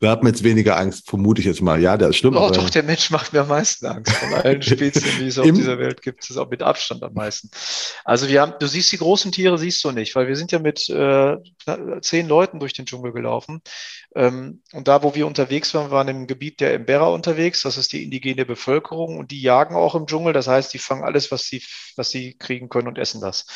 [0.00, 1.80] wir haben jetzt weniger Angst, vermute ich jetzt mal.
[1.80, 2.36] Ja, der ist schlimm.
[2.36, 4.12] Oh, doch, der Mensch macht mir am meisten Angst.
[4.12, 7.14] Von allen Spezien, die es auf dieser Welt gibt, ist es auch mit Abstand am
[7.14, 7.50] meisten.
[8.04, 10.60] Also wir haben, du siehst die großen Tiere, siehst du nicht, weil wir sind ja
[10.60, 11.36] mit äh,
[12.00, 13.60] zehn Leuten durch den Dschungel gelaufen.
[14.14, 17.62] Ähm, und da, wo wir unterwegs waren, waren im Gebiet der Embera unterwegs.
[17.62, 20.32] Das ist die indigene Bevölkerung und die jagen auch im Dschungel.
[20.32, 21.62] Das heißt, die fangen alles, was sie,
[21.96, 23.46] was sie kriegen können und essen das.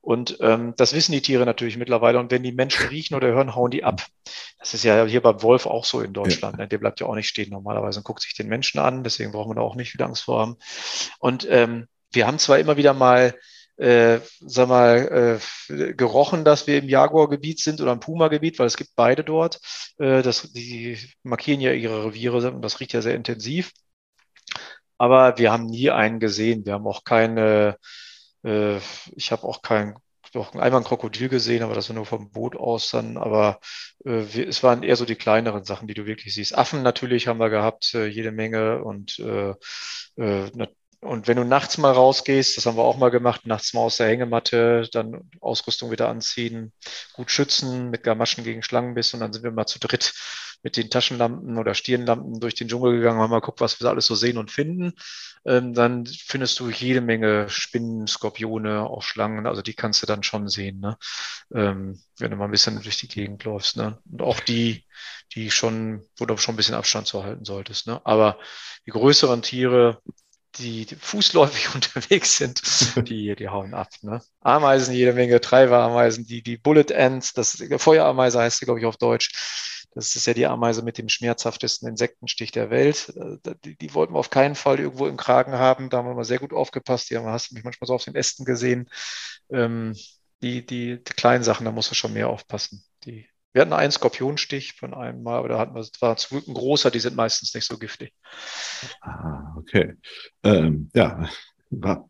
[0.00, 2.18] Und ähm, das wissen die Tiere natürlich mittlerweile.
[2.20, 4.06] Und wenn die Menschen riechen oder hören, hauen die ab.
[4.58, 6.56] Das ist ja hier beim Wolf auch so in Deutschland.
[6.58, 6.64] Ja.
[6.64, 6.68] Ne?
[6.68, 9.04] Der bleibt ja auch nicht stehen normalerweise und guckt sich den Menschen an.
[9.04, 10.56] Deswegen brauchen wir da auch nicht viel Angst vor haben.
[11.18, 13.34] Und ähm, wir haben zwar immer wieder mal
[13.76, 15.38] äh, sag mal,
[15.70, 19.58] äh, gerochen, dass wir im Jaguar-Gebiet sind oder im Puma-Gebiet, weil es gibt beide dort.
[19.98, 23.72] Äh, das, die markieren ja ihre Reviere und das riecht ja sehr intensiv.
[24.98, 26.66] Aber wir haben nie einen gesehen.
[26.66, 27.78] Wir haben auch keine
[28.44, 28.78] äh,
[29.12, 29.96] ich habe auch kein,
[30.32, 33.16] doch einmal ein Krokodil gesehen, aber das war nur vom Boot aus dann.
[33.16, 33.60] Aber
[34.04, 36.56] äh, wir, es waren eher so die kleineren Sachen, die du wirklich siehst.
[36.56, 39.54] Affen natürlich haben wir gehabt, äh, jede Menge und äh,
[40.16, 40.50] äh,
[41.02, 43.96] und wenn du nachts mal rausgehst, das haben wir auch mal gemacht, nachts mal aus
[43.96, 46.74] der Hängematte, dann Ausrüstung wieder anziehen,
[47.14, 50.12] gut schützen, mit Gamaschen gegen Schlangenbiss und dann sind wir mal zu dritt
[50.62, 54.06] mit den Taschenlampen oder Stirnlampen durch den Dschungel gegangen, haben mal geguckt, was wir alles
[54.06, 54.92] so sehen und finden.
[55.44, 60.22] Ähm, dann findest du jede Menge Spinnen, Skorpione, auch Schlangen, also die kannst du dann
[60.22, 60.98] schon sehen, ne?
[61.54, 63.76] Ähm, wenn du mal ein bisschen durch die Gegend läufst.
[63.76, 63.98] Ne?
[64.10, 64.84] Und auch die,
[65.34, 67.86] die schon, wo du schon ein bisschen Abstand zu halten solltest.
[67.86, 68.00] Ne?
[68.04, 68.38] Aber
[68.86, 70.00] die größeren Tiere,
[70.56, 72.62] die, die fußläufig unterwegs sind,
[73.08, 73.88] die, die hauen ab.
[74.02, 74.22] Ne?
[74.40, 78.96] Ameisen, jede Menge Treiberameisen, die, die Bullet Ants, das Feuerameise heißt sie, glaube ich, auf
[78.96, 79.79] Deutsch.
[79.92, 83.12] Das ist ja die Ameise mit dem schmerzhaftesten Insektenstich der Welt.
[83.16, 85.90] Äh, die, die, wollten wir auf keinen Fall irgendwo im Kragen haben.
[85.90, 87.10] Da haben wir mal sehr gut aufgepasst.
[87.10, 88.88] Die haben, hast du mich manchmal so auf den Ästen gesehen.
[89.50, 89.96] Ähm,
[90.42, 92.84] die, die, die kleinen Sachen, da muss er schon mehr aufpassen.
[93.04, 96.38] Die, wir hatten einen Skorpionstich von einem Mal, aber da hatten wir, das war zum
[96.38, 98.14] Glück ein großer, die sind meistens nicht so giftig.
[99.00, 99.94] Ah, okay.
[100.44, 101.28] Ähm, ja,
[101.70, 102.08] war,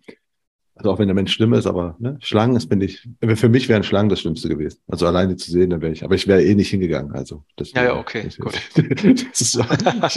[0.80, 3.68] also auch wenn der Mensch schlimm ist, aber ne, Schlangen ist, finde ich, für mich
[3.68, 4.78] wären Schlangen das Schlimmste gewesen.
[4.88, 7.12] Also alleine zu sehen, dann wäre ich, aber ich wäre eh nicht hingegangen.
[7.12, 8.54] Also das ja, ja, okay, das, gut.
[9.32, 9.58] ist,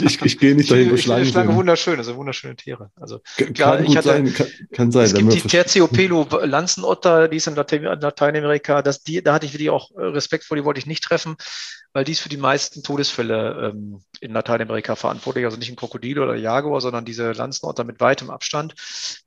[0.00, 1.32] ich, ich gehe nicht dahin, wo Schlangen sind.
[1.32, 2.90] Schlangen wunderschön, sind wunderschöne Tiere.
[2.96, 5.04] Also kann, klar, gut hatte, sein, kann, kann, sein.
[5.04, 9.68] Es gibt die Tertiopelo Lanzenotter, die ist in Lateinamerika, das, die, da hatte ich wirklich
[9.68, 11.36] auch Respekt vor, die wollte ich nicht treffen
[11.94, 16.34] weil dies für die meisten Todesfälle ähm, in Lateinamerika verantwortlich, also nicht ein Krokodil oder
[16.34, 18.74] Jaguar, sondern diese Lanzenotter mit weitem Abstand,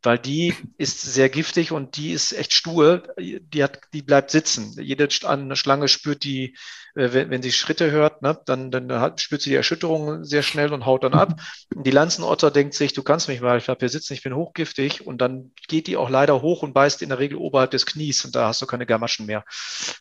[0.03, 4.75] weil die ist sehr giftig und die ist echt stur, die hat, die bleibt sitzen.
[4.81, 6.57] Jede Schlange spürt die,
[6.95, 10.43] äh, wenn, wenn sie Schritte hört, ne, dann, dann hat, spürt sie die Erschütterung sehr
[10.43, 11.39] schnell und haut dann ab.
[11.73, 14.35] Und die Lanzenotter denkt sich, du kannst mich mal, ich bleib hier sitzen, ich bin
[14.35, 17.85] hochgiftig und dann geht die auch leider hoch und beißt in der Regel oberhalb des
[17.85, 19.45] Knies und da hast du keine Gamaschen mehr.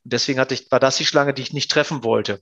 [0.03, 2.41] Und deswegen hatte ich, war das die Schlange, die ich nicht treffen wollte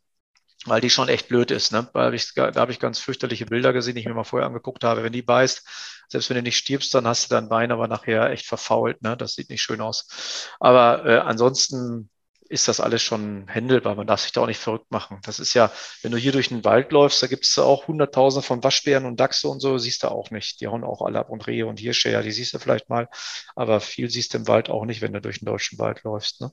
[0.66, 1.72] weil die schon echt blöd ist.
[1.72, 1.88] Ne?
[1.92, 4.84] Weil ich, da habe ich ganz fürchterliche Bilder gesehen, die ich mir mal vorher angeguckt
[4.84, 5.02] habe.
[5.02, 5.66] Wenn die beißt,
[6.08, 9.02] selbst wenn du nicht stirbst, dann hast du dein Bein aber nachher echt verfault.
[9.02, 9.16] Ne?
[9.16, 10.48] Das sieht nicht schön aus.
[10.60, 12.10] Aber äh, ansonsten
[12.48, 13.94] ist das alles schon händelbar.
[13.94, 15.18] Man darf sich da auch nicht verrückt machen.
[15.24, 18.46] Das ist ja, wenn du hier durch den Wald läufst, da gibt es auch Hunderttausende
[18.46, 20.60] von Waschbären und Dachse und so, siehst du auch nicht.
[20.60, 23.08] Die hauen auch alle ab und Rehe und Hirsche, ja, die siehst du vielleicht mal.
[23.56, 26.42] Aber viel siehst du im Wald auch nicht, wenn du durch den deutschen Wald läufst.
[26.42, 26.52] Ne?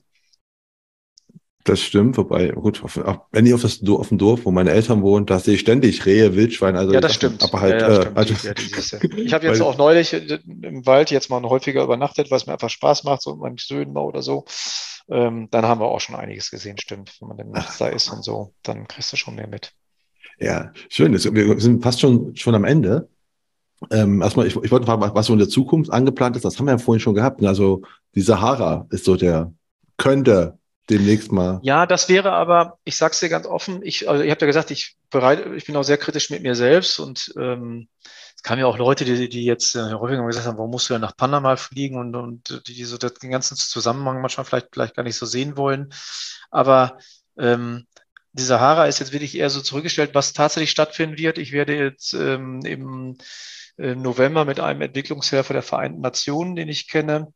[1.64, 2.82] Das stimmt, wobei, gut,
[3.30, 6.04] wenn ich auf, das, auf dem Dorf, wo meine Eltern wohnen, da sehe ich ständig
[6.06, 6.76] Rehe, Wildschweine.
[6.76, 7.42] Also ja, das stimmt.
[7.42, 8.34] Aber halt, ja, ja, äh, also,
[9.16, 13.04] ich habe jetzt auch neulich im Wald jetzt mal häufiger übernachtet, was mir einfach Spaß
[13.04, 14.44] macht, so mit meinen Söhnen oder so.
[15.08, 17.16] Ähm, dann haben wir auch schon einiges gesehen, stimmt.
[17.20, 19.72] Wenn man dann nachts da ist und so, dann kriegst du schon mehr mit.
[20.40, 21.12] Ja, schön.
[21.12, 23.08] Wir sind fast schon, schon am Ende.
[23.90, 26.44] Ähm, erstmal, ich, ich wollte fragen, was so in der Zukunft angeplant ist.
[26.44, 27.44] Das haben wir ja vorhin schon gehabt.
[27.44, 27.82] Also
[28.14, 29.52] die Sahara ist so der,
[29.96, 30.58] könnte
[30.90, 31.60] demnächst mal.
[31.62, 34.70] Ja, das wäre aber, ich sag's dir ganz offen, ich, also ich habe ja gesagt,
[34.70, 37.88] ich bereite, ich bin auch sehr kritisch mit mir selbst und ähm,
[38.36, 40.94] es kamen ja auch Leute, die, die jetzt äh, häufiger gesagt haben, warum musst du
[40.94, 44.96] ja nach Panama fliegen und, und die, die so den ganzen Zusammenhang manchmal vielleicht, vielleicht
[44.96, 45.92] gar nicht so sehen wollen.
[46.50, 46.98] Aber
[47.38, 47.86] ähm,
[48.32, 51.38] die Sahara ist jetzt wirklich eher so zurückgestellt, was tatsächlich stattfinden wird.
[51.38, 53.16] Ich werde jetzt ähm, im
[53.76, 57.32] äh, November mit einem Entwicklungshelfer der Vereinten Nationen, den ich kenne,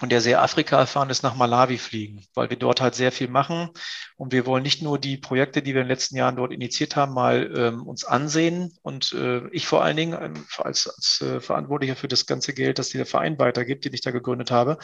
[0.00, 3.28] und der sehr Afrika erfahren ist, nach Malawi fliegen, weil wir dort halt sehr viel
[3.28, 3.70] machen.
[4.16, 6.94] Und wir wollen nicht nur die Projekte, die wir in den letzten Jahren dort initiiert
[6.94, 8.78] haben, mal ähm, uns ansehen.
[8.82, 12.78] Und äh, ich vor allen Dingen ähm, als, als äh, Verantwortlicher für das ganze Geld,
[12.78, 14.78] das der Verein weitergibt, den ich da gegründet habe.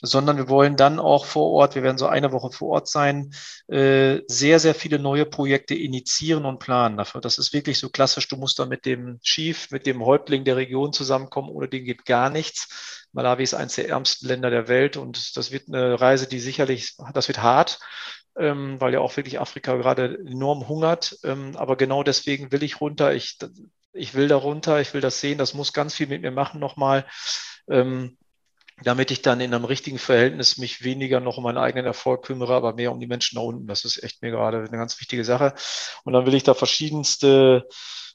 [0.00, 3.34] sondern wir wollen dann auch vor Ort, wir werden so eine Woche vor Ort sein,
[3.66, 7.20] äh, sehr, sehr viele neue Projekte initiieren und planen dafür.
[7.20, 8.28] Das ist wirklich so klassisch.
[8.28, 11.50] Du musst da mit dem Chief, mit dem Häuptling der Region zusammenkommen.
[11.50, 13.07] Ohne den geht gar nichts.
[13.18, 16.96] Malawi ist eines der ärmsten Länder der Welt und das wird eine Reise, die sicherlich,
[17.14, 17.80] das wird hart,
[18.38, 21.18] ähm, weil ja auch wirklich Afrika gerade enorm hungert.
[21.24, 23.12] Ähm, aber genau deswegen will ich runter.
[23.12, 23.36] Ich,
[23.92, 25.36] ich will da runter, ich will das sehen.
[25.36, 27.06] Das muss ganz viel mit mir machen nochmal.
[27.68, 28.16] Ähm,
[28.84, 32.54] damit ich dann in einem richtigen Verhältnis mich weniger noch um meinen eigenen Erfolg kümmere,
[32.54, 33.66] aber mehr um die Menschen da unten.
[33.66, 35.54] Das ist echt mir gerade eine ganz wichtige Sache.
[36.04, 37.66] Und dann will ich da verschiedenste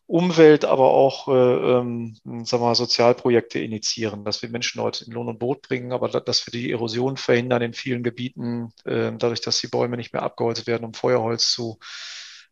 [0.06, 5.30] Umwelt, aber auch äh, ähm, sagen mal, Sozialprojekte initiieren, dass wir Menschen dort in Lohn
[5.30, 9.62] und Brot bringen, aber dass wir die Erosion verhindern in vielen Gebieten, äh, dadurch, dass
[9.62, 11.80] die Bäume nicht mehr abgeholzt werden, um Feuerholz zu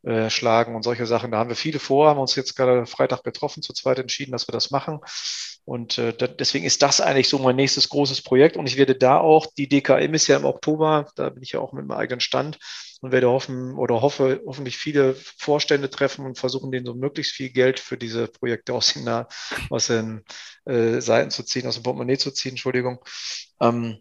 [0.03, 1.31] äh, schlagen und solche Sachen.
[1.31, 4.47] Da haben wir viele vor, haben uns jetzt gerade Freitag getroffen, zu zweit entschieden, dass
[4.47, 4.99] wir das machen.
[5.65, 8.57] Und äh, deswegen ist das eigentlich so mein nächstes großes Projekt.
[8.57, 11.59] Und ich werde da auch, die DKM ist ja im Oktober, da bin ich ja
[11.59, 12.57] auch mit meinem eigenen Stand
[13.01, 17.49] und werde hoffen oder hoffe, hoffentlich viele Vorstände treffen und versuchen, denen so möglichst viel
[17.49, 19.07] Geld für diese Projekte aus den,
[19.69, 20.23] aus den
[20.65, 22.99] äh, Seiten zu ziehen, aus dem Portemonnaie zu ziehen, Entschuldigung.
[23.59, 23.99] Ähm,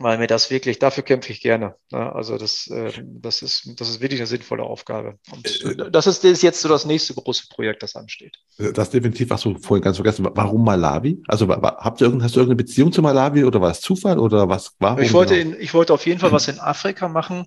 [0.00, 1.74] weil mir das wirklich, dafür kämpfe ich gerne.
[1.92, 2.12] Ne?
[2.14, 5.18] Also das, äh, das, ist, das ist wirklich eine sinnvolle Aufgabe.
[5.30, 8.38] Und äh, äh, das ist, das ist jetzt so das nächste große Projekt, das ansteht.
[8.56, 11.22] Das ist definitiv, was du vorhin ganz vergessen Warum Malawi?
[11.28, 14.48] Also habt ihr irgend, hast du irgendeine Beziehung zu Malawi oder war es Zufall oder
[14.48, 14.98] was war?
[14.98, 15.56] Ich wollte, genau?
[15.56, 17.46] in, ich wollte auf jeden Fall was in Afrika machen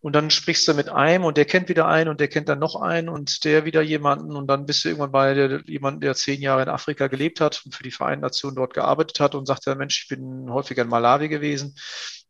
[0.00, 2.58] und dann sprichst du mit einem und der kennt wieder einen und der kennt dann
[2.58, 6.40] noch einen und der wieder jemanden und dann bist du irgendwann bei jemandem, der zehn
[6.40, 9.66] Jahre in Afrika gelebt hat und für die Vereinten Nationen dort gearbeitet hat und sagt,
[9.66, 11.74] ja Mensch, ich bin häufiger in Malawi gewesen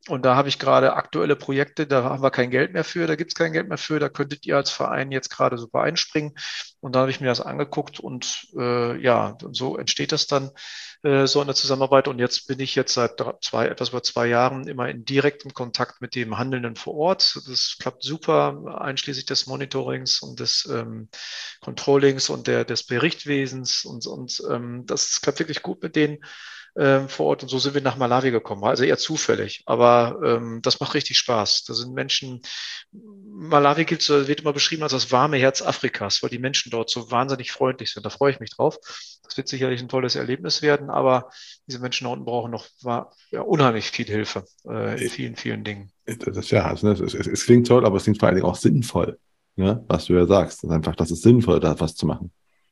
[0.08, 3.16] und da habe ich gerade aktuelle Projekte, da haben wir kein Geld mehr für, da
[3.16, 6.34] gibt es kein Geld mehr für, da könntet ihr als Verein jetzt gerade super einspringen.
[6.80, 10.50] Und dann habe ich mir das angeguckt und äh, ja, so entsteht das dann
[11.04, 12.06] äh, so eine Zusammenarbeit.
[12.06, 16.02] Und jetzt bin ich jetzt seit zwei, etwas über zwei Jahren immer in direktem Kontakt
[16.02, 17.40] mit dem Handelnden vor Ort.
[17.48, 21.08] Das klappt super, einschließlich des Monitorings und des ähm,
[21.62, 26.18] Controllings und der, des Berichtwesens und, und ähm, das klappt wirklich gut mit denen
[26.76, 27.42] ähm, vor Ort.
[27.42, 28.64] Und so sind wir nach Malawi gekommen.
[28.64, 29.62] Also eher zufällig.
[29.66, 31.64] Aber ähm, das macht richtig Spaß.
[31.64, 32.42] Da sind Menschen,
[32.92, 37.10] Malawi gilt, wird immer beschrieben als das warme Herz Afrikas, weil die Menschen dort so
[37.10, 38.04] wahnsinnig freundlich sind.
[38.04, 38.78] Da freue ich mich drauf.
[39.22, 41.30] Das wird sicherlich ein tolles Erlebnis werden, aber
[41.66, 45.90] diese Menschen da unten brauchen noch ja, unheimlich viel Hilfe äh, in vielen, vielen Dingen.
[46.06, 48.46] Das ist ja, also, es, es, es, klingt toll, aber es klingt vor allen Dingen
[48.46, 49.18] auch sinnvoll,
[49.56, 49.82] ne?
[49.88, 50.64] was du ja sagst.
[50.66, 52.30] Einfach, das ist sinnvoll, da was zu machen.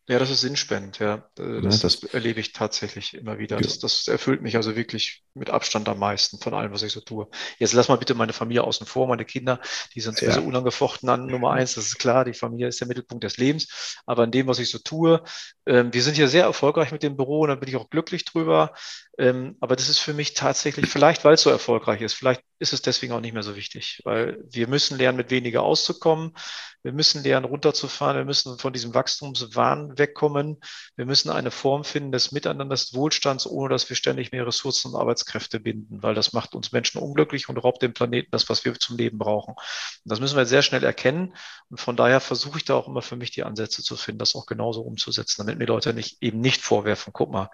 [0.08, 1.28] Ja, das ist sinnspendend, ja.
[1.36, 3.60] Das, das erlebe ich tatsächlich immer wieder.
[3.60, 7.00] Das, das erfüllt mich also wirklich mit Abstand am meisten von allem, was ich so
[7.00, 7.28] tue.
[7.58, 9.60] Jetzt lass mal bitte meine Familie außen vor, meine Kinder,
[9.94, 10.46] die sind sowieso ja.
[10.46, 13.96] unangefochten an Nummer eins, das ist klar, die Familie ist der Mittelpunkt des Lebens.
[14.04, 15.22] Aber in dem, was ich so tue,
[15.66, 18.24] ähm, wir sind hier sehr erfolgreich mit dem Büro und da bin ich auch glücklich
[18.24, 18.74] drüber.
[19.18, 22.72] Ähm, aber das ist für mich tatsächlich, vielleicht weil es so erfolgreich ist, vielleicht ist
[22.72, 26.32] es deswegen auch nicht mehr so wichtig, weil wir müssen lernen, mit weniger auszukommen.
[26.84, 28.16] Wir müssen lernen, runterzufahren.
[28.16, 30.58] Wir müssen von diesem Wachstumswahn wegkommen.
[30.94, 34.92] Wir müssen eine Form finden des Miteinanders, des Wohlstands, ohne dass wir ständig mehr Ressourcen
[34.92, 38.64] und Arbeitskräfte binden, weil das macht uns Menschen unglücklich und raubt dem Planeten das, was
[38.64, 39.54] wir zum Leben brauchen.
[39.54, 41.34] Und das müssen wir sehr schnell erkennen.
[41.68, 44.36] Und von daher versuche ich da auch immer für mich die Ansätze zu finden, das
[44.36, 47.50] auch genauso umzusetzen, damit mir Leute nicht, eben nicht vorwerfen, guck mal,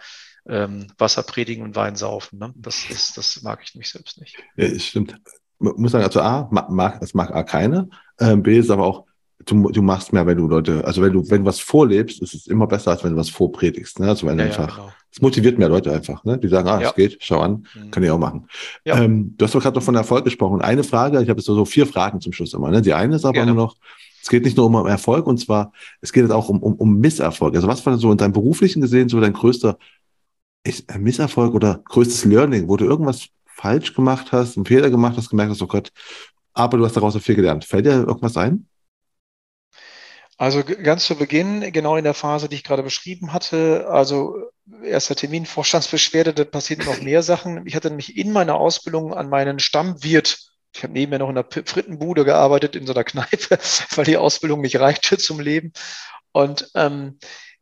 [0.48, 2.38] ähm, Wasser predigen und Wein saufen.
[2.38, 2.52] Ne?
[2.56, 4.36] Das, ist, das mag ich mich selbst nicht.
[4.56, 5.16] Ja, stimmt.
[5.58, 7.88] Man muss sagen, also A, mag, das mag A keiner.
[8.20, 9.04] Ähm, B ist aber auch,
[9.44, 12.34] du, du machst mehr, wenn du Leute, also wenn du, wenn du was vorlebst, ist
[12.34, 14.00] es immer besser, als wenn du was vorpredigst.
[14.00, 14.08] Ne?
[14.08, 14.92] Also wenn ja, einfach, ja, genau.
[15.10, 16.38] es motiviert mehr Leute einfach, ne?
[16.38, 17.90] Die sagen, ah, es geht, schau an, mhm.
[17.90, 18.46] kann ich auch machen.
[18.84, 20.60] Ähm, du hast doch gerade noch von Erfolg gesprochen.
[20.60, 22.70] Eine Frage, ich habe jetzt so vier Fragen zum Schluss immer.
[22.70, 22.82] Ne?
[22.82, 23.54] Die eine ist aber Gerne.
[23.54, 23.76] noch,
[24.22, 27.54] es geht nicht nur um Erfolg, und zwar, es geht auch um, um, um Misserfolg.
[27.54, 29.78] Also was war so in deinem beruflichen gesehen so dein größter
[30.68, 35.16] ist ein Misserfolg oder größtes Learning, wo du irgendwas falsch gemacht hast, einen Fehler gemacht
[35.16, 35.90] hast, gemerkt hast, oh Gott,
[36.52, 37.64] aber du hast daraus so viel gelernt.
[37.64, 38.68] Fällt dir irgendwas ein?
[40.36, 44.36] Also ganz zu Beginn, genau in der Phase, die ich gerade beschrieben hatte, also
[44.84, 47.66] erster Termin, Vorstandsbeschwerde, da passieren noch mehr Sachen.
[47.66, 51.46] Ich hatte nämlich in meiner Ausbildung an meinen Stammwirt, ich habe nebenher noch in der
[51.64, 53.58] Frittenbude gearbeitet, in so einer Kneipe,
[53.96, 55.72] weil die Ausbildung nicht reichte zum Leben.
[56.30, 57.18] Und ähm,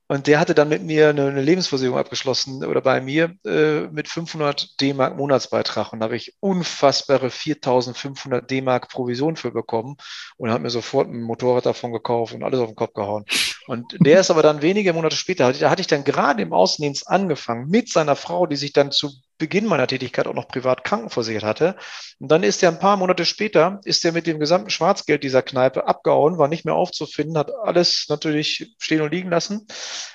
[0.08, 4.08] und der hatte dann mit mir eine, eine Lebensversicherung abgeschlossen oder bei mir äh, mit
[4.08, 5.92] 500 D-Mark Monatsbeitrag.
[5.92, 9.96] Und da habe ich unfassbare 4500 D-Mark Provision für bekommen
[10.36, 13.24] und habe mir sofort ein Motorrad davon gekauft und alles auf den Kopf gehauen.
[13.66, 17.08] Und der ist aber dann wenige Monate später, da hatte ich dann gerade im Außendienst
[17.08, 21.42] angefangen mit seiner Frau, die sich dann zu Beginn meiner Tätigkeit auch noch privat krankenversichert
[21.42, 21.76] hatte.
[22.18, 25.42] Und dann ist er ein paar Monate später, ist er mit dem gesamten Schwarzgeld dieser
[25.42, 29.66] Kneipe abgehauen, war nicht mehr aufzufinden, hat alles natürlich stehen und liegen lassen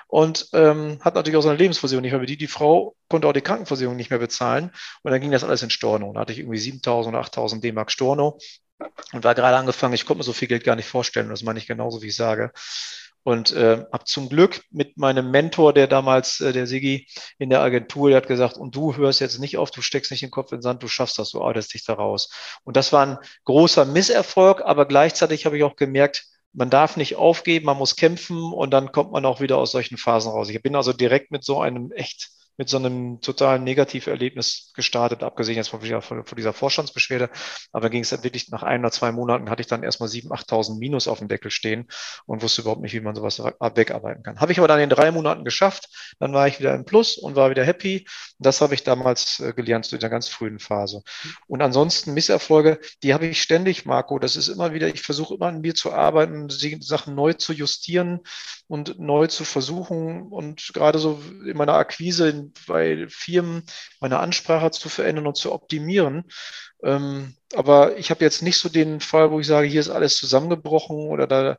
[0.07, 2.41] und ähm, hat natürlich auch seine Lebensversicherung nicht mehr bedient.
[2.41, 4.71] Die Frau konnte auch die Krankenversicherung nicht mehr bezahlen
[5.03, 6.13] und dann ging das alles in Storno.
[6.13, 8.39] Da hatte ich irgendwie 7.000 oder 8.000 D-Mark Storno
[9.13, 11.59] und war gerade angefangen, ich konnte mir so viel Geld gar nicht vorstellen, das meine
[11.59, 12.51] ich genauso, wie ich sage.
[13.23, 17.07] Und äh, habe zum Glück mit meinem Mentor, der damals, äh, der Sigi
[17.37, 20.23] in der Agentur, der hat gesagt, und du hörst jetzt nicht auf, du steckst nicht
[20.23, 22.31] den Kopf in den Sand, du schaffst das, du arbeitest dich da raus.
[22.63, 27.15] Und das war ein großer Misserfolg, aber gleichzeitig habe ich auch gemerkt, man darf nicht
[27.15, 30.49] aufgeben, man muss kämpfen und dann kommt man auch wieder aus solchen Phasen raus.
[30.49, 32.29] Ich bin also direkt mit so einem echt
[32.61, 37.31] mit so einem totalen Negativerlebnis gestartet, abgesehen jetzt von dieser, von dieser Vorstandsbeschwerde.
[37.71, 40.77] Aber ging es wirklich nach ein oder zwei Monaten hatte ich dann erstmal 7.000, 8.000
[40.77, 41.87] Minus auf dem Deckel stehen
[42.27, 44.39] und wusste überhaupt nicht, wie man sowas wegarbeiten kann.
[44.39, 45.89] Habe ich aber dann in drei Monaten geschafft.
[46.19, 48.05] Dann war ich wieder im Plus und war wieder happy.
[48.37, 51.01] Das habe ich damals äh, gelernt zu der ganz frühen Phase.
[51.47, 54.19] Und ansonsten Misserfolge, die habe ich ständig, Marco.
[54.19, 56.47] Das ist immer wieder, ich versuche immer an mir zu arbeiten,
[56.79, 58.19] Sachen neu zu justieren
[58.67, 63.63] und neu zu versuchen und gerade so in meiner Akquise bei Firmen
[63.99, 66.25] meine Ansprache zu verändern und zu optimieren.
[66.83, 70.17] Ähm, aber ich habe jetzt nicht so den Fall, wo ich sage, hier ist alles
[70.17, 71.57] zusammengebrochen oder da,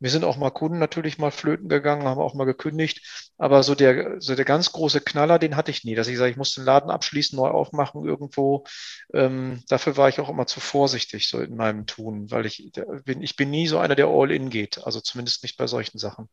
[0.00, 3.30] mir sind auch mal Kunden natürlich mal flöten gegangen, haben auch mal gekündigt.
[3.38, 6.30] Aber so der, so der ganz große Knaller, den hatte ich nie, dass ich sage,
[6.30, 8.64] ich muss den Laden abschließen, neu aufmachen irgendwo.
[9.12, 12.72] Ähm, dafür war ich auch immer zu vorsichtig so in meinem Tun, weil ich
[13.04, 14.84] bin, ich bin nie so einer, der all in geht.
[14.84, 16.28] Also zumindest nicht bei solchen Sachen.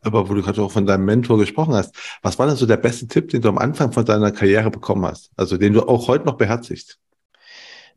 [0.00, 2.76] Aber wo du gerade auch von deinem Mentor gesprochen hast, was war denn so der
[2.76, 5.30] beste Tipp, den du am Anfang von deiner Karriere bekommen hast?
[5.36, 6.98] Also den du auch heute noch beherzigst?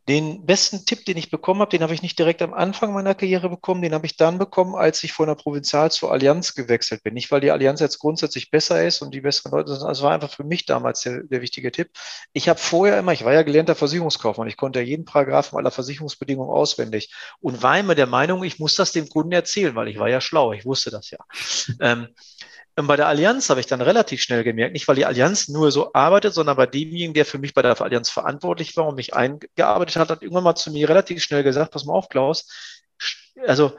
[0.07, 3.14] Den besten Tipp, den ich bekommen habe, den habe ich nicht direkt am Anfang meiner
[3.14, 7.03] Karriere bekommen, den habe ich dann bekommen, als ich von der Provinzial zur Allianz gewechselt
[7.03, 7.14] bin.
[7.14, 10.11] Nicht, weil die Allianz jetzt grundsätzlich besser ist und die besseren Leute sind, das war
[10.11, 11.91] einfach für mich damals der, der wichtige Tipp.
[12.34, 15.72] Ich habe vorher immer, ich war ja gelernter Versicherungskaufmann, ich konnte ja jeden Paragraphen aller
[15.72, 19.99] Versicherungsbedingungen auswendig und war immer der Meinung, ich muss das dem Kunden erzählen, weil ich
[19.99, 21.19] war ja schlau, ich wusste das ja.
[21.80, 22.07] ähm,
[22.81, 25.71] und bei der Allianz habe ich dann relativ schnell gemerkt, nicht weil die Allianz nur
[25.71, 29.13] so arbeitet, sondern bei demjenigen, der für mich bei der Allianz verantwortlich war und mich
[29.13, 32.47] eingearbeitet hat, hat irgendwann mal zu mir relativ schnell gesagt, pass mal auf, Klaus,
[33.47, 33.73] also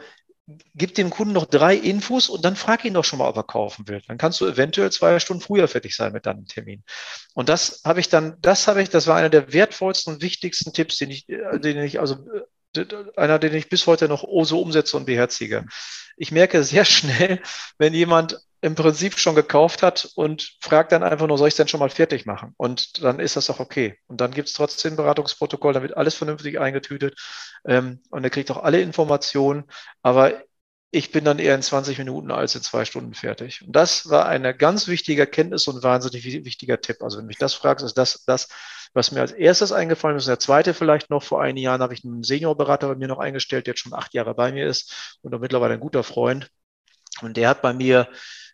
[0.75, 3.43] gib dem Kunden noch drei Infos und dann frag ihn doch schon mal, ob er
[3.43, 4.03] kaufen will.
[4.07, 6.83] Dann kannst du eventuell zwei Stunden früher fertig sein mit deinem Termin.
[7.35, 10.73] Und das habe ich dann, das habe ich, das war einer der wertvollsten und wichtigsten
[10.73, 12.19] Tipps, den ich, den ich also
[13.17, 15.67] einer, den ich bis heute noch so umsetze und beherzige.
[16.17, 17.41] Ich merke sehr schnell,
[17.79, 21.57] wenn jemand im Prinzip schon gekauft hat und fragt dann einfach nur, soll ich es
[21.57, 22.55] denn schon mal fertig machen?
[22.57, 23.99] Und dann ist das auch okay.
[24.07, 27.19] Und dann gibt es trotzdem ein Beratungsprotokoll, da wird alles vernünftig eingetütet
[27.67, 29.65] ähm, und er kriegt auch alle Informationen.
[30.03, 30.33] Aber
[30.93, 33.63] ich bin dann eher in 20 Minuten als in zwei Stunden fertig.
[33.67, 37.03] Und das war eine ganz wichtige Erkenntnis und wahnsinnig wichtiger Tipp.
[37.03, 38.49] Also wenn du mich das fragst, ist das das,
[38.95, 40.29] was mir als erstes eingefallen ist.
[40.29, 43.67] Der zweite vielleicht noch, vor einigen Jahren habe ich einen Seniorberater bei mir noch eingestellt,
[43.67, 46.49] der jetzt schon acht Jahre bei mir ist und auch mittlerweile ein guter Freund.
[47.23, 48.09] Und der hat bei mir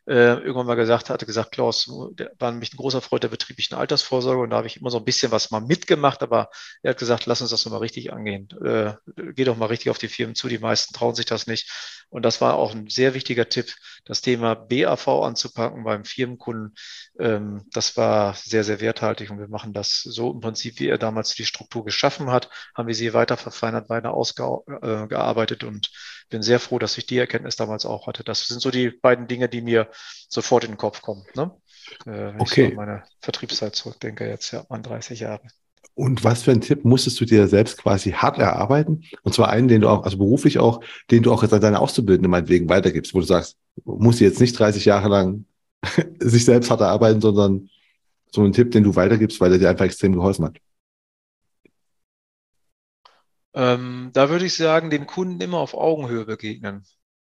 [0.08, 3.76] äh, irgendwann mal gesagt hatte, gesagt, Klaus, der war nämlich ein großer Freund der betrieblichen
[3.76, 6.48] Altersvorsorge und da habe ich immer so ein bisschen was mal mitgemacht, aber
[6.82, 8.48] er hat gesagt, lass uns das mal richtig angehen.
[8.64, 8.94] Äh,
[9.34, 11.70] geh doch mal richtig auf die Firmen zu, die meisten trauen sich das nicht.
[12.10, 13.74] Und das war auch ein sehr wichtiger Tipp,
[14.06, 16.74] das Thema BAV anzupacken beim Firmenkunden.
[17.18, 20.96] Ähm, das war sehr, sehr werthaltig und wir machen das so im Prinzip, wie er
[20.96, 25.90] damals die Struktur geschaffen hat, haben wir sie weiter verfeinert, weiter ausgearbeitet und
[26.30, 28.24] bin sehr froh, dass ich die Erkenntnis damals auch hatte.
[28.24, 29.90] Das sind so die beiden Dinge, die mir
[30.28, 31.24] sofort in den Kopf kommen.
[31.34, 31.50] Ne?
[32.06, 32.62] Äh, wenn okay.
[32.62, 35.42] ich so an meine Vertriebszeit zurückdenke, jetzt ja, man 30 Jahre.
[35.94, 39.02] Und was für einen Tipp musstest du dir selbst quasi hart erarbeiten?
[39.22, 40.80] Und zwar einen, den du auch, also beruflich auch,
[41.10, 44.40] den du auch jetzt an deine Auszubildende meinetwegen weitergibst, wo du sagst, muss sie jetzt
[44.40, 45.44] nicht 30 Jahre lang
[46.20, 47.68] sich selbst hart erarbeiten, sondern
[48.30, 50.58] so einen Tipp, den du weitergibst, weil er dir einfach extrem geholfen hat.
[53.54, 56.84] Ähm, da würde ich sagen, dem Kunden immer auf Augenhöhe begegnen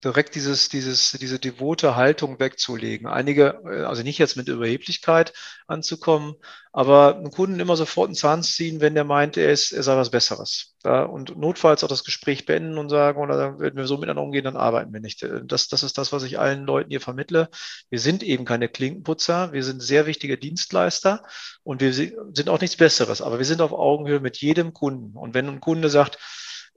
[0.05, 3.07] direkt dieses, dieses, diese devote Haltung wegzulegen.
[3.07, 5.33] Einige, äh, also nicht jetzt mit Überheblichkeit
[5.67, 6.35] anzukommen,
[6.73, 9.97] aber einen Kunden immer sofort einen Zahn ziehen, wenn der meint, er, ist, er sei
[9.97, 10.75] was Besseres.
[10.85, 14.45] Ja, und notfalls auch das Gespräch beenden und sagen, oder wenn wir so miteinander umgehen,
[14.45, 15.27] dann arbeiten wir nicht.
[15.45, 17.49] Das, das ist das, was ich allen Leuten hier vermittle.
[17.89, 21.23] Wir sind eben keine Klinkenputzer, wir sind sehr wichtige Dienstleister
[21.63, 25.17] und wir sind auch nichts Besseres, aber wir sind auf Augenhöhe mit jedem Kunden.
[25.17, 26.19] Und wenn ein Kunde sagt,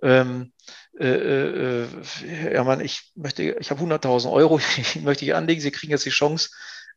[0.01, 0.53] ähm,
[0.99, 5.61] äh, äh, äh, ja Mann, ich möchte, ich habe 100.000 Euro, ich möchte ich anlegen,
[5.61, 6.49] Sie kriegen jetzt die Chance,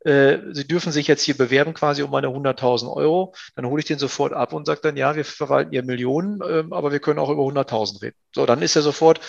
[0.04, 3.86] äh, Sie dürfen sich jetzt hier bewerben quasi um meine 100.000 Euro, dann hole ich
[3.86, 7.18] den sofort ab und sage dann, ja, wir verwalten Ihr Millionen, ähm, aber wir können
[7.18, 8.16] auch über 100.000 reden.
[8.34, 9.20] So, dann ist er sofort,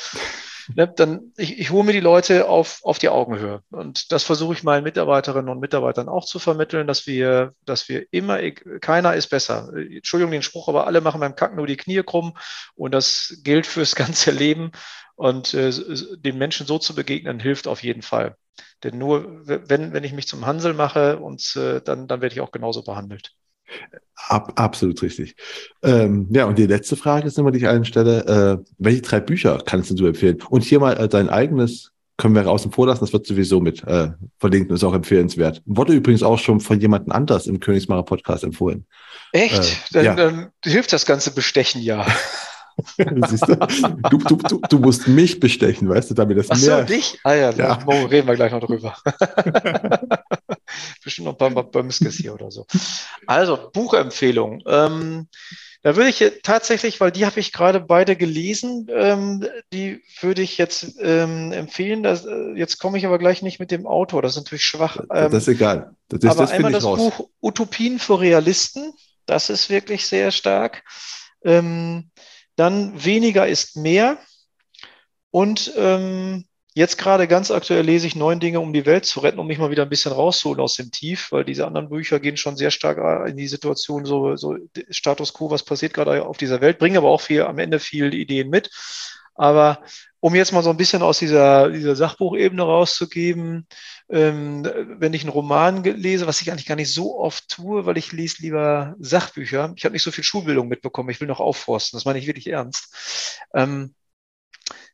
[0.76, 3.62] ne, dann ich, ich hole mir die Leute auf, auf die Augenhöhe.
[3.72, 8.06] Und das versuche ich meinen Mitarbeiterinnen und Mitarbeitern auch zu vermitteln, dass wir, dass wir
[8.12, 9.72] immer, keiner ist besser.
[9.76, 12.38] Entschuldigung den Spruch, aber alle machen beim Kacken nur die Knie krumm
[12.76, 14.72] und das gilt fürs ganze Leben.
[15.16, 15.72] Und äh,
[16.18, 18.36] den Menschen so zu begegnen, hilft auf jeden Fall.
[18.84, 22.42] Denn nur wenn, wenn ich mich zum Hansel mache, und, äh, dann, dann werde ich
[22.42, 23.32] auch genauso behandelt.
[24.30, 25.36] Ab, absolut richtig.
[25.82, 28.62] Ähm, ja, und die letzte Frage ist immer, die ich allen stelle.
[28.62, 30.42] Äh, welche drei Bücher kannst du empfehlen?
[30.50, 33.02] Und hier mal äh, dein eigenes können wir außen vor lassen.
[33.02, 35.62] Das wird sowieso mit äh, verlinkt und ist auch empfehlenswert.
[35.66, 38.86] Wurde übrigens auch schon von jemandem anders im Königsmacher Podcast empfohlen.
[39.34, 39.64] Echt?
[39.64, 40.16] Äh, dann, ja.
[40.16, 42.06] dann hilft das ganze Bestechen ja.
[43.28, 43.56] Siehst du?
[44.10, 44.62] Du, du, du?
[44.68, 46.80] du, musst mich bestechen, weißt du, damit das Ach mehr.
[46.80, 47.20] So, dich?
[47.24, 47.74] Ah ja, ja.
[47.74, 48.96] reden wir gleich noch drüber.
[51.04, 52.66] Bestimmt noch ein paar Bömskes hier oder so.
[53.28, 54.64] Also, Buchempfehlung.
[54.66, 55.28] Ähm,
[55.84, 60.58] da würde ich tatsächlich, weil die habe ich gerade beide gelesen, ähm, die würde ich
[60.58, 62.04] jetzt ähm, empfehlen.
[62.04, 64.98] Das, äh, jetzt komme ich aber gleich nicht mit dem Autor, das ist natürlich schwach.
[65.14, 65.94] Ähm, das ist egal.
[66.08, 67.00] Das, das, aber das einmal das raus.
[67.00, 68.94] Buch Utopien für Realisten,
[69.26, 70.84] das ist wirklich sehr stark.
[71.44, 72.12] Ähm,
[72.56, 74.18] dann weniger ist mehr.
[75.32, 79.40] Und ähm, jetzt gerade ganz aktuell lese ich neun Dinge, um die Welt zu retten,
[79.40, 82.38] um mich mal wieder ein bisschen rauszuholen aus dem Tief, weil diese anderen Bücher gehen
[82.38, 84.58] schon sehr stark in die Situation, so, so
[84.90, 88.16] Status quo, was passiert gerade auf dieser Welt, bringen aber auch viel, am Ende viele
[88.16, 88.70] Ideen mit.
[89.36, 89.82] Aber
[90.20, 93.68] um jetzt mal so ein bisschen aus dieser, dieser Sachbuchebene rauszugeben,
[94.10, 94.64] ähm,
[94.98, 98.12] wenn ich einen Roman lese, was ich eigentlich gar nicht so oft tue, weil ich
[98.12, 99.74] lese lieber Sachbücher.
[99.76, 102.48] Ich habe nicht so viel Schulbildung mitbekommen, ich will noch aufforsten, das meine ich wirklich
[102.48, 103.40] ernst.
[103.54, 104.03] Ähm, äh,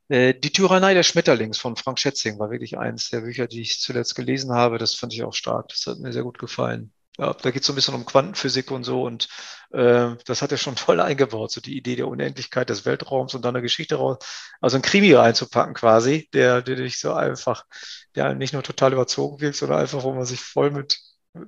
[0.10, 4.16] die Tyrannei des Schmetterlings von Frank Schätzing war wirklich eins der Bücher, die ich zuletzt
[4.16, 4.80] gelesen habe.
[4.80, 5.70] Das fand ich auch stark.
[5.70, 6.92] Das hat mir sehr gut gefallen.
[7.20, 9.28] Ja, da geht es so ein bisschen um Quantenphysik und so und
[9.72, 13.44] äh, das hat er schon toll eingebaut, so die Idee der Unendlichkeit des Weltraums und
[13.44, 14.20] dann eine Geschichte raus,
[14.62, 17.66] also ein Krimi reinzupacken quasi, der, der dich so einfach,
[18.16, 20.98] der nicht nur total überzogen wirkt, sondern einfach, wo man sich voll mit,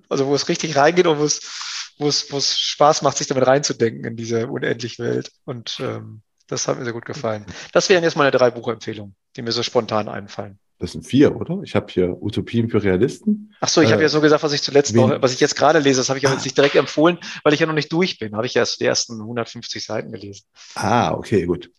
[0.10, 3.28] also wo es richtig reingeht und wo es, wo es, wo es Spaß macht, sich
[3.28, 6.22] damit reinzudenken in diese unendliche Welt und ähm,
[6.52, 7.46] das hat mir sehr gut gefallen.
[7.72, 10.60] Das wären jetzt meine drei Buchempfehlungen, die mir so spontan einfallen.
[10.80, 11.62] Das sind vier, oder?
[11.64, 13.54] Ich habe hier Utopien für Realisten.
[13.62, 15.56] Ach so, ich äh, habe ja so gesagt, was ich zuletzt noch, was ich jetzt
[15.56, 16.38] gerade lese, das habe ich aber ah.
[16.38, 18.36] jetzt nicht direkt empfohlen, weil ich ja noch nicht durch bin.
[18.36, 20.44] Habe ich erst die ersten 150 Seiten gelesen.
[20.76, 21.72] Ah, okay, gut.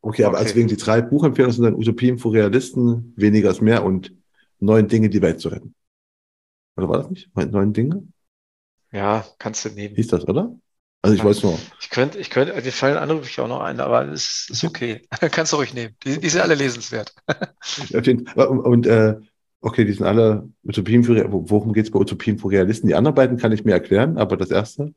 [0.00, 0.44] Okay, aber okay.
[0.44, 4.12] also wegen die drei Buchempfehlungen sind dann Utopien für Realisten, weniger ist mehr und
[4.58, 5.74] neun Dinge, die Welt zu retten.
[6.76, 7.28] Oder war das nicht?
[7.36, 8.08] Neun Dinge?
[8.90, 9.94] Ja, kannst du nehmen.
[9.94, 10.56] Hieß das, oder?
[11.02, 11.58] Also ich weiß nur.
[11.80, 15.02] Ich könnte, ich könnte, mir fallen andere Bücher auch noch ein, aber es ist okay.
[15.32, 15.96] Kannst du ruhig nehmen.
[16.04, 17.12] Die, die sind alle lesenswert.
[17.92, 19.16] und, und äh,
[19.60, 22.86] okay, die sind alle Utopien für, worum geht es bei Utopien für Realisten?
[22.86, 24.94] Die anderen beiden kann ich mir erklären, aber das erste?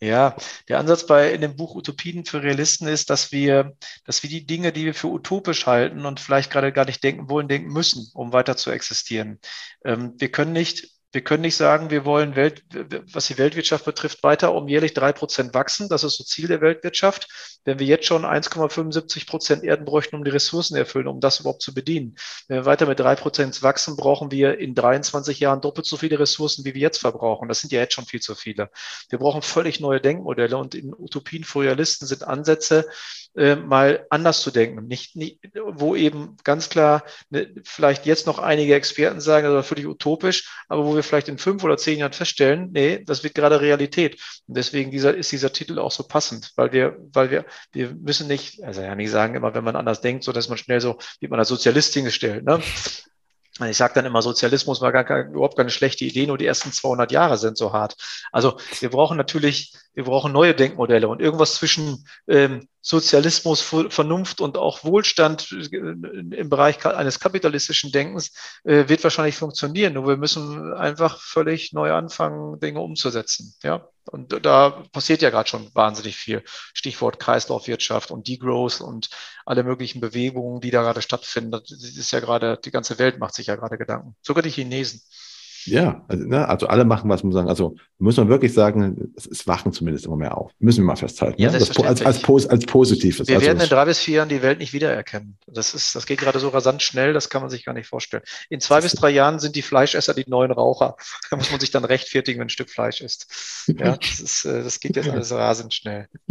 [0.00, 0.36] Ja,
[0.68, 4.44] der Ansatz bei in dem Buch Utopien für Realisten ist, dass wir, dass wir die
[4.44, 8.10] Dinge, die wir für utopisch halten und vielleicht gerade gar nicht denken wollen, denken müssen,
[8.12, 9.38] um weiter zu existieren.
[9.84, 12.62] Ähm, wir können nicht wir können nicht sagen, wir wollen, Welt,
[13.10, 15.88] was die Weltwirtschaft betrifft, weiter um jährlich drei Prozent wachsen.
[15.88, 17.58] Das ist so Ziel der Weltwirtschaft.
[17.64, 21.62] Wenn wir jetzt schon 1,75 Prozent Erden bräuchten, um die Ressourcen erfüllen, um das überhaupt
[21.62, 22.16] zu bedienen.
[22.48, 26.18] Wenn wir weiter mit drei Prozent wachsen, brauchen wir in 23 Jahren doppelt so viele
[26.18, 27.48] Ressourcen, wie wir jetzt verbrauchen.
[27.48, 28.68] Das sind ja jetzt schon viel zu viele.
[29.08, 32.86] Wir brauchen völlig neue Denkmodelle und in Utopien für Realisten sind Ansätze,
[33.36, 34.86] äh, mal anders zu denken.
[34.86, 39.62] Nicht, nicht, wo eben ganz klar ne, vielleicht jetzt noch einige Experten sagen, das war
[39.62, 43.34] völlig utopisch, aber wo wir vielleicht in fünf oder zehn Jahren feststellen, nee, das wird
[43.34, 44.20] gerade Realität.
[44.46, 48.26] Und deswegen dieser, ist dieser Titel auch so passend, weil wir, weil wir, wir müssen
[48.26, 50.98] nicht, also ja nicht sagen immer, wenn man anders denkt, so dass man schnell so,
[51.20, 52.60] wie man als Sozialist hingestellt, ne?
[53.60, 56.72] Ich sage dann immer, Sozialismus war gar, gar, überhaupt keine schlechte Idee, nur die ersten
[56.72, 57.96] 200 Jahre sind so hart.
[58.32, 64.58] Also wir brauchen natürlich, wir brauchen neue Denkmodelle und irgendwas zwischen ähm, Sozialismus, Vernunft und
[64.58, 68.32] auch Wohlstand äh, im Bereich eines kapitalistischen Denkens
[68.64, 69.94] äh, wird wahrscheinlich funktionieren.
[69.94, 73.54] Nur wir müssen einfach völlig neu anfangen, Dinge umzusetzen.
[73.62, 76.42] Ja, und da passiert ja gerade schon wahnsinnig viel.
[76.74, 79.10] Stichwort Kreislaufwirtschaft und Degrowth und
[79.44, 81.50] alle möglichen Bewegungen, die da gerade stattfinden.
[81.50, 84.16] Das ist ja gerade, die ganze Welt macht sich ja gerade Gedanken.
[84.22, 85.00] Sogar die Chinesen.
[85.66, 87.48] Ja, also, ne, also alle machen, was man sagen.
[87.48, 90.52] Also muss man wirklich sagen, es, es wachen zumindest immer mehr auf.
[90.58, 91.40] Müssen wir mal festhalten.
[91.40, 91.58] Ja, ne?
[91.58, 93.26] das als, als, als, als Positives.
[93.26, 95.38] Wir also werden in drei bis vier Jahren die Welt nicht wiedererkennen.
[95.46, 98.22] Das ist, das geht gerade so rasant schnell, das kann man sich gar nicht vorstellen.
[98.50, 100.96] In zwei bis drei Jahren sind die Fleischesser die neuen Raucher.
[101.30, 103.26] Da muss man sich dann rechtfertigen, wenn ein Stück Fleisch ist.
[103.66, 106.06] Ja, das, ist, äh, das geht jetzt alles rasend schnell.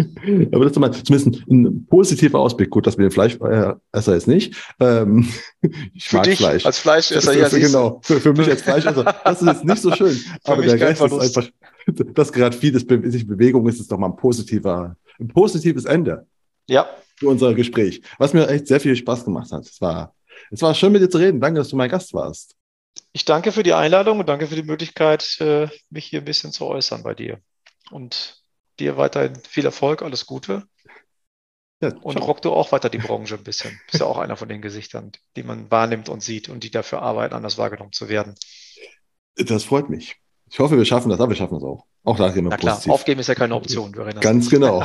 [0.52, 2.70] Aber das ist mal zumindest ein positiver Ausblick.
[2.70, 4.56] Gut, dass wir den Fleischesser jetzt nicht.
[4.80, 5.28] Ähm,
[5.94, 6.66] ich für mag Fleisch.
[6.66, 7.50] Als Fleischesser, ja.
[7.50, 8.00] Genau.
[8.04, 9.16] Für, für mich als Fleischesser.
[9.26, 10.24] Das ist jetzt nicht so schön.
[10.44, 11.50] aber der Rest ist einfach,
[12.14, 16.28] dass gerade vieles sich Bewegung ist, ist doch mal ein positiver, ein positives Ende.
[16.68, 16.88] Ja.
[17.18, 19.66] Für unser Gespräch, was mir echt sehr viel Spaß gemacht hat.
[19.66, 20.14] Es war,
[20.52, 21.42] es war schön mit dir zu reden.
[21.42, 22.56] Danke, dass du mein Gast warst.
[23.14, 26.52] Ich danke für die Einladung und danke für die Möglichkeit, äh, mich hier ein bisschen
[26.52, 27.40] zu äußern bei dir.
[27.92, 28.44] Und
[28.80, 30.64] dir weiterhin viel Erfolg, alles Gute.
[31.82, 33.80] Ja, und rock du auch weiter die Branche ein bisschen.
[33.90, 37.02] Bist ja auch einer von den Gesichtern, die man wahrnimmt und sieht und die dafür
[37.02, 38.36] arbeiten, anders wahrgenommen zu werden.
[39.38, 40.18] Das freut mich.
[40.50, 41.86] Ich hoffe, wir schaffen das, aber wir schaffen das auch.
[42.06, 42.94] Auch da immer Na klar, positiv.
[42.94, 43.92] aufgeben ist ja keine Option.
[43.92, 44.84] Ganz genau.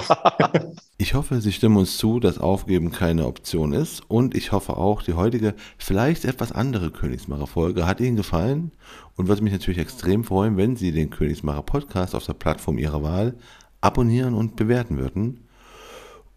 [0.98, 4.02] ich hoffe, Sie stimmen uns zu, dass Aufgeben keine Option ist.
[4.08, 8.72] Und ich hoffe auch, die heutige, vielleicht etwas andere Königsmacher-Folge hat Ihnen gefallen.
[9.16, 13.02] Und würde mich natürlich extrem freuen, wenn Sie den Königsmacher Podcast auf der Plattform Ihrer
[13.02, 13.34] Wahl
[13.82, 15.46] abonnieren und bewerten würden.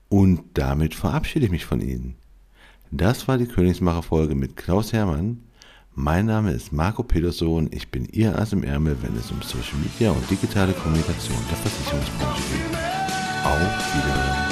[0.10, 2.15] Und damit verabschiede ich mich von Ihnen.
[2.91, 5.44] Das war die Königsmacher-Folge mit Klaus Hermann.
[5.95, 7.70] Mein Name ist Marco Peterson.
[7.72, 11.57] Ich bin Ihr Ass im Ärmel, wenn es um Social Media und digitale Kommunikation der
[11.57, 12.78] Versicherungsbranche geht.
[13.45, 13.60] Auf
[13.94, 14.44] Wiedersehen.